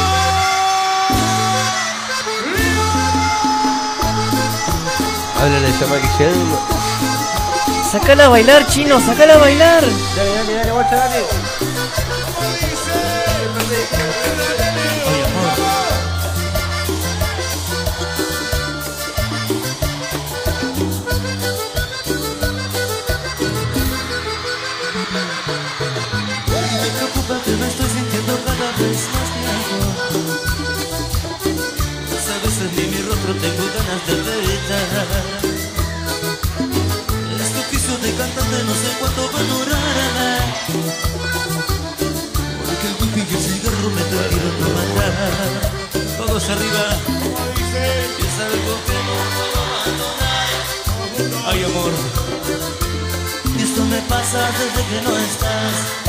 [5.39, 6.77] Háblale, llama a Guillermo.
[7.91, 9.81] Sacala a bailar, chino, sacala a bailar.
[9.81, 11.23] Dale, dale, dale, guacha, dale.
[26.81, 29.79] Me preocupa que me estoy sintiendo cada vez más viejo.
[32.25, 35.26] Sabes, en mí mi rostro tengo ganas de gritar.
[54.27, 56.06] Esto me pasa desde que no estás.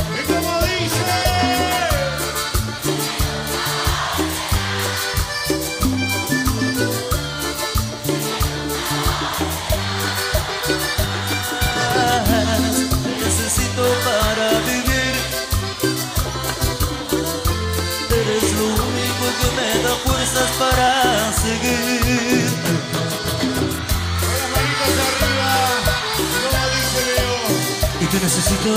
[28.11, 28.71] Te necesito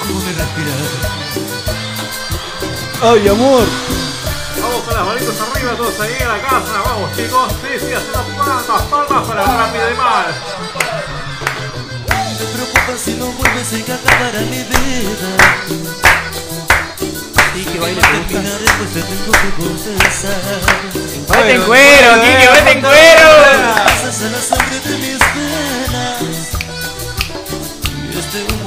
[0.00, 0.86] como mi respirar.
[3.02, 3.66] Ay, amor.
[4.60, 8.12] Vamos con las manitos arriba, todos ahí a la casa, vamos chicos, sí, sí, hacen
[8.12, 10.26] las palmas, palmas para rápido y mal.
[12.38, 15.30] Me preocupa si no vuelves y que acabará mi vida.
[17.56, 20.60] Y que baile terminaré, pues te tengo que confesar.
[21.28, 23.28] Vete en cuero, Kike, vete en cuero.
[23.84, 25.95] Pasas a la sangre de mis venas.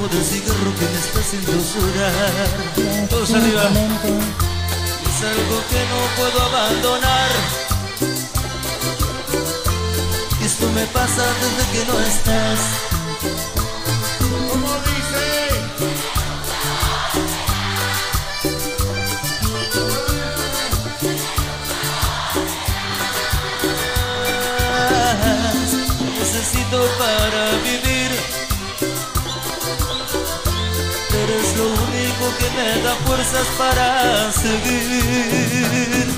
[0.00, 2.48] Humo del cigarro que me está haciendo llorar.
[3.10, 3.64] Todos arriba.
[3.64, 7.30] Es algo que no puedo abandonar.
[10.42, 12.60] Esto me pasa desde que no estás.
[14.48, 15.00] Como dice.
[26.18, 27.19] necesito para
[32.38, 36.10] que me da fuerzas para seguir.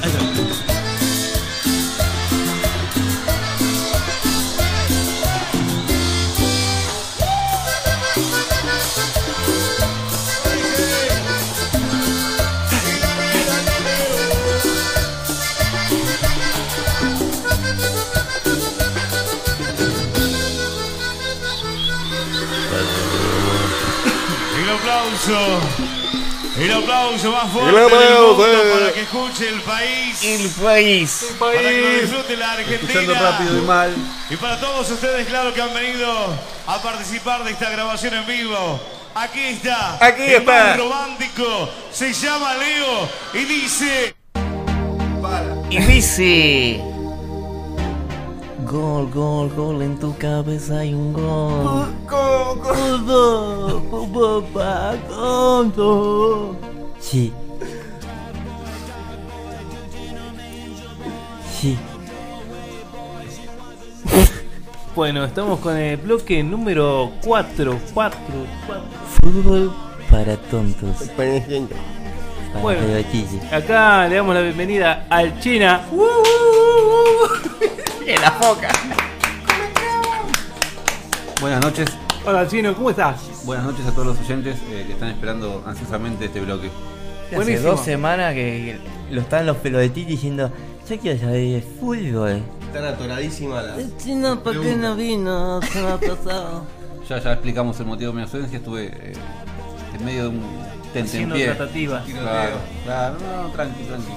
[26.64, 27.26] El aplauso.
[27.26, 28.36] El más fuerte El del aplauso.
[28.36, 30.22] mundo para que escuche el país.
[30.24, 31.26] El país.
[31.39, 33.20] Para que lo disfrute la Argentina.
[33.20, 33.94] rápido y mal.
[34.30, 36.10] Y para todos ustedes, claro que han venido
[36.66, 38.80] a participar de esta grabación en vivo.
[39.14, 39.98] Aquí está.
[40.05, 40.52] Aquí el está.
[40.52, 41.68] más romántico.
[41.93, 44.14] Se llama Leo y dice.
[45.70, 46.91] Y dice.
[48.73, 51.89] Gol, gol, gol, en tu cabeza hay un gol.
[56.99, 57.31] Sí.
[61.61, 61.77] Sí.
[64.97, 67.78] Bueno, estamos con el bloque número 4.
[67.93, 68.19] 4,
[68.66, 68.85] 4.
[69.20, 69.70] Fútbol
[70.11, 71.11] para tontos.
[71.15, 71.28] Para
[72.62, 72.81] Bueno.
[72.86, 73.53] pelotillas.
[73.53, 75.82] Acá le damos la bienvenida al China.
[78.07, 78.69] En la foca.
[81.41, 81.89] Buenas noches.
[82.24, 83.20] Hola Chino, ¿cómo estás?
[83.45, 86.70] Buenas noches a todos los oyentes eh, que están esperando ansiosamente este bloque.
[87.27, 87.70] Hace Buenísimo.
[87.70, 88.79] dos semanas que
[89.11, 90.51] lo están los pelotitos diciendo,
[90.89, 92.43] yo quiero saber de fútbol.
[92.66, 93.97] Están atoradísimas las.
[93.99, 95.61] Chino, ¿por qué no vino?
[95.62, 96.65] Se me ha pasado.
[97.09, 98.59] Ya, ya explicamos el motivo de mi ausencia.
[98.59, 99.12] Estuve eh,
[99.99, 101.47] en medio de un Haciendo tentempié.
[101.47, 102.05] tratativas.
[102.07, 104.12] Claro, claro, no, tranqui, tranqui.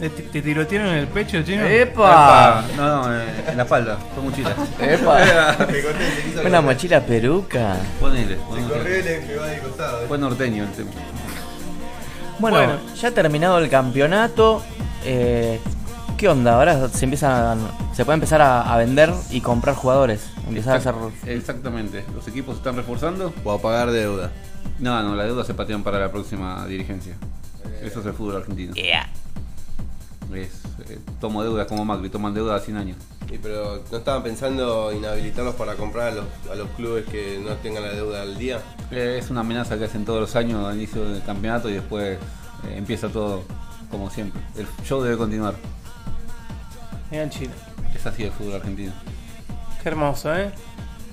[0.00, 1.62] ¿Te, te tirotearon en el pecho, Chino?
[1.66, 2.64] ¡Epa!
[2.76, 4.54] No, no, eh, en la espalda, con mochila.
[4.80, 5.56] ¡Epa!
[6.46, 7.76] Una mochila peruca.
[8.00, 8.68] Ponele, Se ponele.
[8.68, 10.06] corrió y le pegó de costado.
[10.08, 10.90] Fue norteño el tema.
[12.38, 12.72] Bueno, Bueno.
[12.98, 14.62] ya ha terminado el campeonato.
[15.04, 15.60] eh,
[16.16, 16.54] ¿Qué onda?
[16.54, 17.58] Ahora se empiezan,
[17.94, 20.30] se puede empezar a, a vender y comprar jugadores.
[20.48, 20.94] Empezar a hacer.
[21.26, 22.04] Exactamente.
[22.14, 23.32] Los equipos se están reforzando.
[23.44, 24.30] O a pagar deuda.
[24.78, 27.14] No, no, la deuda se patean para la próxima dirigencia.
[27.82, 28.72] Eso es el fútbol argentino.
[30.34, 32.96] Es, eh, tomo deuda como Macri, toman deuda a 100 años.
[33.30, 37.54] Y pero no estaban pensando inhabilitarlos para comprar a los, a los clubes que no
[37.56, 38.60] tengan la deuda al día.
[38.90, 42.18] Eh, es una amenaza que hacen todos los años al inicio del campeonato y después
[42.68, 43.42] eh, empieza todo
[43.90, 44.40] como siempre.
[44.56, 45.54] El show debe continuar.
[47.10, 47.52] Mira Chino.
[47.94, 48.92] Es así el fútbol argentino.
[49.82, 50.52] Qué hermoso, ¿eh?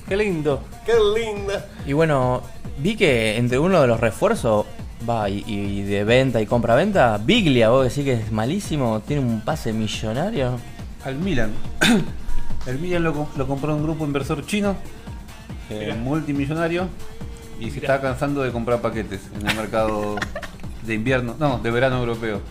[0.08, 0.62] Qué lindo.
[0.86, 1.66] ¡Qué linda!
[1.86, 2.42] Y bueno,
[2.78, 4.66] vi que entre uno de los refuerzos
[5.08, 9.42] va y, y de venta y compra-venta, Biglia, vos decís que es malísimo, tiene un
[9.42, 10.58] pase millonario.
[11.04, 11.52] Al Milan.
[12.66, 14.76] El Milan lo, com- lo compró un grupo inversor chino,
[15.70, 16.88] eh, multimillonario,
[17.60, 20.16] y se está cansando de comprar paquetes en el mercado
[20.86, 22.42] de invierno, no, de verano europeo.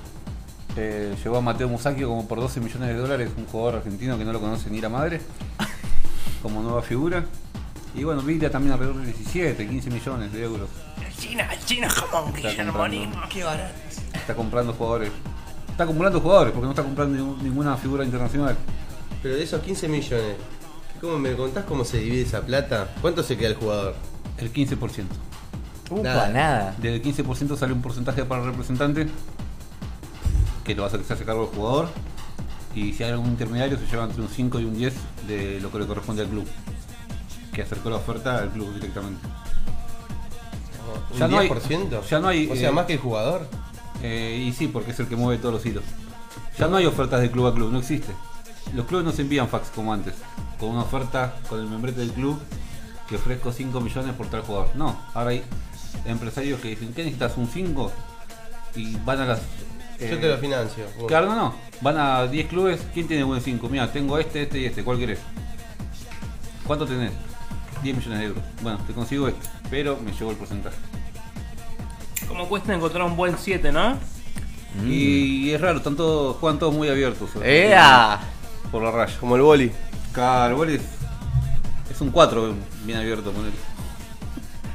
[0.78, 4.24] Eh, llegó a Mateo Musacchio como por 12 millones de dólares, un jugador argentino que
[4.24, 5.20] no lo conoce ni la madre,
[6.42, 7.24] como nueva figura.
[7.96, 10.68] Y bueno, Biglia también alrededor de 17, 15 millones de euros.
[11.18, 13.18] China, China, como un Está Guillermo comprando.
[13.30, 13.74] Qué barato.
[14.12, 15.10] Está comprando jugadores.
[15.70, 18.56] Está acumulando jugadores porque no está comprando ninguna figura internacional.
[19.22, 20.36] Pero de esos 15 millones,
[21.00, 22.88] ¿cómo me contás cómo se divide esa plata?
[23.00, 23.94] ¿Cuánto se queda el jugador?
[24.38, 25.04] El 15%.
[25.88, 26.28] Upa, Nada.
[26.28, 26.74] nada.
[26.78, 29.06] Del 15% sale un porcentaje para el representante
[30.64, 31.88] que lo va a hacer que se hace cargo el jugador.
[32.74, 34.94] Y si hay algún intermediario, se lleva entre un 5 y un 10
[35.28, 36.46] de lo que le corresponde al club.
[37.56, 39.26] Que acercó la oferta al club directamente.
[41.10, 42.02] ¿Un Ya no hay- 10%?
[42.06, 43.48] ya no hay, O sea, eh, más que el jugador.
[44.02, 45.82] Eh, y sí, porque es el que mueve todos los hilos.
[46.58, 48.12] Ya no hay ofertas de club a club, no existe.
[48.74, 50.12] Los clubes no se envían fax como antes,
[50.60, 52.38] con una oferta con el membrete del club
[53.08, 54.68] que ofrezco 5 millones por tal jugador.
[54.74, 55.42] No, ahora hay
[56.04, 57.38] empresarios que dicen, ¿qué necesitas?
[57.38, 57.90] ¿Un 5?
[58.74, 59.38] Y van a las...
[59.98, 60.84] Yo eh, te lo financio.
[61.08, 61.54] Claro, no, no.
[61.80, 63.66] Van a 10 clubes, ¿quién tiene buen 5?
[63.70, 65.20] Mira, tengo este, este y este, ¿cuál querés?
[66.66, 67.12] ¿Cuánto tenés?
[67.86, 68.42] 10 millones de euros.
[68.62, 70.76] Bueno, te consigo este, pero me llevo el porcentaje.
[72.26, 73.96] Como cuesta encontrar un buen 7, ¿no?
[74.84, 77.30] Y es raro, están todos, juegan todos muy abiertos.
[77.42, 78.20] ¡Ea!
[78.72, 79.16] Por la raya.
[79.20, 79.70] Como el boli.
[80.12, 80.82] Claro, el boli es,
[81.90, 82.54] es un 4
[82.84, 83.54] bien abierto, ponele.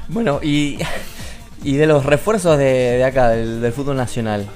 [0.08, 0.78] Bueno, y,
[1.62, 4.48] y de los refuerzos de, de acá, del, del fútbol nacional.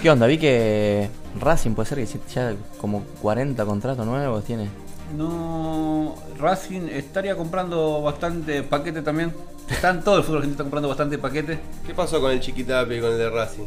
[0.00, 0.26] ¿Qué onda?
[0.26, 4.70] Vi que Racing puede ser que ya como 40 contratos nuevos tiene.
[5.16, 9.32] No, Racing estaría comprando bastante paquete también.
[9.68, 11.58] Están todo el fútbol argentino está comprando bastante paquete.
[11.86, 13.66] ¿Qué pasó con el Chiquitapia y con el de Racing?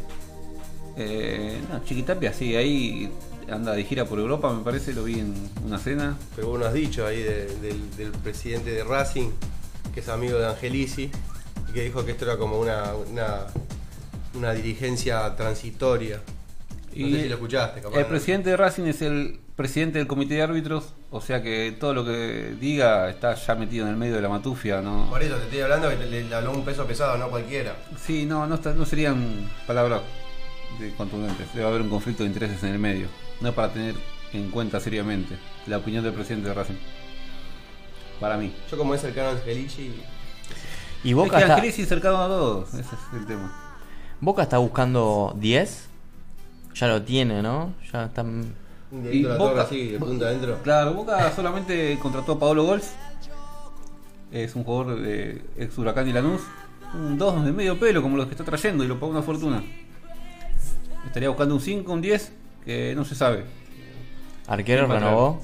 [0.96, 3.10] Eh, no, Chiquitapia sí, ahí
[3.50, 5.34] anda de gira por Europa, me parece, lo vi en
[5.66, 6.16] una cena.
[6.34, 9.30] Pero vos nos has dicho ahí de- del, del presidente de Racing,
[9.92, 11.10] que es amigo de Angelici,
[11.68, 13.46] y que dijo que esto era como una, una,
[14.34, 16.20] una dirigencia transitoria.
[16.96, 17.96] No sé si lo escuchaste, capaz.
[17.96, 18.08] El ¿no?
[18.08, 22.04] presidente de Racing es el presidente del comité de árbitros, o sea que todo lo
[22.04, 25.08] que diga está ya metido en el medio de la matufia, ¿no?
[25.08, 27.76] Por eso te estoy hablando que le, habló un peso pesado, no cualquiera.
[28.04, 30.00] Sí, no, no, está- no serían palabras
[30.80, 31.54] de contundentes.
[31.54, 33.06] Debe haber un conflicto de intereses en el medio.
[33.40, 33.94] No es para tener
[34.32, 35.38] en cuenta seriamente
[35.68, 36.74] la opinión del presidente de Racing.
[38.18, 38.52] Para mí.
[38.68, 39.94] Yo como es cercano a Angelici,
[41.04, 43.76] Y Boca es que está, Angelici cercano a todos, ese es el tema.
[44.20, 45.88] Boca está buscando 10.
[46.74, 47.72] Ya lo tiene, ¿no?
[47.92, 48.63] Ya están.
[49.12, 50.58] Y la Boca- así, de punta adentro.
[50.62, 52.92] Claro, Boca solamente contrató a Paolo Gols.
[54.30, 56.40] Es un jugador de ex Huracán y Lanús.
[56.94, 59.62] Un 2 de medio pelo como los que está trayendo y lo paga una fortuna.
[61.06, 62.32] Estaría buscando un 5, un 10,
[62.64, 63.44] que no se sabe.
[64.46, 65.40] ¿Arquero ¿Quién va a renovó?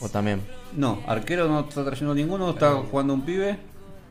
[0.00, 0.40] ¿O también?
[0.76, 3.58] No, arquero no está trayendo ninguno, está jugando un pibe,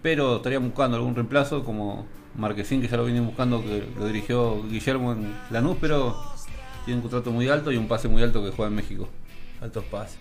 [0.02, 4.62] pero estarían buscando algún reemplazo como Marquesín, que ya lo vienen buscando, que lo dirigió
[4.68, 6.16] Guillermo en Lanús, pero
[6.86, 9.08] tiene un contrato muy alto y un pase muy alto que juega en México.
[9.62, 10.18] Altos pases.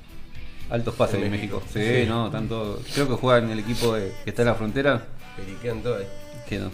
[0.70, 1.60] Altos pases En en, México.
[1.64, 1.72] México.
[1.72, 2.08] Sí, Sí.
[2.08, 2.80] no, tanto.
[2.94, 5.06] Creo que juega en el equipo de- que está en la frontera.
[5.36, 6.04] Periquean todo ahí.
[6.48, 6.70] Que no.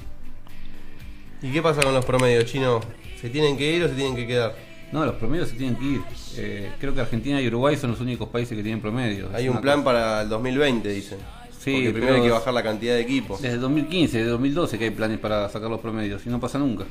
[1.42, 2.84] ¿Y qué pasa con los promedios chinos?
[3.20, 4.54] ¿Se tienen que ir o se tienen que quedar?
[4.92, 6.00] No, los promedios se tienen que ir.
[6.36, 9.32] Eh, creo que Argentina y Uruguay son los únicos países que tienen promedios.
[9.34, 11.18] Hay un plan cosa- para el 2020, dicen.
[11.58, 13.42] Sí, Porque primero hay que bajar la cantidad de equipos.
[13.42, 16.84] Desde 2015, desde 2012 que hay planes para sacar los promedios y no pasa nunca.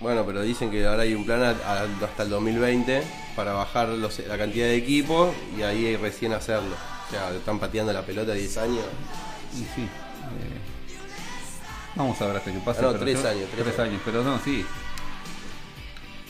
[0.00, 3.02] Bueno, pero dicen que ahora hay un plan a- a- hasta el 2020
[3.36, 6.74] para bajar los- la cantidad de equipos y ahí recién hacerlo.
[7.06, 8.84] O sea, están pateando la pelota 10 años.
[9.52, 9.82] Y sí.
[9.82, 10.58] eh,
[11.96, 12.80] vamos a ver hasta que pase.
[12.80, 14.64] Ah, no, pero tres yo- años, tres Tres años, pero no, sí.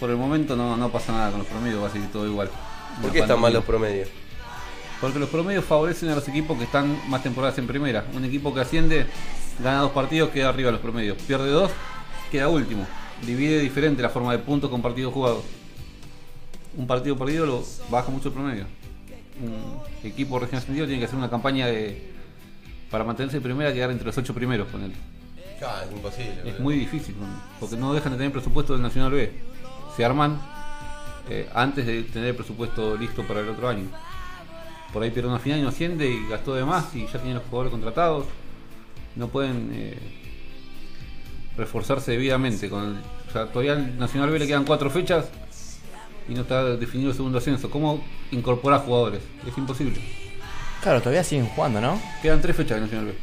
[0.01, 2.51] Por el momento no, no pasa nada con los promedios, va a seguir todo igual.
[3.03, 4.09] ¿Por qué están mal los promedios?
[5.01, 8.05] Porque los promedios favorecen a los equipos que están más temporadas en primera.
[8.15, 9.07] Un equipo que asciende,
[9.63, 11.17] gana dos partidos, queda arriba de los promedios.
[11.23, 11.71] Pierde dos,
[12.33, 12.87] queda último.
[13.27, 15.45] Divide diferente la forma de puntos con partidos jugados.
[16.77, 18.67] Un partido perdido lo baja mucho el promedio.
[19.43, 22.11] Un equipo recién ascendido tiene que hacer una campaña de
[22.91, 24.93] para mantenerse en primera quedar entre los ocho primeros con él.
[24.93, 26.33] Es imposible.
[26.33, 26.61] Es boludo.
[26.61, 27.15] muy difícil,
[27.61, 29.31] porque no dejan de tener presupuesto del Nacional B.
[29.97, 30.41] Se arman
[31.29, 33.89] eh, antes de tener el presupuesto listo para el otro año.
[34.93, 37.35] Por ahí pierde una final y no asciende y gastó de más y ya tiene
[37.35, 38.27] los jugadores contratados.
[39.15, 39.99] No pueden eh,
[41.61, 42.69] reforzarse debidamente.
[42.69, 42.97] Con el-
[43.29, 45.27] o sea, todavía al Nacional B le quedan cuatro fechas
[46.29, 47.71] y no está definido el segundo ascenso.
[47.71, 49.21] ¿Cómo incorporar jugadores?
[49.47, 50.01] Es imposible.
[50.83, 52.01] Claro, todavía siguen jugando, ¿no?
[52.23, 53.15] Quedan tres fechas del Nacional B.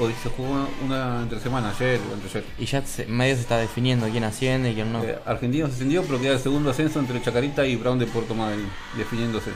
[0.00, 2.44] Hoy se jugó una, una entre semana, ayer o anteayer.
[2.58, 5.04] Y ya se- medio se está definiendo quién asciende y quién no.
[5.04, 8.66] Eh, Argentinos ascendió, pero queda el segundo ascenso entre Chacarita y Brown de Puerto Madryn,
[8.96, 9.50] definiéndose.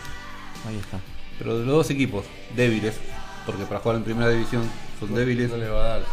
[0.69, 0.99] Ahí está.
[1.39, 2.97] Pero de los dos equipos, débiles,
[3.47, 4.63] porque para jugar en primera división
[5.01, 5.51] son débiles.
[5.51, 6.07] No le va a dar, sí.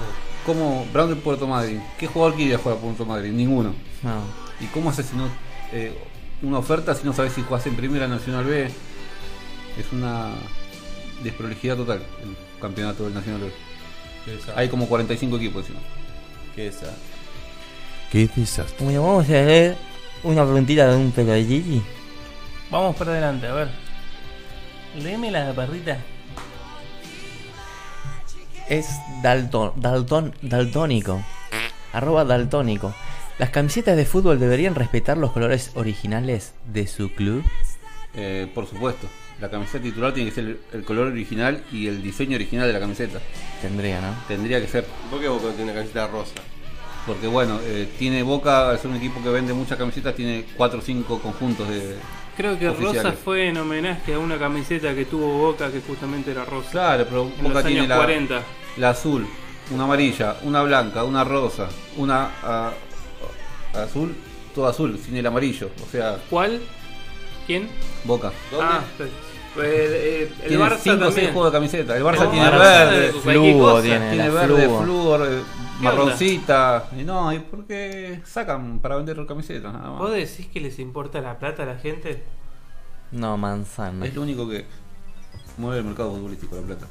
[0.46, 1.82] ¿Cómo Brown de Puerto Madryn?
[1.98, 3.36] ¿Qué jugador quiere jugar a Puerto Madryn?
[3.36, 3.74] Ninguno.
[4.02, 4.22] No.
[4.60, 5.28] ¿Y cómo haces si no,
[5.72, 5.98] eh,
[6.42, 8.66] una oferta si no sabes si jugás en primera Nacional B?
[8.66, 10.32] Es una
[11.24, 13.52] desprolijidad total el campeonato del Nacional B.
[14.56, 15.80] Hay como 45 equipos encima.
[16.56, 16.90] Qué desastre.
[18.12, 18.86] Qué desastre.
[18.86, 19.78] Bueno, vamos a hacer
[20.24, 21.82] una preguntita de un peladilli.
[22.70, 23.70] Vamos para adelante, a ver.
[25.02, 25.98] Léeme la perrita.
[28.70, 28.88] Es
[29.22, 31.22] dalton, dalton, daltónico.
[31.92, 32.94] Arroba daltónico.
[33.38, 37.44] ¿Las camisetas de fútbol deberían respetar los colores originales de su club?
[38.16, 39.08] Eh, por supuesto.
[39.42, 42.74] La camiseta titular tiene que ser el, el color original y el diseño original de
[42.74, 43.20] la camiseta.
[43.62, 44.16] Tendría, ¿no?
[44.28, 44.86] Tendría que ser.
[45.10, 46.36] ¿Por qué Boca tiene una camiseta rosa?
[47.06, 50.82] Porque bueno, eh, tiene Boca, ser un equipo que vende muchas camisetas, tiene 4 o
[50.82, 51.98] 5 conjuntos de...
[52.36, 53.04] Creo que oficiales.
[53.04, 56.72] Rosa fue en homenaje a una camiseta que tuvo Boca que justamente era rosa.
[56.72, 58.42] Claro, pero En Boca los tiene años la, 40.
[58.78, 59.28] la azul,
[59.72, 62.72] una amarilla, una blanca, una rosa, una ah,
[63.76, 64.16] azul,
[64.56, 65.70] todo azul, sin el amarillo.
[65.88, 66.60] O sea, ¿Cuál?
[67.46, 67.68] ¿Quién?
[68.04, 68.32] Boca.
[68.60, 71.34] Ah, el, el, el Tiene Barça 5 o 6 también.
[71.34, 71.98] juegos de camiseta.
[71.98, 73.12] El Barça El tiene verde,
[73.60, 73.82] cosa.
[73.84, 74.10] tiene.
[74.10, 75.18] tiene verde, fluo.
[75.90, 76.86] Eh, marroncita.
[76.98, 79.74] Y no, ¿y por qué sacan para vender camisetas?
[79.74, 80.00] Nada más.
[80.00, 82.24] ¿Vos decís que les importa la plata a la gente?
[83.12, 84.06] No, manzana.
[84.06, 84.66] Es lo único que
[85.58, 86.88] mueve el mercado futbolístico, la plata.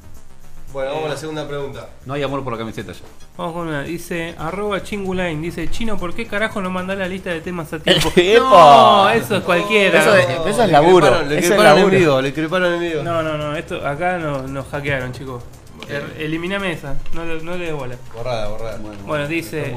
[0.73, 1.87] Bueno, vamos a la segunda pregunta.
[2.07, 3.01] No hay amor por la camiseta ya.
[3.37, 3.83] Vamos con una.
[3.83, 5.43] Dice, arroba chingulain.
[5.43, 8.11] Dice, Chino, ¿por qué carajo no mandás la lista de temas a tiempo?
[8.39, 10.01] No, eso es cualquiera.
[10.01, 10.47] Eso es- No.
[10.47, 11.07] eso es laburo.
[11.09, 11.99] Creparon- Le Eso es creparon en laburo.
[11.99, 13.03] vivo, le creparon en vivo.
[13.03, 13.55] No, no, no.
[13.55, 15.43] Esto, acá no- nos hackearon, chicos.
[15.89, 16.97] Er- Eliminame esa.
[17.15, 17.97] No, le- no le des bola.
[18.15, 18.79] Borrada, borrada.
[19.07, 19.75] Bueno, dice,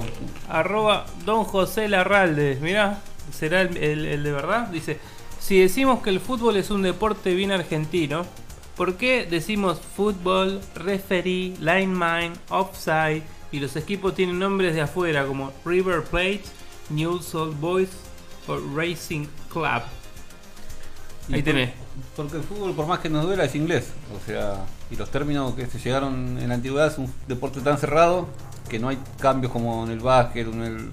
[0.50, 2.58] arroba Don José Larralde.
[2.62, 3.02] Mirá,
[3.32, 4.68] ¿será el, el- el de verdad?
[4.68, 5.00] Dice,
[5.40, 8.26] si decimos que el fútbol es un deporte bien argentino,
[8.76, 15.52] ¿por qué decimos fútbol, referee, lineman, offside y los equipos tienen nombres de afuera como
[15.66, 16.42] River Plate,
[16.90, 17.90] Newell's Old Boys
[18.48, 19.82] o Racing Club?
[21.32, 21.70] Ahí Y tenés.
[21.70, 23.92] por- Porque el fútbol, por más que nos duela, es inglés.
[24.16, 27.78] O sea, y los términos que se llegaron en la antigüedad es un deporte tan
[27.78, 28.28] cerrado
[28.70, 30.90] que no hay cambios como en el básquet o en el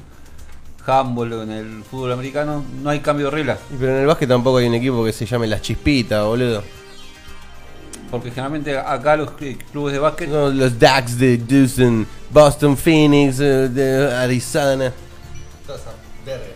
[0.87, 2.65] handball o en el fútbol americano.
[2.83, 3.59] No hay cambio de reglas.
[3.73, 6.63] Y Pero en el básquet tampoco hay un equipo que se llame Las Chispitas, boludo.
[8.11, 13.41] Porque generalmente acá los cl- clubes de básquet No, los Ducks de Houston, Boston Phoenix,
[13.41, 14.93] eh, de Arizona.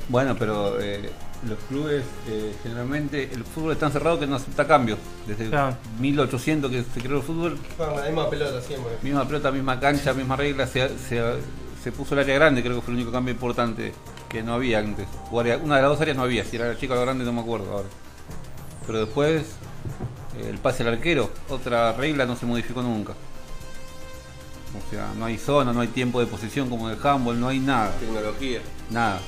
[0.09, 1.11] Bueno, pero eh,
[1.47, 4.99] los clubes eh, generalmente el fútbol es tan cerrado que no acepta cambios.
[5.27, 5.77] Desde Claro.
[6.01, 8.93] 1800 que se creó el fútbol, la misma pelota siempre.
[9.03, 11.23] misma pelota, misma cancha, misma regla, se, se-
[11.83, 13.93] se puso el área grande, creo que fue el único cambio importante
[14.29, 15.07] que no había antes.
[15.31, 17.03] O área- una de las dos áreas no había, si era la chica o la
[17.03, 17.89] grande no me acuerdo ahora.
[18.87, 19.43] Pero después
[20.39, 23.13] eh, el pase al arquero, otra regla no se modificó nunca.
[24.77, 27.49] O sea, no hay zona, no hay tiempo de posición como en el handball, no
[27.49, 27.93] hay nada.
[27.99, 28.61] Tecnología.
[28.91, 29.21] Nada.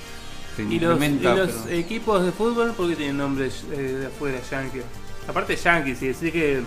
[0.59, 4.07] Se ¿Y los, y los pero- equipos de fútbol por qué tienen nombres eh, de
[4.09, 4.83] afuera, Yankee?
[5.29, 6.63] Aparte Yankee, si decís que...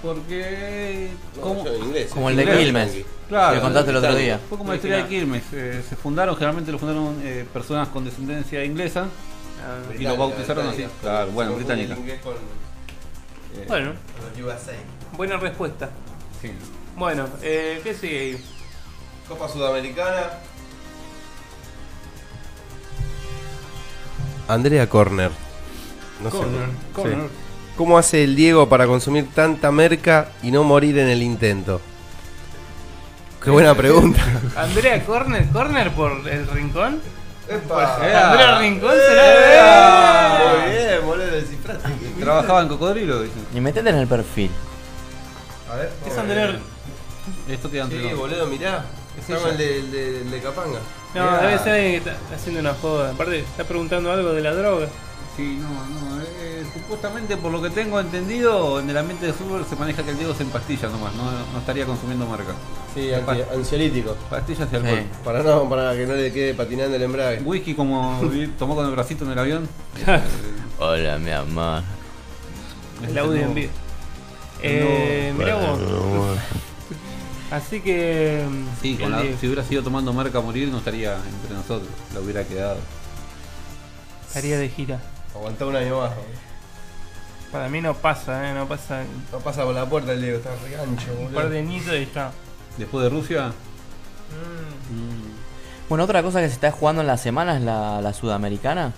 [0.00, 1.10] Porque.
[1.40, 2.44] Como el de.
[2.44, 2.92] Quilmes.
[3.28, 4.40] Claro, que contaste el otro día.
[4.48, 5.42] Fue como la historia de Quilmes.
[5.52, 9.06] eh, se fundaron, generalmente lo fundaron eh, personas con descendencia inglesa
[9.64, 10.84] Ah, y lo bautizaron así.
[11.00, 11.94] Claro, bueno, británica.
[11.94, 13.92] Eh, Bueno,
[15.16, 15.90] buena respuesta.
[16.40, 16.50] sí.
[16.96, 18.44] Bueno, eh, ¿qué sigue ahí?
[19.28, 20.30] Copa Sudamericana.
[24.52, 25.30] Andrea Corner.
[26.22, 26.36] No sé.
[26.36, 26.92] Corner, Sí.
[26.94, 27.18] Corner.
[27.76, 31.80] ¿Cómo hace el Diego para consumir tanta merca y no morir en el intento?
[33.42, 34.20] Qué buena pregunta.
[34.56, 37.00] Andrea Corner, Corner por el rincón.
[37.48, 37.96] Epa.
[37.96, 40.64] Andrea Rincón Muy será.
[40.68, 41.88] bien, boludo, descifraste.
[42.20, 43.44] Trabajaba en cocodrilo, dicen.
[43.54, 44.50] Y metete en el perfil.
[45.72, 45.90] A ver.
[46.06, 46.56] Es Andrea.
[47.48, 48.84] Esto queda Sí, boludo, mirá.
[49.18, 50.78] Es Estaba el de, de- Capanga.
[51.14, 51.40] No, Mirá.
[51.42, 53.10] debe ser alguien que está haciendo una joda.
[53.10, 54.88] Aparte, está preguntando algo de la droga.
[55.36, 56.20] Sí, no, no.
[56.22, 60.10] eh, supuestamente, por lo que tengo entendido, en el ambiente de fútbol se maneja que
[60.10, 62.52] el Diego se empastilla nomás, no, no estaría consumiendo marca.
[62.94, 64.14] Sí, anti- ansiolítico.
[64.28, 64.98] Pastillas y alcohol.
[64.98, 65.06] Sí.
[65.24, 67.40] Para no, para que no le quede patinando el embrague.
[67.42, 68.20] Whisky como
[68.58, 69.68] tomó con el bracito en el avión.
[70.78, 71.82] Hola, mi amor.
[73.06, 73.72] El audio en vivo.
[74.62, 75.78] Eh, mirá vos.
[77.52, 78.44] Así que.
[78.80, 79.36] Sí, con la- Diego.
[79.38, 82.78] si hubiera sido tomando marca a morir no estaría entre nosotros, la hubiera quedado.
[84.26, 85.00] Estaría de gira.
[85.34, 86.10] Aguantá un año más.
[86.10, 86.52] boludo.
[87.52, 88.54] Para mí no pasa, ¿eh?
[88.54, 89.02] No pasa.
[89.30, 91.34] No pasa por la puerta el Diego, está re ancho, Un boludo.
[91.34, 92.32] par de añitos y ya.
[92.78, 93.52] Después de Rusia,
[95.88, 98.92] Bueno, otra cosa que se está jugando en la semana es la, la sudamericana.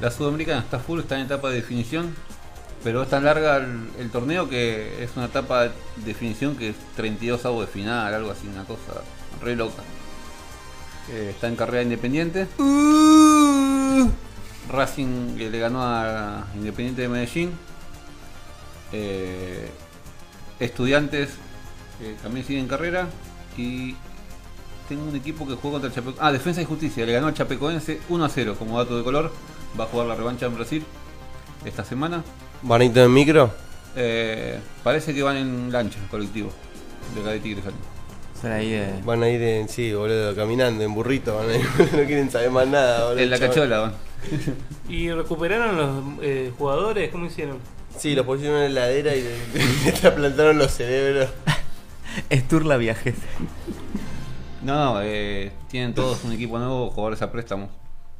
[0.00, 2.14] la sudamericana está full, está en etapa de definición,
[2.82, 5.70] pero es tan larga el, el torneo que es una etapa de
[6.04, 9.02] definición que es 32 avos de final, algo así, una cosa
[9.42, 9.82] re loca.
[11.10, 12.46] Eh, está en carrera independiente.
[14.70, 17.52] Racing que le ganó a Independiente de Medellín.
[18.92, 19.70] Eh,
[20.60, 21.30] estudiantes
[22.22, 23.08] también siguen en carrera.
[23.56, 23.96] Y
[24.88, 26.22] tengo un equipo que juega contra el Chapecoense.
[26.22, 27.06] Ah, Defensa y Justicia.
[27.06, 29.32] Le ganó al Chapecoense 1 a 0 como dato de color.
[29.78, 30.84] Va a jugar la revancha en Brasil
[31.64, 32.22] esta semana.
[32.62, 33.52] ¿Vanito en micro?
[33.96, 36.50] Eh, parece que van en lancha, colectivo.
[37.14, 37.78] De acá de Tigre salen.
[38.40, 39.02] Será ahí de.
[39.04, 42.50] Van a ir en, sí, boludo, caminando, en burrito, van a ir, no quieren saber
[42.50, 43.22] más nada, boludo.
[43.22, 43.54] En la chaval.
[43.54, 43.94] cachola van.
[44.88, 47.10] ¿Y recuperaron los eh, jugadores?
[47.10, 47.58] ¿Cómo hicieron?
[47.96, 49.22] Sí, los pusieron en la heladera y
[49.84, 51.30] le, trasplantaron los cerebros.
[52.30, 53.16] Esturla viajes.
[54.62, 57.70] No, no, eh, tienen todos un equipo nuevo, jugadores a préstamo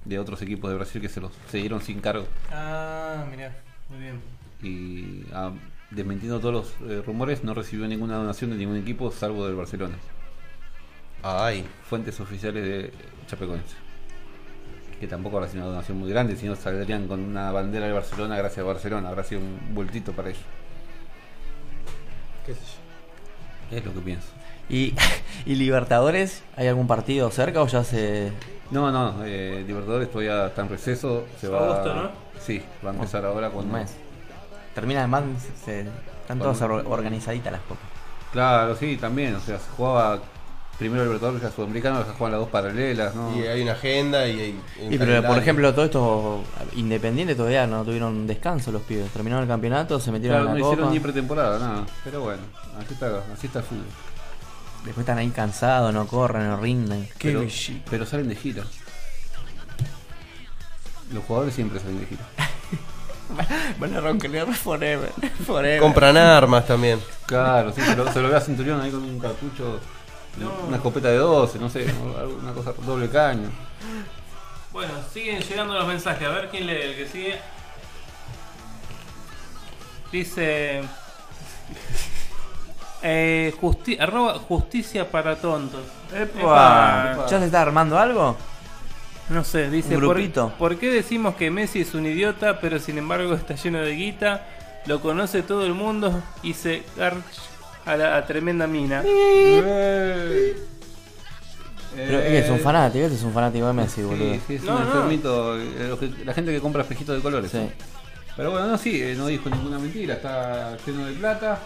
[0.04, 2.26] de otros equipos de Brasil que se los se dieron sin cargo.
[2.50, 3.54] Ah, mirá,
[3.88, 4.20] muy bien.
[4.62, 5.52] Y ah,
[5.90, 9.94] desmentiendo todos los eh, rumores, no recibió ninguna donación de ningún equipo salvo del Barcelona.
[11.22, 11.64] Ay.
[11.88, 12.92] Fuentes oficiales de
[13.26, 13.76] Chapecoense.
[15.00, 18.36] Que tampoco habrá sido una donación muy grande, sino saldrían con una bandera de Barcelona
[18.36, 19.08] gracias a Barcelona.
[19.08, 20.42] Habrá sido un vueltito para ellos.
[22.44, 23.76] ¿Qué sé yo?
[23.76, 24.28] Es lo que pienso.
[24.68, 24.94] ¿Y,
[25.46, 26.42] ¿Y Libertadores?
[26.56, 28.32] ¿Hay algún partido cerca o ya se.?
[28.70, 31.24] No, no, eh, Libertadores todavía está en receso.
[31.40, 32.10] Se va, Agosto, ¿no?
[32.44, 33.90] Sí, va a empezar ahora Un con mes.
[34.74, 35.24] Termina además.
[35.64, 35.80] Se,
[36.22, 37.84] Están todas or- organizaditas las copas.
[38.32, 39.34] Claro, sí, también.
[39.34, 40.20] O sea, se jugaba
[40.78, 43.36] primero el Libertadores y la Sudamericana, se juegan las dos paralelas, ¿no?
[43.36, 44.60] Y hay una agenda y hay.
[44.82, 46.40] un Y pero por ejemplo, todos estos
[46.76, 49.10] independientes todavía no tuvieron descanso los pibes.
[49.10, 50.94] Terminaron el campeonato, se metieron Claro, no en la hicieron copa.
[50.94, 51.86] ni pretemporada, nada.
[52.04, 52.42] Pero bueno,
[52.78, 53.84] así está, así está el fútbol.
[54.84, 57.08] Después están ahí cansados, no corren, no rinden.
[57.20, 57.42] pero,
[57.90, 58.62] pero salen de gira.
[61.12, 62.22] Los jugadores siempre salen de gira.
[63.78, 65.12] Van a roncar forever.
[65.46, 65.80] forever.
[65.80, 67.00] Compran armas también.
[67.26, 69.80] Claro, sí, se lo, se lo ve a Centurión ahí con un cartucho,
[70.66, 71.86] una escopeta de 12, no sé,
[72.40, 73.50] una cosa doble caño.
[74.72, 76.26] Bueno, siguen llegando los mensajes.
[76.26, 77.38] A ver quién lee el que sigue.
[80.12, 80.82] Dice.
[83.00, 85.82] Eh, justi- arroba justicia para tontos.
[86.12, 87.26] Epa.
[87.30, 88.36] ¿Ya se está armando algo?
[89.30, 89.96] No sé, dice.
[89.96, 90.52] ¿Un ¿por, grupito?
[90.58, 94.46] ¿Por qué decimos que Messi es un idiota, pero sin embargo está lleno de guita?
[94.86, 96.82] Lo conoce todo el mundo y se
[97.84, 99.02] a la a tremenda mina.
[101.96, 104.34] Pero es que es un fanático, este es un fanático de Messi, boludo.
[104.34, 104.86] Sí, sí, es No, un no.
[104.86, 107.50] enfermito, eh, la gente que compra espejitos de colores.
[107.50, 107.68] Sí.
[108.36, 111.58] Pero bueno, no, sí, eh, no dijo ninguna mentira, está lleno de plata,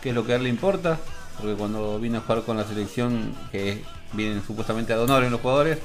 [0.00, 0.98] que es lo que a él le importa,
[1.40, 3.82] porque cuando vino a jugar con la selección, que
[4.12, 5.78] vienen supuestamente a honor en los jugadores,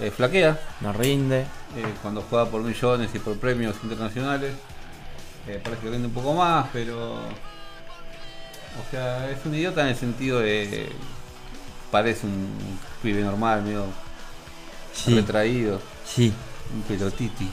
[0.00, 0.58] eh, flaquea.
[0.80, 1.40] No rinde.
[1.40, 4.52] Eh, cuando juega por millones y por premios internacionales,
[5.48, 7.14] eh, parece que rinde un poco más, pero.
[7.14, 10.90] O sea, es un idiota en el sentido de.
[11.90, 12.48] Parece un
[13.02, 13.84] pibe normal, medio
[14.92, 15.14] Sí.
[15.14, 16.32] retraído, Sí.
[16.74, 17.48] un pelotiti.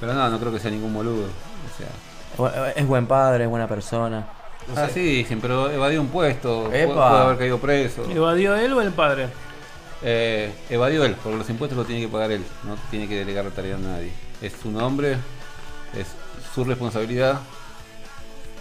[0.00, 1.24] Pero no, no creo que sea ningún boludo.
[1.26, 2.72] O sea.
[2.74, 4.26] Es buen padre, es buena persona.
[4.76, 8.04] Ah, sí, dicen, pero evadió un puesto, puede, puede haber caído preso.
[8.10, 9.28] ¿Evadió él o el padre?
[10.02, 13.44] Eh, evadió él, porque los impuestos los tiene que pagar él, no tiene que delegar
[13.44, 14.12] la tarea a nadie.
[14.42, 15.16] Es su nombre,
[15.94, 16.06] es
[16.54, 17.40] su responsabilidad.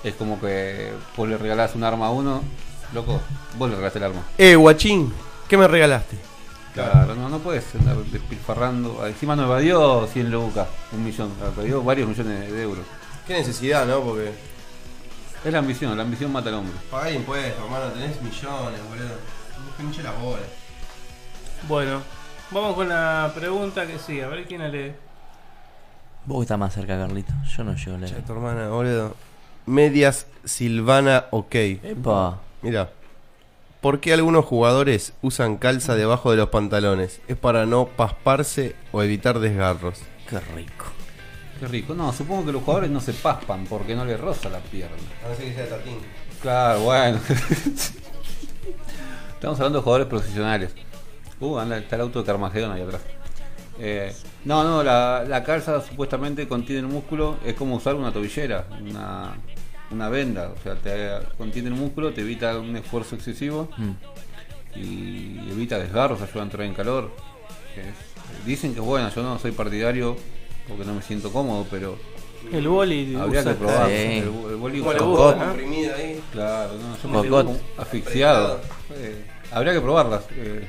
[0.04, 2.44] Es como que vos le regalás un arma a uno,
[2.94, 3.20] loco,
[3.58, 4.22] vos le regalaste el arma.
[4.38, 5.12] Eh, guachín,
[5.48, 6.18] ¿qué me regalaste?
[6.74, 9.08] Claro, no, no puedes andar despilfarrando.
[9.08, 12.86] Encima no evadió 100 lucas, un millón, evadió varios millones de euros.
[13.26, 14.02] Qué necesidad, ¿no?
[14.02, 14.32] Porque.
[15.44, 16.76] Es la ambición, la ambición mata al hombre.
[16.90, 19.06] Pagar impuestos, hermano, tenés millones, boludo.
[19.06, 20.42] No pinche la bola.
[21.68, 22.02] Bueno,
[22.52, 24.24] vamos con la pregunta que sigue.
[24.24, 24.94] A ver quién la lee.
[26.26, 27.34] Vos estás más cerca, Carlito.
[27.56, 28.16] Yo no llego a leer.
[28.16, 29.16] Che, tu hermana, boludo.
[29.66, 31.56] Medias Silvana OK.
[31.56, 32.40] Epa.
[32.62, 32.92] Mira.
[33.82, 37.22] ¿Por qué algunos jugadores usan calza debajo de los pantalones?
[37.28, 40.02] ¿Es para no pasparse o evitar desgarros?
[40.28, 40.86] Qué rico.
[41.60, 41.94] Qué rico.
[41.94, 44.98] No, supongo que los jugadores no se paspan porque no les roza la pierna.
[45.24, 45.98] A no ser que sea tatín.
[46.42, 47.20] Claro, bueno.
[49.36, 50.76] Estamos hablando de jugadores profesionales.
[51.40, 53.02] Uh, anda, está el auto de Carmageddon ahí atrás.
[53.80, 54.14] Eh,
[54.46, 59.36] no, no, la, la calza supuestamente contiene el músculo, es como usar una tobillera, una,
[59.92, 63.92] una venda, o sea, te contiene el músculo, te evita un esfuerzo excesivo Mm.
[64.80, 67.12] y evita desgarros, ayuda a entrar en calor.
[67.76, 70.16] Es- dicen que es bueno, yo no soy partidario
[70.68, 71.98] porque no me siento cómodo, pero
[72.52, 73.88] El boli habría que probarlo.
[73.88, 73.94] Sí.
[73.94, 74.82] El, el boli
[75.90, 76.22] ahí.
[76.32, 77.20] Claro, no, yo me
[77.78, 78.62] asfixiado.
[78.94, 80.24] Eh, habría que probarlas.
[80.38, 80.66] eh.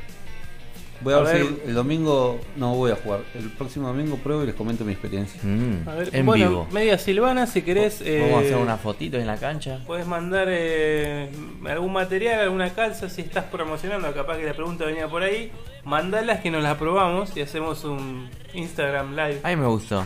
[1.01, 1.47] Voy a, A ver, ver.
[1.65, 3.21] si el domingo no voy a jugar.
[3.35, 5.41] El próximo domingo pruebo y les comento mi experiencia.
[5.43, 6.69] Mm, A ver, en bueno, vivo.
[6.73, 8.01] media Silvana, si querés.
[8.01, 9.81] Vamos a eh, hacer una fotito en la cancha.
[9.87, 11.31] Puedes mandar eh,
[11.69, 15.53] algún material, alguna calza, si estás promocionando, capaz que la pregunta venía por ahí.
[15.85, 19.41] Mandalas que nos las probamos y hacemos un Instagram live.
[19.43, 20.05] A mí me gustó.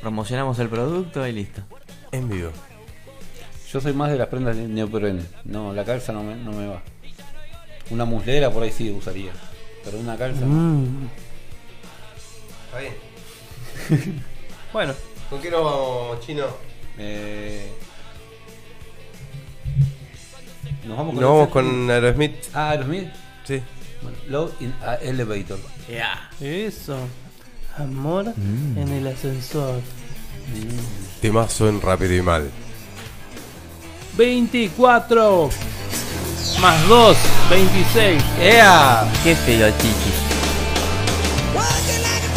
[0.00, 1.62] Promocionamos el producto y listo.
[2.12, 2.50] En vivo.
[3.72, 5.22] Yo soy más de las prendas de neopreno.
[5.44, 6.82] No, la calza no me, no me va.
[7.90, 9.30] Una muslera por ahí sí usaría.
[9.84, 10.40] Pero una calza.
[10.40, 10.46] no.
[10.46, 11.08] Mm.
[12.66, 12.78] Está
[13.98, 14.22] bien.
[14.72, 14.94] Bueno,
[15.28, 16.44] ¿Con qué nos vamos, chino?
[16.98, 17.70] Eh,
[20.86, 22.34] nos vamos Nos vamos con Aerosmith.
[22.52, 23.08] Ah, Aerosmith.
[23.44, 23.62] Sí.
[24.02, 25.58] Bueno, Love in a Elevator.
[26.40, 26.96] eso.
[27.78, 28.78] Amor Mm.
[28.78, 29.80] en el ascensor.
[31.20, 32.50] Temazo en rápido y mal.
[34.16, 35.48] 24
[36.60, 37.16] más 2,
[37.50, 38.22] 26.
[38.40, 39.04] ¡Ea!
[39.24, 40.12] ¡Qué pelotiti!
[41.54, 42.29] Working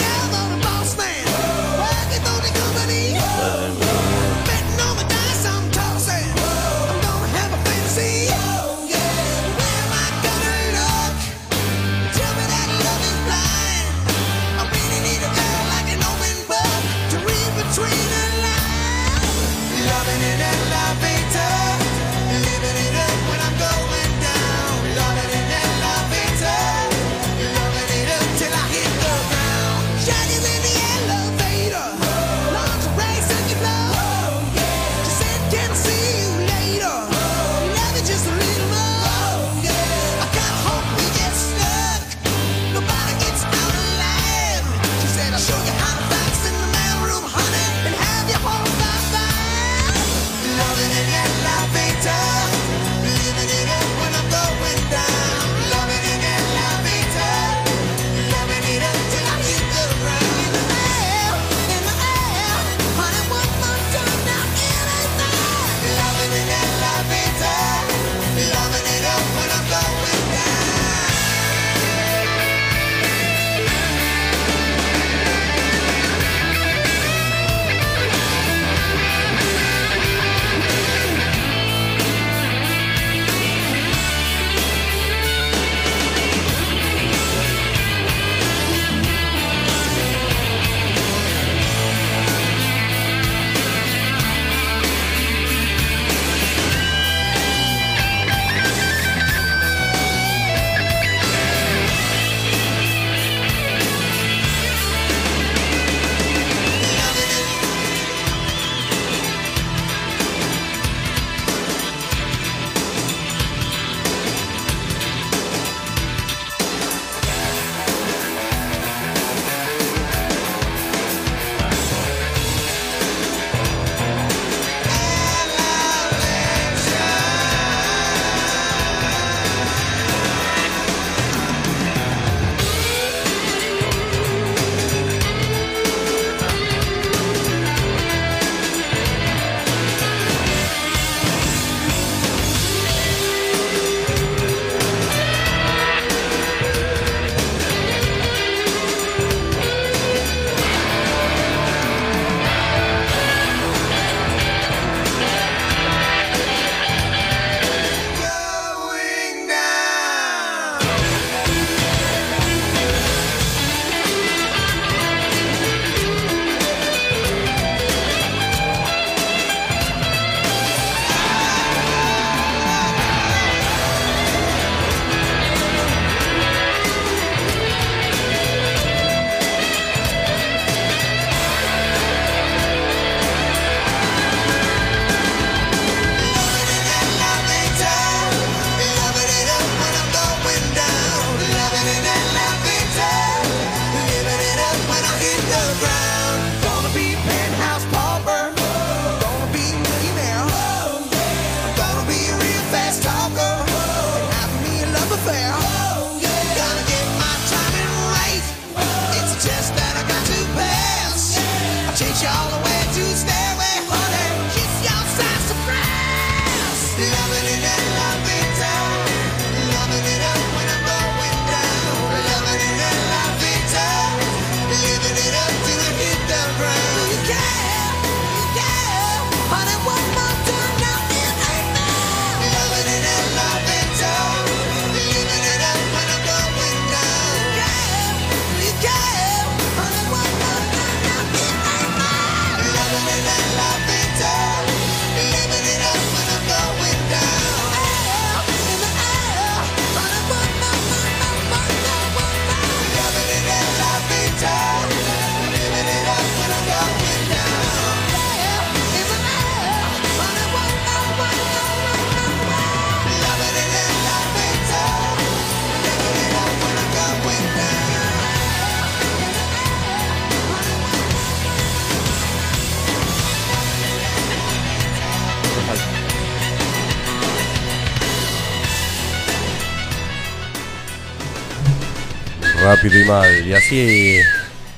[282.86, 283.48] Y mal.
[283.48, 284.20] Y así.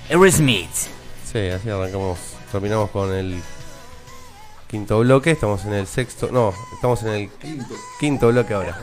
[0.09, 0.69] Aerosmith.
[1.25, 2.19] Sí, así arrancamos.
[2.51, 3.41] Terminamos con el
[4.67, 5.31] quinto bloque.
[5.31, 6.29] Estamos en el sexto.
[6.31, 7.29] No, estamos en el
[7.99, 8.79] quinto, bloque ahora.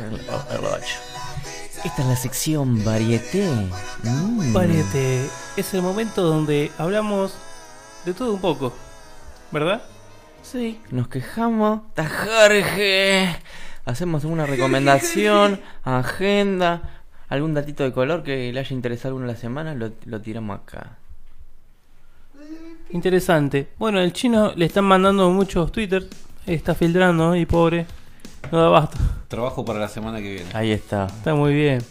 [1.84, 3.48] Esta es la sección varieté.
[4.02, 4.52] Mm.
[4.52, 5.28] Varieté.
[5.56, 7.32] Es el momento donde hablamos
[8.04, 8.72] de todo un poco.
[9.52, 9.82] ¿Verdad?
[10.42, 11.82] Sí, nos quejamos.
[11.90, 13.36] Está Jorge.
[13.84, 17.01] Hacemos una recomendación, agenda,
[17.32, 20.98] algún datito de color que le haya interesado alguno la semana, lo, lo tiramos acá.
[22.90, 23.68] Interesante.
[23.78, 26.06] Bueno, el chino le están mandando muchos Twitter.
[26.46, 27.86] Está filtrando y pobre.
[28.50, 28.98] No da basta.
[29.28, 30.50] Trabajo para la semana que viene.
[30.52, 31.06] Ahí está.
[31.06, 31.82] Está muy bien.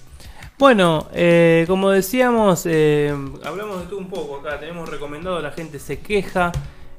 [0.60, 3.12] Bueno, eh, como decíamos, eh,
[3.44, 4.60] hablamos de todo un poco acá.
[4.60, 6.52] Tenemos recomendado, la gente se queja.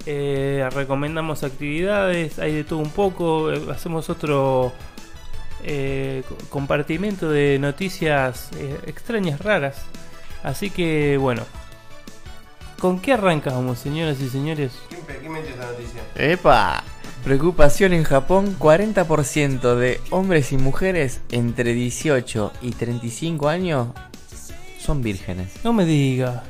[0.04, 3.52] eh, recomendamos actividades, hay de todo un poco.
[3.52, 4.72] eh, hacemos otro
[5.62, 9.82] eh, co- compartimento de noticias eh, extrañas, raras.
[10.42, 11.42] Así que, bueno.
[12.80, 14.72] ¿Con qué arrancamos, señoras y señores?
[14.88, 16.02] ¿Quién esta noticia?
[16.16, 16.82] ¡Epa!
[17.22, 23.88] Preocupación en Japón, 40% de hombres y mujeres entre 18 y 35 años
[24.80, 25.52] son vírgenes.
[25.62, 26.42] No me diga.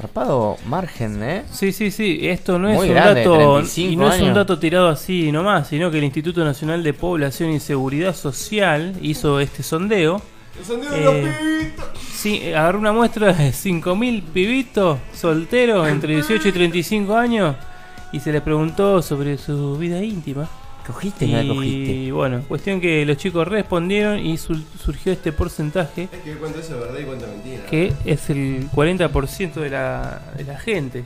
[0.00, 1.44] Zarpado margen, ¿eh?
[1.50, 2.20] Sí, sí, sí.
[2.28, 5.90] Esto no es un dato 35 y no es un dato tirado así nomás, sino
[5.90, 10.20] que el Instituto Nacional de Población y Seguridad Social hizo este sondeo.
[10.58, 11.84] El sondeo Eh, de los pibitos.
[12.12, 17.54] Sí, eh, agarró una muestra de 5.000 pibitos solteros entre 18 y 35 años
[18.12, 20.48] y se les preguntó sobre su vida íntima.
[20.88, 22.12] ¿Cogiste o y no la cogiste?
[22.12, 26.80] bueno, cuestión que los chicos respondieron y surgió este porcentaje Es que cuento eso de
[26.80, 27.66] verdad y cuento mentira.
[27.66, 31.04] que es el 40% de la, de la gente.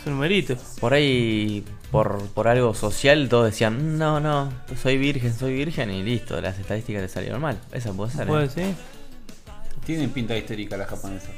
[0.00, 0.56] Es un numerito.
[0.80, 4.50] Por ahí, por, por algo social, todos decían, no, no,
[4.80, 7.58] soy virgen, soy virgen y listo, las estadísticas te salieron mal.
[7.72, 8.22] Esa puede ser.
[8.22, 8.26] ¿eh?
[8.26, 8.74] Puede ser.
[9.84, 11.30] Tienen pinta histérica las japonesas.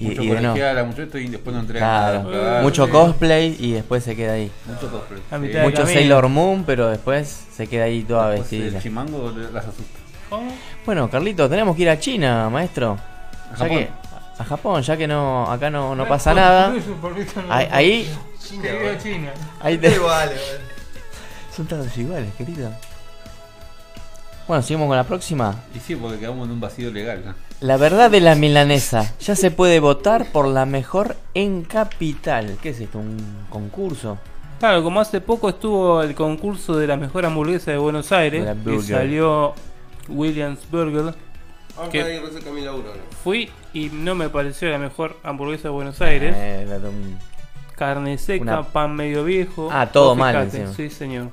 [0.00, 0.34] Y- mucho y no.
[0.52, 2.62] colegiala, mucho y después no entregan Claro, nada.
[2.62, 2.90] mucho Sí.
[2.92, 4.50] cosplay y después se queda ahí.
[4.66, 5.20] Mucho cosplay.
[5.20, 5.36] Sí.
[5.36, 5.86] Mucho camino.
[5.86, 8.76] Sailor Moon, pero después se queda ahí toda Después vestida.
[8.78, 9.98] El chimango las asusta.
[10.86, 12.92] Bueno, Carlito, tenemos que ir a China, maestro.
[12.92, 13.68] A Ya Japón.
[13.78, 13.88] que-
[14.38, 16.72] a Japón, ya que no acá no, no pasa nada.
[17.50, 18.08] Ahí,
[19.02, 19.32] China.
[19.60, 20.30] ahí te- Igual,
[21.54, 22.70] son todos iguales, querido.
[24.48, 25.54] Bueno, seguimos con la próxima.
[25.74, 27.22] Y sí, porque quedamos en un vacío legal.
[27.24, 27.34] ¿no?
[27.60, 29.12] La verdad de la milanesa.
[29.20, 32.56] Ya se puede votar por la mejor en capital.
[32.62, 32.98] ¿Qué es esto?
[32.98, 33.18] ¿Un
[33.50, 34.18] concurso?
[34.58, 38.72] Claro, como hace poco estuvo el concurso de la mejor hamburguesa de Buenos Aires la
[38.72, 39.54] y salió
[40.08, 41.02] Williams Burger.
[41.02, 41.14] ¿no?
[43.22, 46.34] Fui y no me pareció la mejor hamburguesa de Buenos Aires.
[46.36, 47.18] Eh, la de un-
[47.76, 49.70] Carne seca, Una- pan medio viejo.
[49.72, 50.72] Ah, todo mal encima.
[50.74, 51.28] Sí, señor.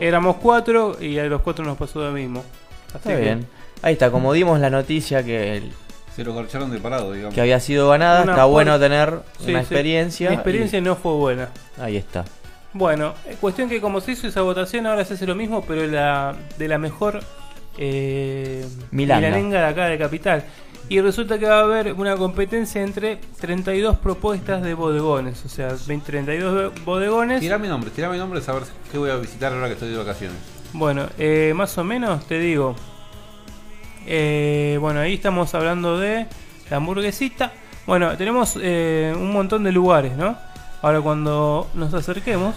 [0.00, 2.40] Éramos cuatro y a los cuatro nos pasó lo mismo.
[2.88, 3.46] Así Está que- bien.
[3.82, 5.72] Ahí está, como dimos la noticia que, el-
[6.14, 7.34] Se lo corcharon de parado, digamos.
[7.34, 9.64] que había sido ganada, Una está por- bueno tener Sí, una sí.
[9.64, 10.30] experiencia.
[10.30, 11.48] Mi experiencia no fue buena.
[11.80, 12.24] Ahí está.
[12.72, 15.86] Bueno, eh, cuestión que como se hizo esa votación, ahora se hace lo mismo, pero
[15.86, 17.20] la, de la mejor
[17.78, 20.44] eh, milanenga de acá de Capital.
[20.90, 25.74] Y resulta que va a haber una competencia entre 32 propuestas de bodegones, o sea,
[25.86, 27.40] 20 32 bodegones.
[27.40, 30.36] Tirame nombre, tirame nombre, saber qué voy a visitar ahora que estoy de vacaciones.
[30.72, 32.74] Bueno, eh, más o menos te digo.
[34.10, 36.26] Eh, bueno, ahí estamos hablando de
[36.70, 37.52] la hamburguesita.
[37.86, 40.34] Bueno, tenemos eh, un montón de lugares, ¿no?
[40.80, 42.54] Ahora cuando nos acerquemos...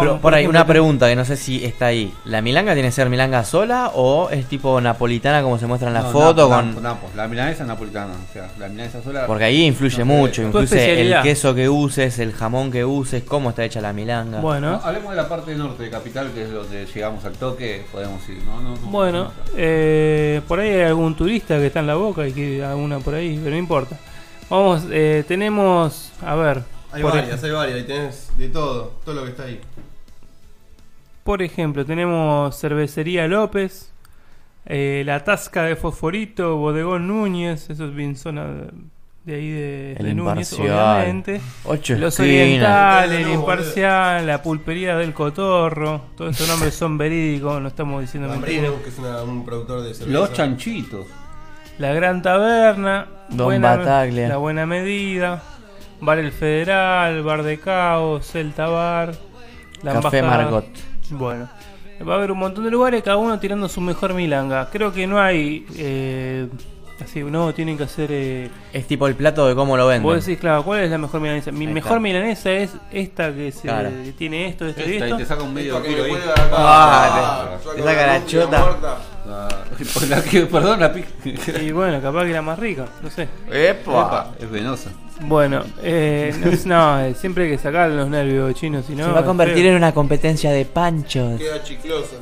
[0.00, 2.12] Pero por ahí, una pregunta que no sé si está ahí.
[2.24, 5.94] ¿La milanga tiene que ser milanga sola o es tipo napolitana como se muestra en
[5.94, 6.48] la No, foto?
[6.48, 6.82] Napo, con...
[6.82, 7.10] Napo.
[7.16, 9.26] La milanesa napolitana, o sea, la milanesa sola.
[9.26, 13.50] Porque ahí influye No mucho, incluso el queso que uses, el jamón que uses, cómo
[13.50, 14.40] está hecha la milanga.
[14.40, 17.84] Bueno, No, hablemos de la parte norte de Capital, que es donde llegamos al toque,
[17.92, 18.38] podemos ir.
[18.44, 18.76] No, no, no.
[18.90, 22.98] bueno, eh, por ahí hay algún turista que está en la boca y que alguna
[23.00, 23.96] por ahí, pero no importa.
[24.50, 26.62] Vamos, eh, tenemos, a ver,
[26.92, 27.76] Hay varias, hay varias.
[27.78, 29.60] Ahí tenés de todo, todo lo que está ahí.
[31.24, 33.92] Por ejemplo, tenemos Cervecería López,
[34.66, 38.70] eh, La Tasca de Fosforito, Bodegón Núñez, eso es bien zona de,
[39.24, 40.96] de ahí de, El de Núñez, Imparcial.
[40.96, 41.40] obviamente.
[41.64, 42.40] Ocho Los esquinas.
[42.42, 48.00] Orientales, el No, Imparcial, la Pulpería del Cotorro, todos estos nombres son verídicos, no estamos
[48.02, 48.62] diciendo mentiras.
[48.70, 50.18] Gambrino, que es una- un productor de cerveza.
[50.18, 51.06] Los chanchitos.
[51.78, 54.28] La Gran Taberna, Don Bataglia.
[54.28, 55.42] La Buena Medida,
[56.00, 59.14] Bar El Federal, Bar de Caos, Celta Bar,
[59.82, 60.42] la Café Embajada.
[60.44, 60.66] Margot.
[61.10, 61.48] Bueno,
[62.08, 64.68] va a haber un montón de lugares, cada uno tirando su mejor milanga.
[64.70, 65.66] Creo que no hay.
[65.76, 66.48] Eh,
[67.02, 68.08] así, no, tienen que hacer.
[68.10, 70.02] Eh, Es tipo el plato de cómo lo venden.
[70.04, 71.52] vos decís, claro, ¿cuál es la mejor milanesa?
[71.52, 72.00] Mi Ahí mejor está.
[72.00, 73.90] milanesa es esta que, se, Claro.
[73.90, 75.16] que tiene esto, esto y Esta, y esto.
[75.18, 76.12] te saca un medio kilo ahí.
[76.52, 78.64] Ah, Ah, te saca la chota.
[79.26, 79.48] Ah,
[80.50, 81.04] perdón, la pi-
[81.62, 83.28] Y bueno, capaz que la más rica, no sé.
[83.50, 84.90] Epa, es venosa.
[85.26, 86.34] Bueno, eh,
[86.66, 89.04] no, eh, siempre hay que sacar los nervios chinos, si no.
[89.06, 91.38] Se va a convertir en una competencia de panchos.
[91.38, 92.16] Queda chicloso.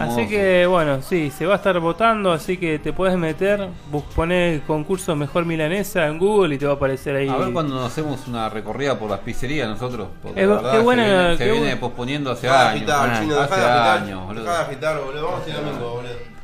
[0.00, 4.02] Así que bueno, sí, se va a estar votando, así que te puedes meter, bus-
[4.14, 7.28] poner concurso mejor milanesa en Google y te va a aparecer ahí.
[7.28, 10.08] A ver cuando nos hacemos una recorrida por las pizzerías nosotros.
[10.22, 12.74] Porque Es- la verdad qué se buena- viene, se viene bu- posponiendo hace años.
[12.74, 13.98] agitar, Ah, chino, hace de agitar.
[14.02, 14.50] años, boludo.
[14.50, 15.24] Agitar, boludo.
[15.24, 16.37] Vamos a ir domingo, boludo.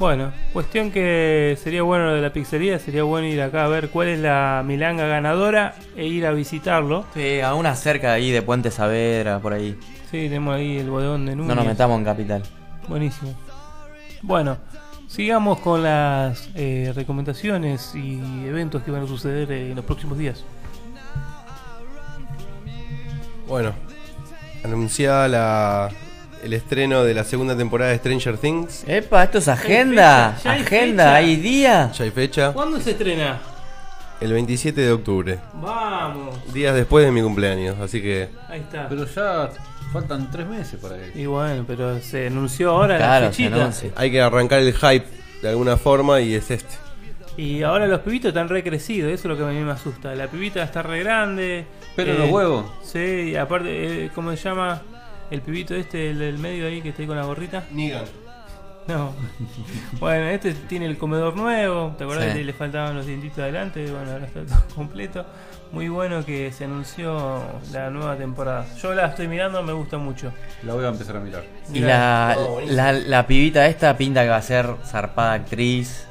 [0.00, 3.90] Bueno, cuestión que sería bueno lo de la pizzería, sería bueno ir acá a ver
[3.90, 7.04] cuál es la milanga ganadora e ir a visitarlo.
[7.12, 9.78] Sí, a una cerca ahí de Puente Saavedra, por ahí.
[10.10, 11.48] Sí, tenemos ahí el bodegón de Núñez.
[11.50, 12.42] No nos metamos en capital.
[12.88, 13.34] Buenísimo.
[14.22, 14.56] Bueno,
[15.06, 20.16] sigamos con las eh, recomendaciones y eventos que van a suceder eh, en los próximos
[20.16, 20.46] días.
[23.46, 23.74] Bueno,
[24.64, 25.90] anunciada la,
[26.42, 28.84] el estreno de la segunda temporada de Stranger Things.
[28.86, 30.38] Epa, esto es agenda.
[30.42, 31.14] ya hay agenda, fecha.
[31.16, 31.92] hay día.
[31.92, 32.52] Ya hay fecha.
[32.52, 33.38] ¿Cuándo se estrena?
[34.20, 35.38] El 27 de octubre.
[35.54, 36.52] Vamos.
[36.52, 38.28] Días después de mi cumpleaños, así que.
[38.48, 38.88] Ahí está.
[38.88, 39.50] Pero ya
[39.92, 41.18] faltan tres meses para eso.
[41.18, 43.72] Y bueno, pero se anunció ahora Claro, la fechita.
[43.96, 45.06] Hay que arrancar el hype
[45.42, 46.74] de alguna forma y es este.
[47.36, 50.14] Y ahora los pibitos están re crecidos, eso es lo que a mí me asusta.
[50.14, 51.64] La pibita está re grande.
[51.96, 52.66] Pero los huevos.
[52.82, 54.82] Sí, y aparte, eh, ¿cómo se llama?
[55.30, 57.64] El pibito este, el del medio ahí que está ahí con la gorrita.
[57.72, 58.04] Negan.
[58.88, 59.12] No.
[60.00, 61.94] bueno, este tiene el comedor nuevo.
[61.96, 62.38] ¿Te acordás Sí.
[62.38, 63.84] que le faltaban los dientitos adelante?
[63.90, 65.24] Bueno, ahora está todo completo.
[65.72, 67.42] Muy bueno que se anunció
[67.72, 68.66] la nueva temporada.
[68.82, 70.32] Yo la estoy mirando, me gusta mucho.
[70.64, 71.44] La voy a empezar a mirar.
[71.72, 76.06] Y Oh, la, la pibita esta pinta que va a ser zarpada actriz.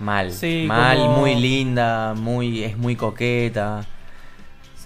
[0.00, 0.32] Mal.
[0.32, 3.82] Sí, Mal, como- muy linda, muy, es muy coqueta.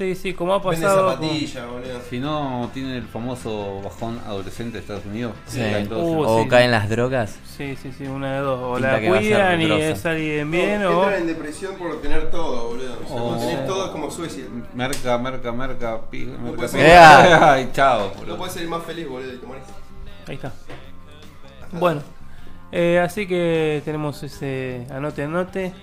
[0.00, 1.04] Sí, sí, como ha Vende pasado.
[1.18, 2.00] con- zapatilla, boludo.
[2.08, 5.34] Si no, tiene el famoso bajón adolescente de Estados Unidos.
[5.44, 5.58] Sí.
[5.58, 6.48] Caen todos Uh, o sí.
[6.48, 7.38] caen las drogas.
[7.54, 8.58] Sí, sí, sí, una de dos.
[8.62, 11.02] O Pinta la cuidan y es alguien bien No, o.
[11.04, 12.94] Entran en depresión por tener todo, boludo.
[13.04, 13.26] O sea, Oh.
[13.28, 14.44] cuando tenés todo es como Suecia.
[14.72, 16.78] Merca, merca, merca, pi, merca, puedes pi.
[16.78, 16.96] ser-.
[16.98, 18.38] Ay, chao, No boludo.
[18.38, 19.32] puedes ser más feliz, boludo.
[20.26, 20.50] Ahí está.
[21.72, 22.00] Bueno,
[22.72, 24.86] eh, así que tenemos ese.
[24.90, 25.74] Anote, anote.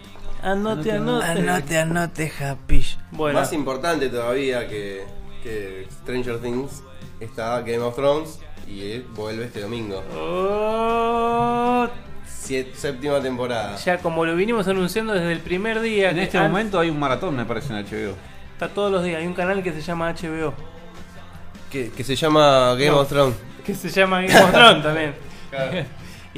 [0.44, 1.26] Anote, anote.
[1.26, 2.86] Anote, anote, happy.
[3.12, 5.04] Bueno, Más importante todavía que,
[5.44, 6.84] que Stranger Things
[7.20, 10.04] está Game of Thrones y eh, vuelve este domingo.
[10.16, 11.88] Oh,
[12.26, 13.76] Siete- séptima temporada.
[13.78, 16.12] ya como lo vinimos anunciando desde el primer día.
[16.12, 18.16] En este momento hay un maratón, me parece, en HBO.
[18.54, 19.20] Está todos los días.
[19.20, 20.54] Hay un canal que se llama HBO.
[21.72, 23.00] Que, que se llama Game No.
[23.00, 23.36] of Thrones.
[23.66, 25.16] Que se llama Game of Thrones también.
[25.50, 25.86] Claro.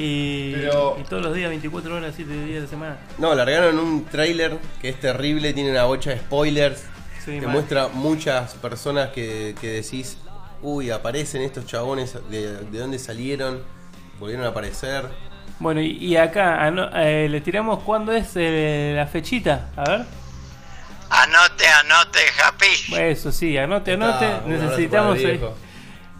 [0.01, 2.97] Y, Pero- y todos los días, 24 horas, 7 días de la semana.
[3.17, 6.85] No, largaron un tráiler que es terrible, tiene una bocha de spoilers.
[7.25, 7.49] Sí, te mal.
[7.49, 10.17] muestra muchas personas que, que decís,
[10.61, 13.61] uy, aparecen estos chabones, de, de dónde salieron?
[14.19, 15.05] Volvieron a aparecer.
[15.59, 19.69] Bueno, y, y acá ano- eh, le tiramos cuándo es eh, la fechita.
[19.75, 20.05] A ver.
[21.09, 22.95] Anote, anote, Happy.
[23.01, 24.25] Eso sí, anote, anote.
[24.25, 25.55] Está, un abrazo Necesitamos el eh, viejo.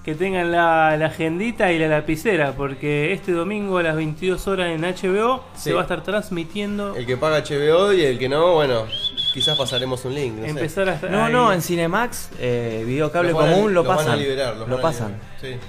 [0.10, 4.68] Que tengan la, la agendita y la lapicera, porque este domingo a las 22 horas
[4.70, 5.62] en HBO Sí.
[5.70, 6.96] se va a estar transmitiendo.
[6.96, 8.86] El que paga HBO y el que no, bueno,
[9.34, 10.34] quizás pasaremos un link.
[10.36, 10.50] No sé.
[10.50, 11.34] empezar a No, ahí.
[11.34, 14.20] no, en Cinemax, eh, videocable Los van a- común, lo los van a pasan.
[14.20, 15.08] liberar, lo van a pasan.
[15.42, 15.60] liberar.
[15.62, 15.68] Sí.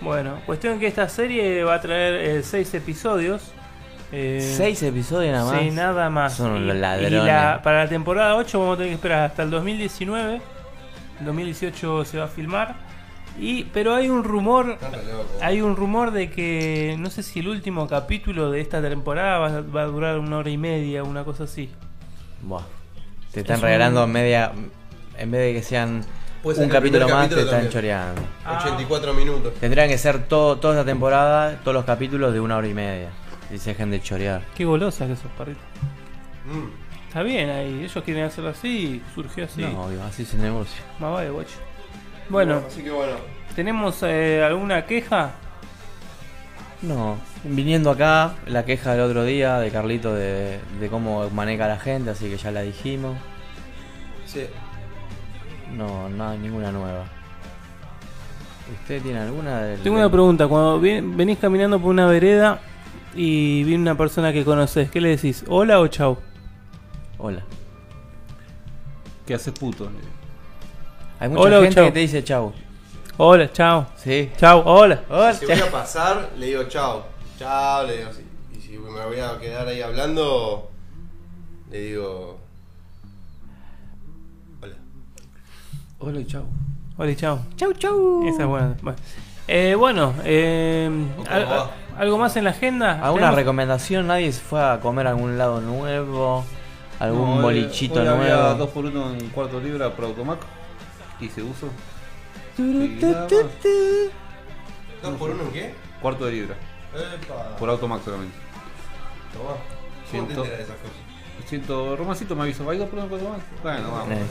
[0.00, 3.52] Bueno, cuestión que esta serie va a traer eh, seis episodios.
[4.12, 5.60] eh, Seis episodios nada más.
[5.62, 6.34] Sí, nada más.
[6.36, 7.24] Son y, los y ladrones.
[7.24, 10.40] la- para la temporada 8 vamos a tener que esperar hasta el 2019.
[11.20, 12.74] En 2018 se va a filmar.
[13.40, 15.26] Y, pero hay un rumor, locos.
[15.40, 19.46] hay un rumor de que no sé si el último capítulo de esta temporada va,
[19.48, 21.70] a- va a durar una hora y media, una cosa así.
[22.42, 22.62] Buah.
[23.32, 24.52] Te están Es un- regalando media.
[25.18, 26.04] En vez de que sean
[26.42, 28.22] Puede un capítulo más, capítulo te están choreando.
[28.44, 28.58] Ah.
[28.60, 29.54] 84 minutos.
[29.54, 33.08] Tendrían que ser todo, toda esta temporada, todos los capítulos de una hora y media.
[33.52, 34.42] Y se dejen de chorear.
[34.54, 35.60] Qué golosa que sos, perrito.
[36.46, 37.06] Mm.
[37.08, 39.60] Está bien ahí, ellos quieren hacerlo así, surgió así.
[39.62, 40.82] No, obvio, así es el negocio.
[40.98, 41.56] Más vale, guacho.
[42.32, 43.12] Bueno, Así que bueno.
[43.54, 45.32] ¿tenemos eh, alguna queja?
[46.80, 51.78] No, viniendo acá, la queja del otro día de Carlito de, de cómo maneja la
[51.78, 53.16] gente, así que ya la dijimos.
[54.26, 54.46] Sí.
[55.76, 57.04] No, no hay ninguna nueva.
[58.80, 59.60] ¿Usted tiene alguna?
[59.62, 62.60] Del, Tengo una pregunta, cuando vi- venís caminando por una vereda
[63.14, 65.44] y viene una persona que conoces, ¿qué le decís?
[65.48, 66.18] ¿Hola o chau?
[67.18, 67.42] Hola.
[69.26, 69.90] ¿Qué hace puto?
[71.22, 71.84] Hay mucha Hola gente chau.
[71.84, 72.52] que te dice chau.
[73.16, 73.86] Hola, chau.
[73.94, 74.28] Sí.
[74.36, 75.04] Chau, hola.
[75.08, 75.32] Hola.
[75.32, 77.04] Si voy a pasar, le digo chao.
[77.38, 78.24] Chao, le digo así.
[78.56, 80.68] Y si me voy a quedar ahí hablando,
[81.70, 82.40] le digo.
[84.62, 84.74] Hola.
[86.00, 86.44] Hola y chao.
[86.96, 87.38] Hola y chau.
[87.54, 88.26] Chau, chau.
[88.26, 88.74] Esa es buena.
[88.82, 88.98] Bueno.
[89.46, 90.90] Eh, bueno, eh.
[91.98, 92.94] ¿algo más en la agenda?
[92.94, 94.06] ¿Alguna Tenemos- recomendación?
[94.08, 96.44] ¿Nadie se fue a comer a algún lado nuevo?
[96.98, 98.54] ¿Algún No, hoy- bolichito hoy había nuevo?
[98.54, 100.38] 2 por 1 en cuarto libra por Automac.
[101.22, 101.68] Hice uso.
[105.02, 105.74] ¿Dos por uno en qué?
[106.00, 106.56] Cuarto de libra.
[106.94, 107.56] Epa.
[107.56, 108.34] Por Automac solamente.
[109.32, 109.44] Tomá.
[109.50, 109.56] ¿Cómo
[110.04, 110.96] te Ciento- enteras de esas cosas?
[111.46, 113.40] Siento, Romancito me avisó, ¿hay dos por uno en cuatro más?
[113.62, 114.10] Bueno, vamos.
[114.12, 114.26] Eh,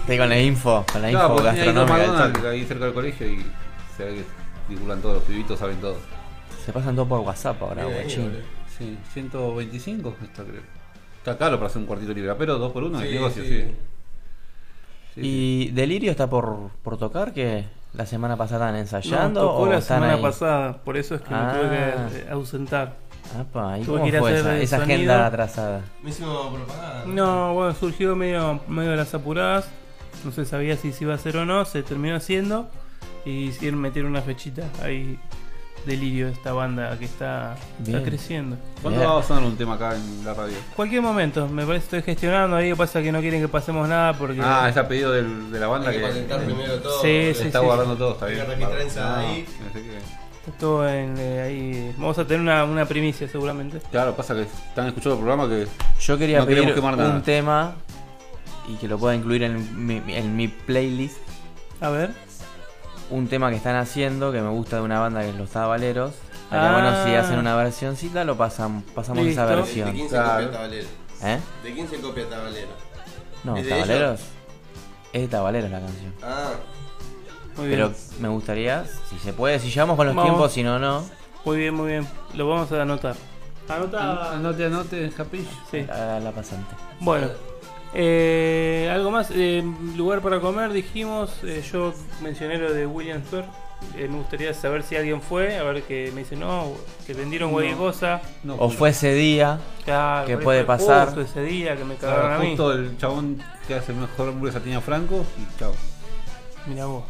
[0.00, 1.96] Estoy con la info, con la Claro, info porque hay dos gastronómica.
[1.98, 2.48] del McDonald's toque.
[2.48, 3.46] ahí cerca del colegio y
[3.96, 4.24] se ve que
[4.68, 5.96] circulan todos, los pibitos saben todo.
[6.64, 8.22] Se pasan todo por WhatsApp ahora, Bien ahí, guachín.
[8.24, 8.40] boludo.
[8.76, 10.62] Sí, 125 está creo.
[11.18, 13.48] Está caro para hacer un cuartito libre, pero 2 por 1 es Sí, negocio, sí.
[13.48, 13.74] sí.
[15.16, 17.32] ¿Y Delirio está por, por tocar?
[17.32, 19.40] que ¿La semana pasada estaban ensayando?
[19.42, 20.22] No, tocó o la están semana ahí?
[20.22, 21.52] pasada, por eso es que Ah.
[21.52, 22.94] me tuve que eh, ausentar.
[23.38, 25.80] Apa, ¿y Tuve cómo que ir a fue hacer esa, esa agenda atrasada?
[26.02, 27.04] Me hicimos propaganda.
[27.06, 29.68] No, bueno, surgió medio, medio de las apuradas.
[30.24, 31.64] No se sabía si se iba a hacer o no.
[31.64, 32.68] Se terminó haciendo.
[33.24, 35.18] Y hicieron meter una fechita ahí.
[35.86, 38.56] Delirio, esta banda que está, está creciendo.
[38.82, 40.56] ¿Cuándo va a sonar un tema acá en la radio?
[40.76, 42.74] Cualquier momento, me parece que estoy gestionando ahí.
[42.74, 44.40] Pasa que no quieren que pasemos nada porque.
[44.42, 47.00] Ah, es a pedido del- de la banda Hay que que, primero todo.
[47.00, 47.64] Sí, sí, está sí.
[47.64, 48.44] guardando todo, está bien.
[48.98, 49.46] Ah, ahí.
[50.46, 51.94] Está todo en, eh, ahí.
[51.98, 53.80] Vamos a tener una, una primicia seguramente.
[53.90, 55.66] Claro, pasa que están escuchando el programa que
[56.00, 57.14] Yo quería no pedir nada.
[57.14, 57.74] un tema
[58.68, 61.16] y que lo pueda incluir en mi, en mi playlist.
[61.80, 62.10] A ver.
[63.10, 66.12] Un tema que están haciendo que me gusta de una banda que es Los Tabaleros.
[66.50, 66.68] Ah.
[66.68, 66.72] Ah.
[66.72, 69.56] bueno, si hacen una versioncita, lo pasan, pasamos esa Listo.
[69.56, 69.86] versión.
[69.88, 70.44] ¿De quién se Claro.
[70.46, 70.88] copia Tabalero?
[71.22, 71.38] ¿Eh?
[71.64, 72.68] ¿De quién se copia Tabalero?
[73.44, 74.20] No, ¿Es de Tabaleros.
[75.12, 76.14] Es de Tabaleros la canción.
[76.22, 76.50] Ah,
[77.56, 77.80] Muy bien.
[77.80, 80.30] Pero me gustaría, si se puede, si llevamos con los Vamos.
[80.30, 81.04] tiempos, si no, no.
[81.44, 82.06] Muy bien, muy bien.
[82.34, 83.16] Lo vamos a anotar.
[83.68, 84.32] Anota.
[84.32, 85.46] Anote, anote, Capish.
[85.70, 85.82] Sí.
[85.86, 86.74] La, la pasante.
[87.00, 87.28] Bueno,
[87.94, 89.30] eh, algo más.
[89.34, 89.62] Eh,
[89.96, 91.32] lugar para comer, dijimos.
[91.44, 91.92] eh, yo
[92.22, 93.46] mencioné lo de Williamsburg.
[93.96, 95.56] Eh, me gustaría saber si alguien fue.
[95.58, 96.72] A ver que me dice no,
[97.06, 97.82] que vendieron cualquier No.
[97.82, 98.20] cosa.
[98.44, 99.58] No, O fue ese día.
[99.84, 101.06] Claro, que puede pasar.
[101.06, 102.48] justo ese día que me Claro, cagaron a mí.
[102.50, 105.72] justo el chabón que hace el mejor hamburguesa tenía Franco y chao,
[106.66, 107.04] Mira vos.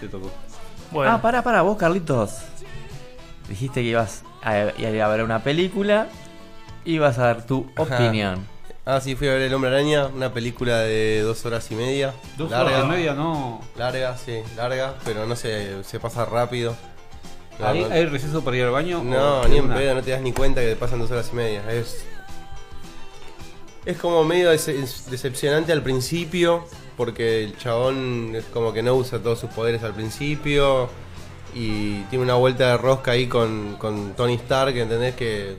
[0.00, 0.30] te tocó.
[0.90, 2.38] Bueno, Ah, para, para, vos, Carlitos.
[3.48, 6.08] Dijiste que ibas a, a ver una película.
[6.84, 7.94] Ibas a dar tu Ajá.
[7.94, 8.44] opinión.
[8.90, 12.14] Ah, sí, fui a ver El Hombre Araña, una película de dos horas y media.
[12.38, 13.60] Dos larga, horas y media, no.
[13.76, 16.74] Larga, sí, larga, pero no sé, se pasa rápido.
[17.58, 19.02] No, ¿Hay, no- hay receso para ir al baño?
[19.04, 21.36] No, ni en pedo, no te das ni cuenta que te pasan dos horas y
[21.36, 21.70] media.
[21.70, 22.02] Es,
[23.84, 26.64] es como medio decepcionante al principio,
[26.96, 30.88] porque el chabón es como que no usa todos sus poderes al principio.
[31.54, 35.14] Y tiene una vuelta de rosca ahí con, con Tony Stark, ¿entendés?
[35.14, 35.56] Que,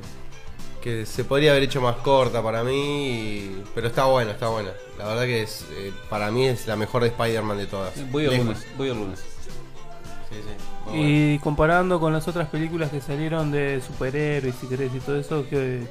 [0.81, 4.69] que se podría haber hecho más corta para mí, y- pero está buena, está buena.
[4.97, 7.93] La verdad que es, eh, para mí es la mejor de Spider-Man de todas.
[8.11, 9.19] Voy el lunes, voy el lunes.
[10.29, 10.95] Sí, sí.
[10.95, 15.45] y comparando con las otras películas que salieron de superhéroes, si querés, y todo eso,
[15.49, 15.87] ¿qué-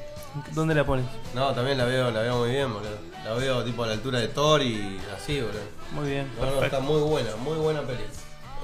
[0.52, 1.06] ¿dónde la pones?
[1.35, 2.98] No, también la veo, la veo muy bien, boludo.
[3.24, 5.60] La veo tipo a la altura de Thor y así, boludo.
[5.93, 6.65] Muy bien, No, no, perfecto.
[6.77, 8.02] está muy buena, muy buena peli.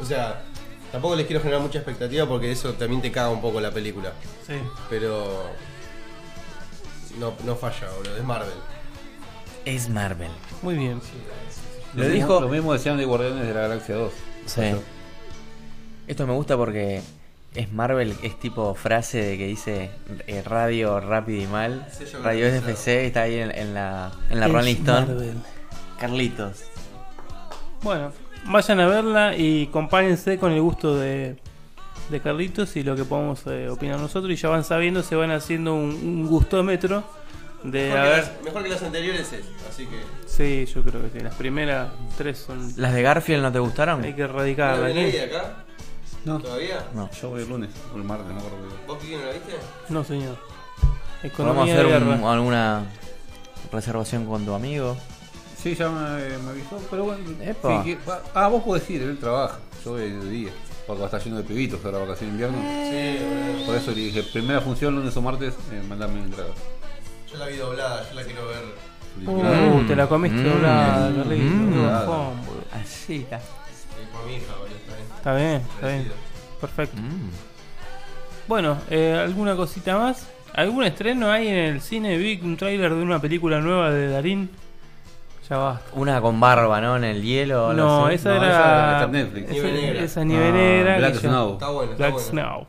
[0.01, 0.43] O sea,
[0.93, 4.13] tampoco les quiero generar mucha expectativa porque eso también te caga un poco la película.
[4.47, 4.55] Sí.
[4.91, 5.43] Pero
[7.19, 8.17] no, no falla, boludo.
[8.17, 8.55] Es Marvel.
[9.65, 10.31] Es Marvel.
[10.63, 11.01] Muy bien.
[11.95, 14.13] Lo Lo dijo- mismo, lo mismo decían de Guardianes de la Galaxia 2.
[14.47, 14.63] Sí.
[16.07, 17.01] Esto me gusta porque
[17.55, 19.91] es Marvel, es tipo frase de que dice
[20.27, 21.87] eh, radio rápido y mal.
[21.91, 22.47] Sello Radio.
[22.49, 25.07] SFC está ahí en, en la, en la Es Rolling Stone.
[25.07, 25.35] Marvel.
[25.99, 26.65] Carlitos.
[27.83, 28.13] Bueno,
[28.47, 31.37] vayan a verla y compárense con el gusto de,
[32.11, 34.31] de Carlitos y lo que podemos eh, opinar nosotros.
[34.33, 37.03] Y ya van sabiendo, se van haciendo un, un gustómetro
[37.63, 38.19] de Mejor, a que ver.
[38.19, 40.01] las, mejor que las anteriores es, así que.
[40.27, 41.21] Sí, yo creo que sí.
[41.25, 42.73] Las primeras tres son.
[42.77, 44.05] ¿Las de Garfield no te gustaron?
[44.05, 44.95] Hay que ¿No erradicarlas.
[44.95, 45.13] la ¿eh?
[45.13, 45.57] de acá?
[46.25, 46.85] No, ¿Todavía?
[46.95, 47.11] No.
[47.21, 48.57] yo voy el lunes, o el martes, no me acuerdo.
[48.87, 49.53] ¿Vos Kiki no la viste?
[49.91, 50.37] No, señor.
[51.37, 52.83] ¿Podemos Economía hacer de un- alguna
[53.73, 54.97] reservación con tu amigo?
[55.63, 57.23] Sí, ya me, me avisó, pero bueno.
[57.43, 57.83] Epa.
[57.85, 57.99] sí, que-
[58.35, 59.59] ah, vos podés ir, él trabaja.
[59.85, 60.51] Yo voy de día.
[60.87, 62.59] Porque va a estar lleno de pibitos ahora vacaciones de invierno.
[62.91, 63.67] Sí, boludo.
[63.67, 66.51] Por eso le dije, primera función, lunes o martes, eh, mandame mi entrada.
[67.33, 68.65] Yo la vi doblada, yo la quiero ver.
[69.27, 70.45] Uh, te la comiste Mm.
[70.45, 71.11] doblada.
[71.11, 71.29] Mm.
[71.29, 72.31] Qué Doblada.
[72.83, 73.41] Así, está.
[74.13, 74.77] Por mi hija, boludo.
[75.17, 75.63] está bien.
[75.75, 76.13] Está bien.
[76.61, 76.97] Perfecto.
[77.01, 77.31] Mm.
[78.47, 80.27] Bueno, eh, ¿alguna cosita más?
[80.53, 82.17] ¿Algún estreno hay en el cine?
[82.19, 84.51] Vi un tráiler de una película nueva de Darín.
[85.49, 85.91] Ya basta.
[85.95, 86.97] Una con barba, ¿no?
[86.97, 87.73] En el hielo.
[87.75, 88.97] No, esa No, era.
[88.99, 89.45] esa Netflix.
[89.51, 90.03] esa- Nieve negra.
[90.03, 90.97] Esa nieve Ah, negra.
[90.99, 91.53] Black Snow.
[91.55, 92.29] Está bueno, está Black bueno.
[92.29, 92.67] Snow.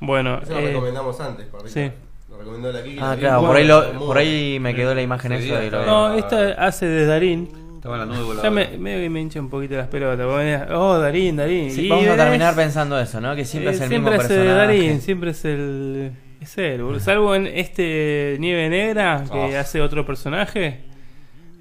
[0.00, 1.70] Bueno, Eso lo eh, recomendamos antes, correcto.
[1.72, 1.90] sí.
[2.30, 2.98] Lo recomendó la Kiki.
[3.00, 5.78] Ah, claro, por ahí, lo- por ahí me quedó la imagen Sí, eso y está
[5.78, 7.48] lo no, esta hace de Darín.
[7.76, 10.68] Estaba en la nube Ya me, medio que me hincha un poquito las pelotas.
[10.72, 11.70] Oh, Darín, Darín.
[11.70, 13.34] Sí, Y vamos a terminar pensando eso, ¿no?
[13.34, 14.56] Que siempre eh, es el siempre mismo es personaje.
[14.58, 16.12] Darín, siempre es el.
[16.40, 17.00] Es él, boludo.
[17.00, 19.58] Salvo en este Nieve Negra, que Oh.
[19.58, 20.84] hace otro personaje.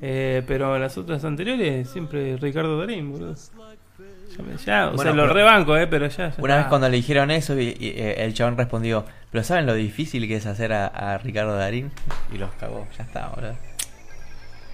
[0.02, 3.36] Eh, pero en las otras anteriores, siempre Ricardo Darín, boludo.
[3.36, 6.30] Ya, ya, o Bueno, sea, lo rebanco, eh, pero ya.
[6.30, 9.66] ya Una vez cuando le dijeron eso, y, y, eh, el chabón respondió, pero ¿saben
[9.66, 11.92] lo difícil que es hacer a, a Ricardo Darín?
[12.32, 13.56] Y los cagó, ya está, boludo.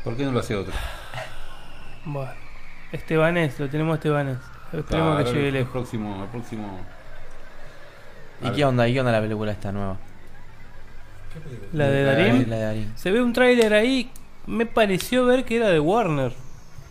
[0.03, 0.73] ¿Por qué no lo hace otro?
[2.05, 2.31] Bueno,
[2.91, 4.37] Estebanés, lo tenemos Estebanés.
[4.73, 5.71] Esperemos que llegue el lejos.
[5.71, 6.79] próximo, el próximo.
[8.41, 8.87] ¿Y qué onda?
[8.87, 9.97] ¿Y qué onda la película esta nueva?
[11.71, 12.49] La de Darín.
[12.49, 12.91] La de Darín.
[12.95, 14.11] Se ve un tráiler ahí.
[14.47, 16.33] Me pareció ver que era de Warner.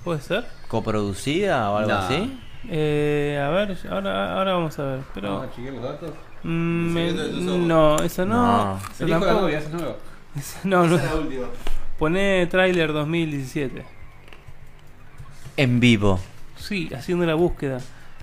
[0.05, 0.47] ¿Puede ser?
[0.69, 1.99] ¿Coproducida o algo No.
[1.99, 2.39] así?
[2.69, 5.01] Eh, a ver, ahora, ahora vamos a ver.
[5.15, 5.35] Pero.
[5.35, 6.11] ¿Vamos a chequear los datos?
[6.45, 8.74] Mm, no, eso no.
[8.74, 8.81] No.
[8.95, 9.49] eso tampoco.
[9.49, 9.79] esa no,
[10.87, 10.97] no.
[10.97, 11.47] Esa es la última.
[11.99, 13.85] Pone tráiler 2017.
[15.57, 16.19] En vivo.
[16.57, 17.79] Sí, haciendo la búsqueda.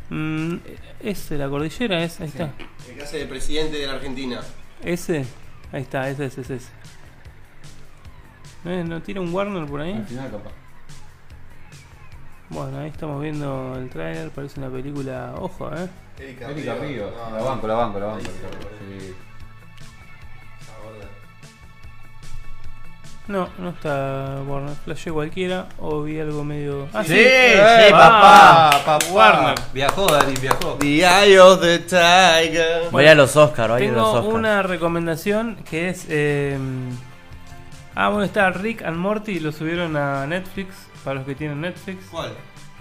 [0.10, 0.56] Mm,
[1.02, 2.52] ese, la cordillera, es, ahí está.
[2.90, 4.42] El que hace de presidente de la Argentina.
[4.84, 5.26] Ese,
[5.72, 6.60] ahí está, ese, ese, ese.
[8.64, 9.94] ¿No, ¿No tira un Warner por ahí?
[9.94, 10.52] Al final, capaz.
[12.50, 15.88] Bueno, ahí estamos viendo el tráiler, parece una película, ojo, eh.
[16.20, 16.82] Erika, Erika Río.
[16.82, 17.12] Río.
[17.30, 18.22] No, La banco, la banco, la banco.
[18.24, 19.14] Sí.
[23.28, 26.88] No, no está Warner, flashé cualquiera o vi algo medio...
[26.92, 27.54] Ah, Sí, Eh,
[27.90, 29.56] sí, ah, papá, Warner.
[29.72, 30.74] Viajó, Darín, viajó.
[30.80, 32.90] The Eye of the Tiger.
[32.90, 34.34] Voy a los Oscar, voy a los Tengo Oscar.
[34.34, 36.08] una recomendación que es...
[36.10, 36.58] eh,
[38.00, 40.74] ah, bueno, está Rick and Morty, lo subieron a Netflix,
[41.04, 42.06] para los que tienen Netflix.
[42.10, 42.32] ¿Cuál?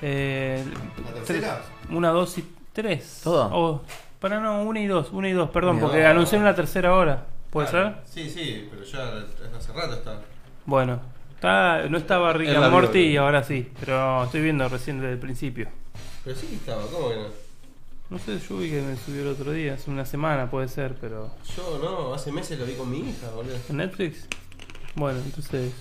[0.03, 0.65] Eh,
[1.05, 1.63] ¿La tres- tercera?
[1.91, 3.21] una, dos y tres.
[3.25, 3.51] ¿Todo?
[3.53, 3.83] O-
[4.21, 5.83] para no, una y dos, una y dos, perdón, No.
[5.87, 7.25] porque anunciaron la tercera hora.
[7.51, 7.95] ¿Puede Claro.
[8.07, 8.25] ser?
[8.25, 9.25] Sí, sí, pero ya
[9.57, 10.21] hace rato está.
[10.67, 11.01] Bueno,
[11.35, 15.19] está, no estaba Rick and Morty y ahora sí, pero estoy viendo recién desde el
[15.19, 15.69] principio.
[16.25, 17.27] Pero sí que estaba, ¿cómo que no?
[18.11, 20.95] No sé, yo vi que me subió el otro día, hace una semana puede ser,
[21.01, 21.31] pero...
[21.57, 23.55] Yo no, hace meses lo vi con mi hija, boludo.
[23.69, 24.27] ¿En Netflix?
[24.95, 25.73] Bueno, entonces...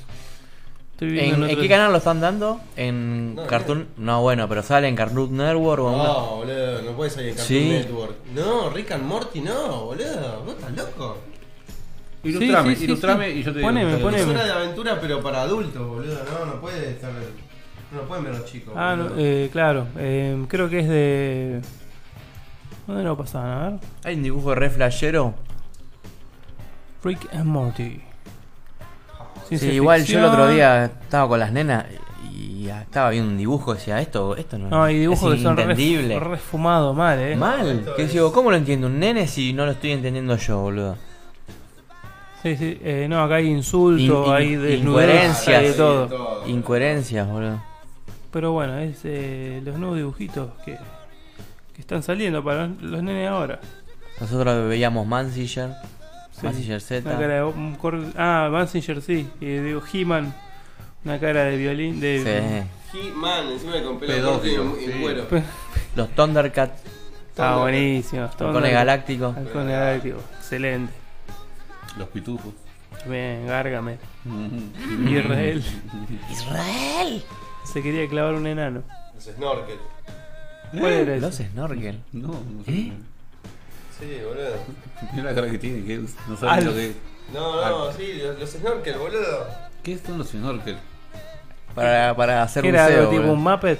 [0.94, 2.60] Estoy viendo ¿En, en en otro- qué canal lo están dando?
[2.76, 3.88] ¿En No, Cartoon?
[3.98, 7.30] No, bueno, pero sale en Cartoon Network o en una- No, boludo, no puede salir
[7.30, 7.70] en Cartoon Sí.
[7.70, 8.16] Network.
[8.34, 10.42] No, Rick and Morty no, boludo.
[10.44, 11.18] ¿Vos estás loco?
[12.24, 13.38] Ilustrame, Sí, sí, ilustrame sí.
[13.40, 13.68] y yo te digo.
[13.70, 14.20] Poneme.
[14.22, 16.18] Es una de aventura, pero para adultos, boludo.
[16.32, 17.12] No, no puede estar.
[17.94, 18.74] No pueden ver los chicos.
[18.76, 19.20] Ah, no, boludo.
[19.20, 21.62] eh, claro, eh, creo que es de...
[22.88, 23.52] ¿Dónde lo pasaban?
[23.52, 23.80] A ver.
[24.04, 25.36] Hay un dibujo re flashero.
[27.04, 28.02] Rick and Morty.
[29.50, 31.86] Sí, Ciencia igual yo el otro día estaba con las nenas
[32.34, 35.44] y estaba viendo un dibujo y decía, esto, esto no, No, hay dibujos es que
[35.44, 36.20] son re, inentendible.
[36.20, 37.36] re fumados mal, eh.
[37.36, 40.98] Mal, que digo, ¿cómo lo entiendo un nene si no lo estoy entendiendo yo, boludo?
[42.44, 44.80] Sí, sí, eh, no, acá hay insulto, In- in- hay desnudez,
[45.10, 46.08] incoherencias, hay de sí, todo.
[46.08, 46.48] todo.
[46.48, 47.62] Incoherencias, boludo.
[48.32, 50.78] Pero bueno, es eh, los nuevos dibujitos que,
[51.74, 53.60] que están saliendo para los, los nenes ahora.
[54.20, 55.70] Nosotros veíamos Mansiller,
[56.40, 57.10] Sí, Mazinger Z.
[57.10, 60.34] Una cara de, un cor- ah, Mansinger sí, y digo He-Man,
[61.04, 62.68] una cara de violín, de...
[62.92, 63.00] Sí.
[63.00, 65.02] He-Man, encima con pelo corto y Pedófilo, en, en sí.
[65.02, 65.28] cuero.
[65.96, 66.82] Los Thundercats,
[67.30, 68.24] Está buenísimo.
[68.40, 69.36] Halcones Galácticos.
[69.38, 70.94] Halcones Galácticos, excelente.
[71.98, 72.54] Los pitufos.
[73.08, 73.98] Bien, Gargamel.
[74.26, 75.10] Ujú.
[75.10, 75.64] Israel.
[76.32, 77.24] ¡Israel!
[77.64, 78.84] Se quería clavar un enano.
[79.16, 79.78] Los snorkel.
[80.80, 81.18] ¿Cuál era?
[81.18, 82.00] Los Snorkel.
[82.12, 82.72] No, no sé.
[82.72, 82.94] ¿Eh?
[84.00, 84.56] Sí, boludo.
[85.14, 85.98] Mira la cara que tiene, que
[86.28, 86.96] no sabe lo que es.
[87.34, 89.48] No, no, sí, los, los snorkel, boludo.
[89.84, 90.78] ¿Qué son los snorkel?
[91.76, 93.34] Para, para hacer ¿Qué era buceo, algo tipo boludo.
[93.38, 93.80] un Muppet?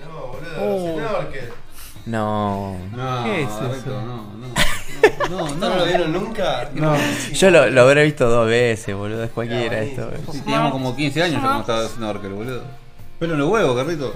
[0.00, 0.98] No, boludo, Oh.
[1.00, 1.52] los snorkel.
[2.06, 2.76] No.
[2.92, 4.02] No, ¿Qué es eso?
[4.02, 4.52] No, no.
[5.30, 5.76] No, ¿No, no.
[5.76, 6.68] lo vieron nunca?
[6.74, 6.96] No.
[7.32, 9.24] Yo lo, lo habré visto dos veces, boludo.
[9.24, 10.10] Es cualquiera Ah, esto.
[10.32, 12.62] Sí, teníamos como 15 años ya cuando estaba snorkel, boludo.
[13.18, 14.12] Pelo en los huevos, carrito.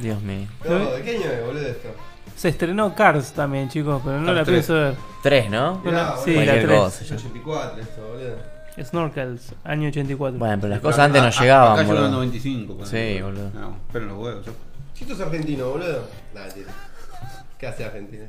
[0.00, 0.46] Dios mío.
[0.68, 1.88] No, ¿de qué año es, boludo, esto?
[2.36, 4.54] Se estrenó Cars también, chicos, pero no Cars la 3.
[4.54, 4.94] pienso ver.
[5.22, 5.80] Tres, ¿no?
[5.84, 6.78] Mirá, sí, la Cualquier 3.
[6.80, 7.04] cosa.
[7.04, 8.56] Es 84 esto, boludo.
[8.84, 10.38] Snorkels, año 84.
[10.38, 12.16] Bueno, pero las cosas antes no llegaban, Acá llegó en boludo.
[12.16, 12.74] 95.
[12.76, 13.16] ponele.
[13.16, 13.50] Sí, boludo.
[13.54, 14.46] No, pelo en los huevos.
[14.46, 14.52] yo-
[14.92, 16.08] Si esto es argentino, boludo.
[16.34, 16.72] Dale, tira.
[17.58, 18.24] ¿Qué hace Argentina?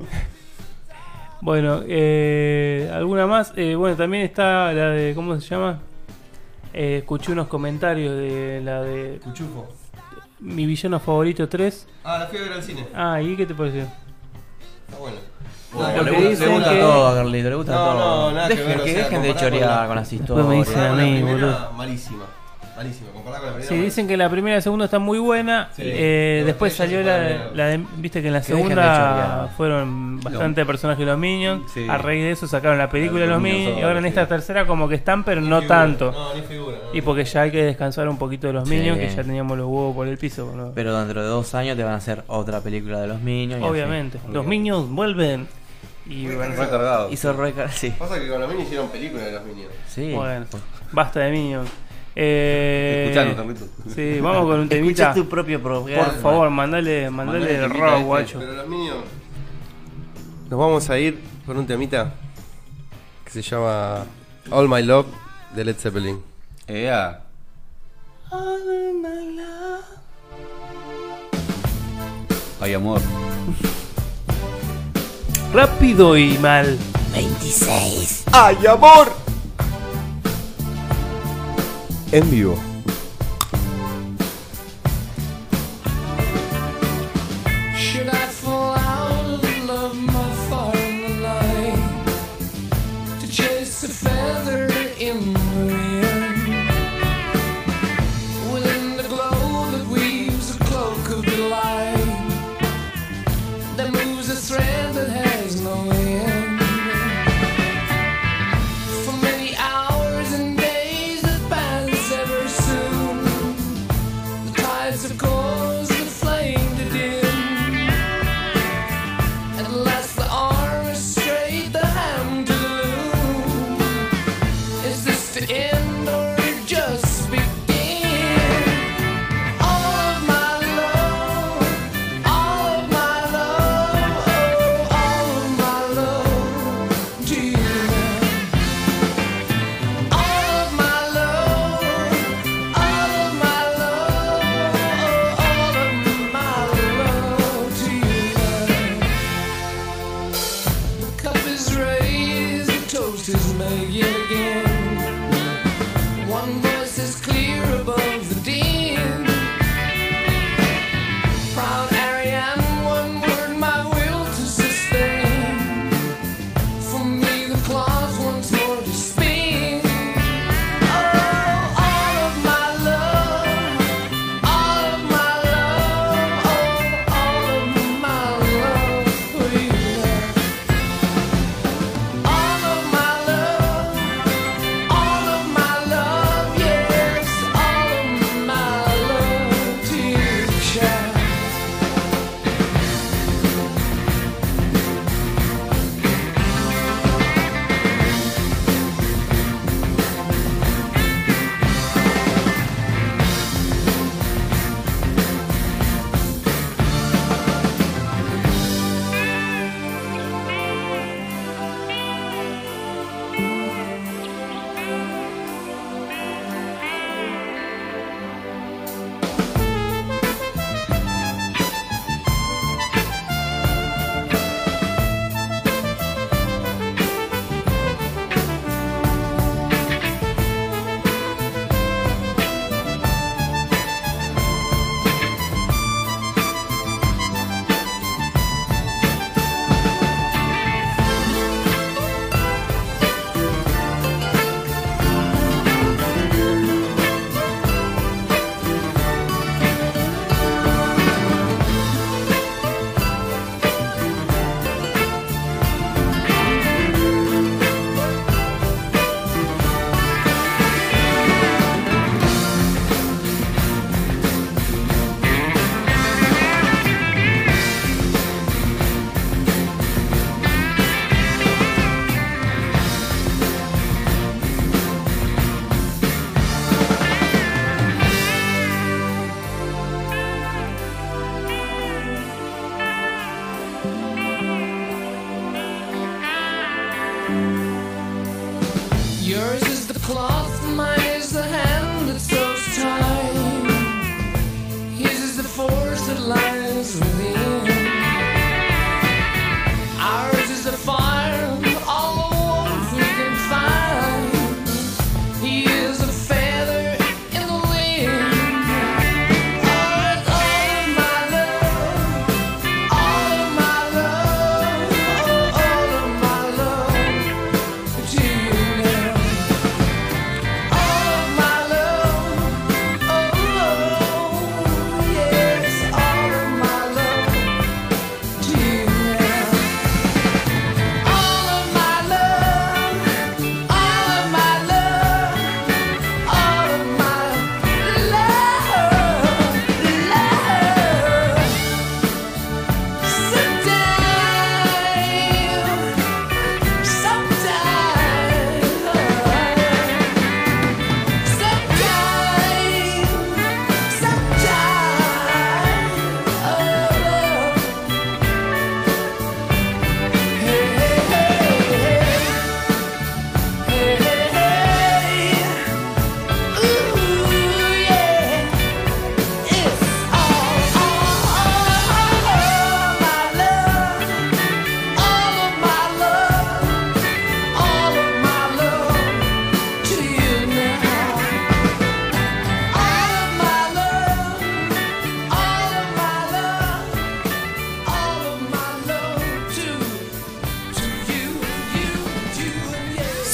[1.40, 3.52] Bueno, eh, ¿alguna más?
[3.56, 5.14] Eh, bueno, también está la de.
[5.14, 5.80] ¿Cómo se llama?
[6.72, 9.68] Eh, escuché unos comentarios de la de Cuchufo.
[10.40, 11.86] Mi villano favorito 3.
[12.04, 12.86] Ah, la fui a ver al cine.
[12.94, 13.82] Ah, ¿y qué te pareció?
[13.82, 15.16] Está bueno.
[15.74, 17.94] Oh, Lo le, que gusta, le gusta que- todo a Carlito, le gusta No, todo.
[18.30, 19.96] no, nada que dejen, ver, o que sea, dejen de comparado con chorear la- con
[19.96, 20.66] las Después me historias.
[20.68, 21.72] dicen a mí, boludo.
[21.72, 22.24] malísima.
[22.78, 23.76] Malísimo, comparada con la primera.
[23.76, 25.68] Sí, dicen que la primera y la segunda están muy buena.
[25.74, 25.82] Sí.
[25.84, 27.50] Eh, después salió la, ver.
[27.52, 27.84] la de.
[27.96, 31.72] Viste que en la de segunda fueron bastante personajes de los Minions.
[31.72, 31.88] Sí.
[31.88, 33.78] A raíz de eso sacaron la película de Los los Minions.
[33.80, 34.08] Y ahora, en sí.
[34.10, 35.66] esta tercera, como que están, pero no figura.
[35.66, 36.12] tanto.
[36.12, 36.76] No, ni figura.
[36.84, 36.96] no.
[36.96, 38.76] Y porque ya hay que descansar un poquito de los Sí.
[38.76, 40.52] Minions, que ya teníamos los huevos por el piso.
[40.54, 40.70] ¿no?
[40.72, 43.60] Pero dentro de dos años te van a hacer otra película de los Minions.
[43.64, 44.20] Obviamente.
[44.30, 45.48] Los Minions vuelven.
[46.06, 47.10] Y bueno, Recargado.
[47.10, 47.34] Hizo
[47.72, 47.92] sí.
[47.98, 49.72] Pasa que con los Minions hicieron películas de los Minions.
[49.88, 50.12] Sí.
[50.14, 50.46] bueno,
[50.92, 51.68] basta de Minions.
[52.16, 53.66] Eh, Escuchando, Carlito.
[53.94, 55.02] Sí, vamos con un temita.
[55.02, 56.04] Escucha tu propio programa.
[56.04, 58.04] Por favor, mandale, mandale Mandale el rock, este.
[58.04, 58.38] guacho.
[58.40, 59.04] Pero los Minions.
[60.50, 62.14] Nos vamos a ir con un temita
[63.24, 64.04] que se llama
[64.50, 65.06] All My Love
[65.54, 66.20] de Led Zeppelin.
[66.66, 67.20] Ea.
[72.60, 73.00] Ay, amor.
[75.52, 76.76] Rápido y mal.
[77.12, 78.24] 26.
[78.32, 79.08] ¡Ay, amor!
[82.10, 82.67] En vivo.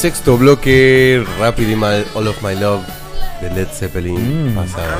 [0.04, 2.84] Sexto bloque, Rapid y Mal, All of My Love
[3.40, 4.52] de Led Zeppelin.
[4.52, 4.54] Mm.
[4.54, 4.98] Pasaba.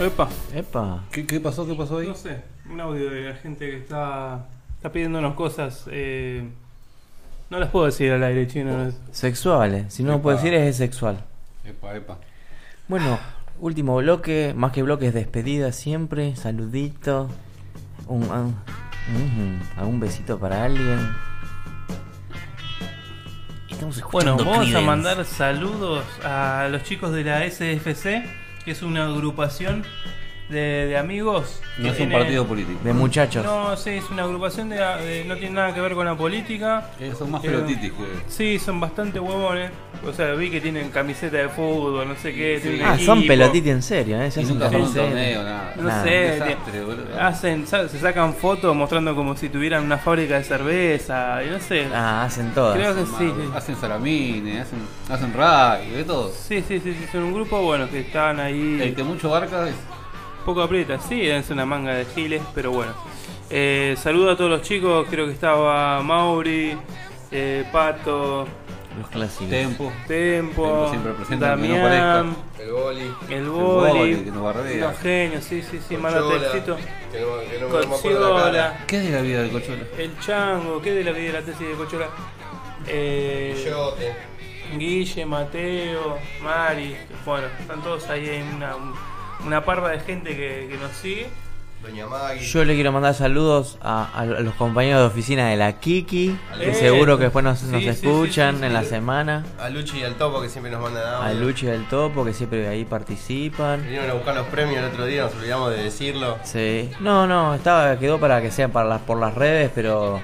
[0.00, 0.28] Epa.
[0.54, 1.04] Epa.
[1.12, 1.66] ¿Qué, qué pasó?
[1.66, 2.08] ¿Qué pasó ahí?
[2.08, 4.46] No sé, un audio de la gente que está,
[4.76, 5.84] está pidiéndonos cosas.
[5.90, 6.48] eh,
[7.50, 8.72] no las puedo decir al aire, chino.
[8.78, 9.92] no es- Sexuales.
[9.92, 11.22] Si no lo puedo decir es sexual.
[11.62, 12.16] Epa, epa.
[12.88, 13.18] Bueno,
[13.58, 14.54] último bloque.
[14.56, 16.34] Más que bloque es despedida siempre.
[16.34, 17.28] Saludito.
[18.06, 20.98] Un, un, ujú, algún besito para alguien.
[23.90, 28.24] Estamos Bueno, vamos a mandar saludos a los chicos de la SFC,
[28.64, 29.84] que es una agrupación
[30.50, 31.60] de, de amigos.
[31.78, 32.78] No es un tiene- partido político.
[32.84, 33.44] De muchachos.
[33.44, 36.90] No, sí, es una agrupación de, de- no tiene nada que ver con la política.
[37.00, 38.04] Eh, son más Eh, pelotitis que.
[38.28, 39.70] Sí, son bastante huevones.
[40.06, 42.58] O sea, vi que tienen camiseta de fútbol, no sé qué.
[42.60, 43.06] tienen Ah, equipo.
[43.14, 44.30] son pelotitis en serio, ¿eh?
[44.30, 45.74] Se Y hacen nunca fueron a un torneo, nada.
[45.76, 46.02] No Nada.
[46.04, 47.20] sé, Desastre, ti- boludo.
[47.20, 51.60] hacen, sa- se sacan fotos mostrando como si tuvieran una fábrica de cerveza, y no
[51.60, 51.86] sé.
[51.94, 52.76] Ah, hacen todas.
[52.76, 53.12] Creo que sí.
[53.18, 53.32] sí.
[53.54, 54.78] Hacen salamines, hacen,
[55.08, 56.30] hacen rugby, de todo.
[56.30, 58.78] Sí, sí, sí, sí, son un grupo bueno que estaban ahí.
[58.82, 59.74] El que mucho barca es.
[60.44, 62.92] Poco aprieta, sí, es una manga de giles, pero bueno.
[63.50, 66.76] Eh, saludo a todos los chicos, creo que estaba Mauri,
[67.30, 68.46] eh, Pato,
[68.98, 69.48] Los clásicos.
[69.50, 69.92] Tempo.
[70.08, 73.10] Tempo, Tempo siempre presente, no Damián, El boli.
[73.28, 74.86] el Boli, Boli, que nos bardea.
[74.90, 76.76] los genios, sí, sí, sí, Cochola, textito.
[76.76, 78.84] Que no, que no me- no me acuerdo la Cochiola, cara.
[78.86, 79.84] ¿Qué es de la vida del cochuelo?
[79.98, 82.06] el Chango, ¿qué de la vida de la tesis de Cochola?
[82.86, 84.14] Eh, Guillote.
[84.78, 86.96] Guille, Mateo, Mari,
[87.26, 88.76] bueno, están todos ahí en una,
[89.46, 91.28] una parva de gente que, que nos sigue.
[91.82, 92.46] Doña Maggie.
[92.46, 96.70] Yo le quiero mandar saludos a, a los compañeros de oficina de la Kiki, que
[96.72, 98.74] Eh, seguro que después nos, sí, nos sí, escuchan sí, sí, en sí.
[98.74, 99.46] la semana.
[99.58, 101.26] A Luchi y al Topo que siempre nos mandan audio.
[101.28, 103.82] A Luchi del Topo, que siempre ahí participan.
[103.82, 106.36] Vinieron a buscar los premios el otro día, nos olvidamos de decirlo.
[106.42, 106.90] Sí.
[107.00, 110.20] No, no, estaba, quedó para que sean para las, por las redes, pero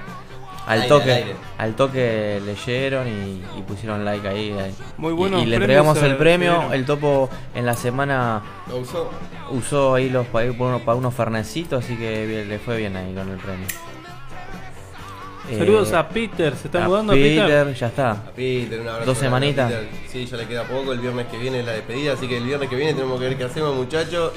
[0.67, 1.35] al Aire, toque, al aire.
[1.57, 4.51] al toque leyeron y, y pusieron like ahí.
[4.51, 4.75] ahí.
[4.97, 6.71] Muy Y- buenos Y, le entregamos el premio.
[6.73, 9.09] El topo en la semana ¿Lo usó?
[9.51, 13.13] usó ahí los para, unos, para unos fernecitos, así que bien- le fue bien ahí
[13.15, 13.65] con el premio.
[15.57, 17.45] Saludos Eh, a Peter, se está a mudando a Peter.
[17.45, 18.11] Peter, ya está.
[18.11, 19.05] A Peter, un abrazo.
[19.05, 19.71] Dos semanitas.
[20.09, 20.91] Sí, ya le queda poco.
[20.91, 23.27] El viernes que viene es la despedida, así que el viernes que viene tenemos que
[23.29, 24.33] ver qué hacemos, muchachos.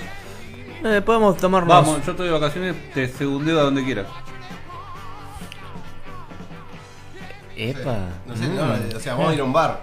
[0.84, 1.68] Eh, podemos tomarnos.
[1.68, 4.06] Vamos, yo estoy de vacaciones, te segundeo a donde quieras.
[7.68, 7.96] Epa.
[8.26, 8.56] No sé, Mm.
[8.56, 9.80] no, o sea, vamos a ir a un bar.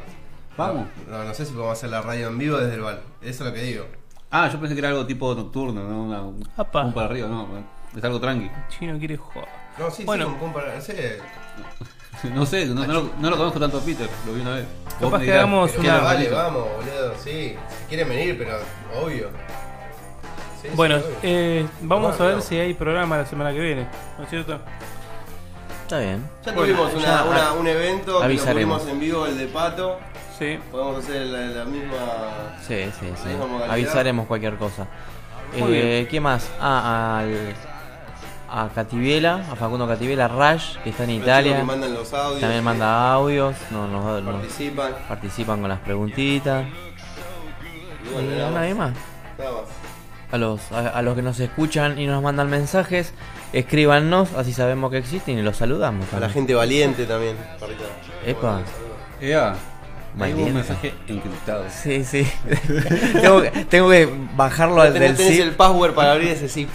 [0.57, 0.87] Vamos.
[1.09, 3.01] No, no sé si podemos hacer la radio en vivo desde el bar.
[3.21, 3.85] Eso es lo que digo.
[4.31, 6.03] Ah, yo pensé que era algo tipo nocturno, ¿no?
[6.03, 6.83] Una, un, Apa.
[6.83, 7.47] un para arriba, no.
[7.95, 8.49] Es algo tranqui.
[8.69, 9.47] Chino quiere jugar.
[9.77, 10.25] No, sí, Bueno.
[10.29, 11.19] sí, como para, no sé.
[12.33, 14.65] No sé, no, no lo, no lo conozco tanto a Peter, lo vi una vez.
[14.85, 17.55] Vos Capaz me que dirás, hagamos ¿qué una- Vale, vamos, boludo, sí.
[17.79, 18.57] Si quieren venir, pero
[18.99, 19.29] obvio.
[20.61, 21.05] Sí, sí, Bueno, obvio.
[21.21, 23.87] eh, vamos a ver si hay programa la semana que viene,
[24.17, 24.59] ¿no es cierto?
[25.87, 26.29] Está bien.
[26.45, 28.81] Ya Bueno, tuvimos una- ya, una- a- un evento que lo avisaremos.
[28.81, 29.97] tuvimos en vivo, el de Pato.
[30.37, 30.59] Sí.
[30.69, 31.95] Podemos hacer la, la misma.
[32.67, 33.29] Sí, sí, sí.
[33.69, 34.85] Avisaremos cualquier cosa.
[35.57, 36.49] Muy Eh, ¿Qué más?
[36.59, 37.53] Ah, al,
[38.49, 41.57] a Cativiela, a Facundo Cativiela, Rash, que está en Los Italia.
[41.57, 42.41] que mandan los audios.
[42.41, 44.91] También manda audios, no, nos- nos- Participan.
[45.07, 46.65] participan con las preguntitas.
[48.05, 48.91] Y bueno, Y nada a nadie más.
[49.39, 49.61] Nada más.
[50.33, 53.13] A los, a, a los que nos escuchan y nos mandan mensajes,
[53.53, 56.11] escríbanos, así sabemos que existen y los saludamos.
[56.13, 57.35] A la gente valiente también.
[58.25, 58.61] Epa.
[59.21, 59.55] Ea,
[60.15, 60.43] Valiente.
[60.43, 61.65] un mensaje encriptado.
[61.69, 62.27] Sí, sí.
[63.21, 65.41] tengo, que, tengo que bajarlo al del zip.
[65.41, 66.69] el password para abrir ese zip.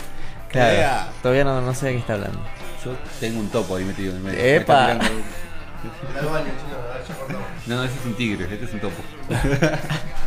[0.49, 1.09] Claro, Ea.
[1.23, 2.39] todavía no, no sé de qué está hablando.
[2.85, 4.39] Yo tengo un topo ahí metido en el medio.
[4.39, 4.95] Me Epa.
[7.67, 9.03] No, no, ese es un tigre, este es un topo.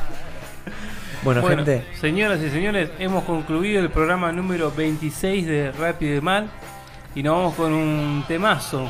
[1.25, 6.21] Bueno, Bueno, gente, señoras y señores, hemos concluido el programa número 26 de Rápido y
[6.21, 6.47] Mal
[7.15, 8.87] y nos vamos con un temazo.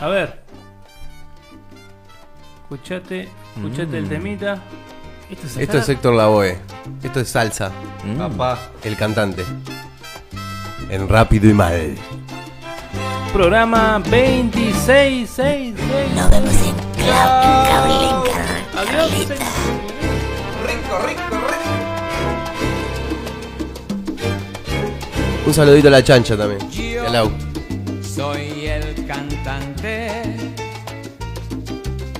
[0.00, 0.40] A ver.
[2.62, 4.08] Escuchate, escuchate el Mm.
[4.08, 4.58] temita.
[5.30, 6.58] Esto es, Esto es Héctor Lavoe.
[7.02, 7.70] Esto es salsa.
[8.02, 8.16] Mm.
[8.16, 8.58] Papá.
[8.82, 9.44] El cantante.
[10.88, 11.94] En rápido y mal.
[13.34, 16.14] programa 26, 6, 6.
[16.14, 17.14] Nos vemos en Club
[17.68, 18.40] Cablinca.
[18.78, 19.28] Adiós.
[20.66, 21.33] Rico, rico.
[25.46, 26.60] Un saludito a la chancha también.
[26.72, 27.30] Y al Lau.
[28.02, 30.22] Soy el cantante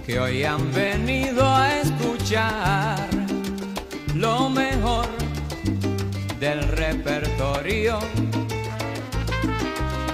[0.06, 3.08] que hoy han venido a escuchar
[4.14, 5.06] lo mejor
[6.38, 7.98] del repertorio.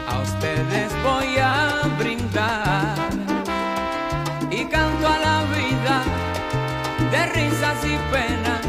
[0.08, 2.94] A ustedes voy a brindar
[4.52, 6.04] y canto a la vida
[7.10, 8.62] de risas y penas,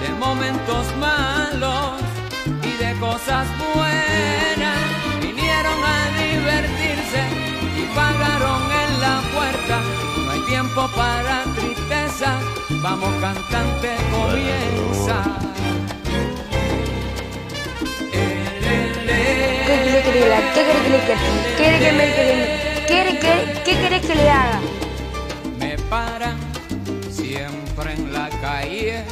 [0.00, 1.41] de momentos de
[3.12, 4.80] cosas buenas.
[5.20, 7.20] Vinieron a divertirse
[7.80, 9.76] y pagaron en la puerta.
[10.24, 10.88] No hay tiempo
[12.82, 15.16] Vamos cantante, comienza.
[19.66, 20.52] ¿Qué quiere que le haga?
[20.54, 21.16] ¿Qué quiere que le haga?
[21.58, 24.60] ¿Quiere que me que ¿Quiere que qué querés que le haga?
[25.58, 26.38] Me paran
[27.10, 29.04] siempre en la calle.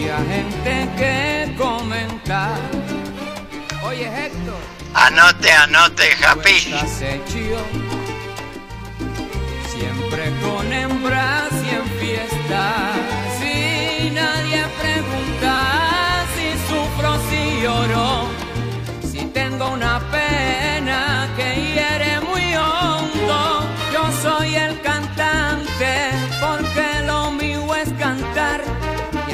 [0.00, 2.56] Mucha gente que comenta.
[3.84, 4.58] Oye, Héctor.
[4.94, 6.16] Anote, anote,
[7.02, 7.62] hecho?
[9.68, 12.92] Siempre con hembras y en fiesta.
[13.38, 18.29] Si nadie pregunta si sufro, si lloro.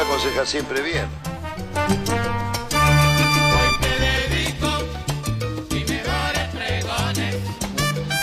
[0.00, 1.06] Le- la voy a aconsejar siempre bien.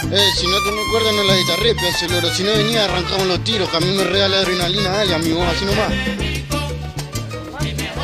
[0.10, 2.30] Eh, si no te me acuerdas no la guitarré, pedazo de loro.
[2.34, 5.66] Si no venía arrancamos los tiros, que a mí me regala adrenalina, dale amigo, así
[5.66, 5.92] nomás.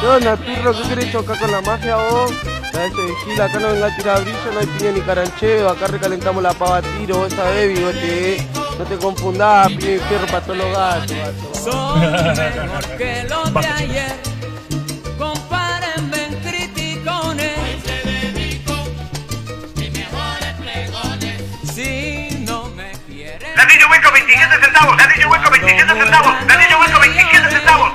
[0.02, 0.74] ¿Qué onda, pirro?
[0.74, 2.32] ¿Qué querés chocar con la magia vos?
[2.74, 5.88] A ese vigila, acá no venga a tirar brillo, no hay piña ni carancheo, acá
[5.88, 8.48] recalentamos la pava tiro, vos sabés, bigote, eh.
[8.78, 11.72] No te confundás, piña y fierro para todos los gatos, gato.
[11.72, 14.16] Son mejor que los de ayer.
[15.18, 17.54] Compárenme en criticones.
[21.74, 23.56] Si no me quieren.
[23.56, 27.94] Ladrillo hueco 27 centavos, ladrillo hueco 27 centavos, ladrillo hueco 27 centavos.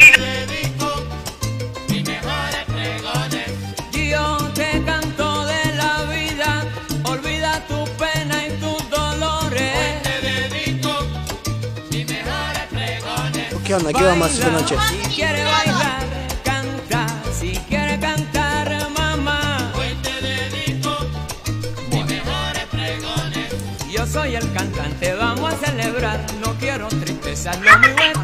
[13.68, 13.92] ¿Qué onda?
[13.92, 14.76] ¿Qué vamos a hacer esta noche?
[14.88, 16.02] Si quiere bailar,
[16.42, 17.06] canta.
[17.38, 19.70] Si quiere cantar, mamá.
[19.76, 20.96] Hoy te dedico
[21.90, 23.52] mis mejores pregones.
[23.92, 26.18] Yo soy el cantante, vamos a celebrar.
[26.42, 28.18] No quiero tristeza, lo mío es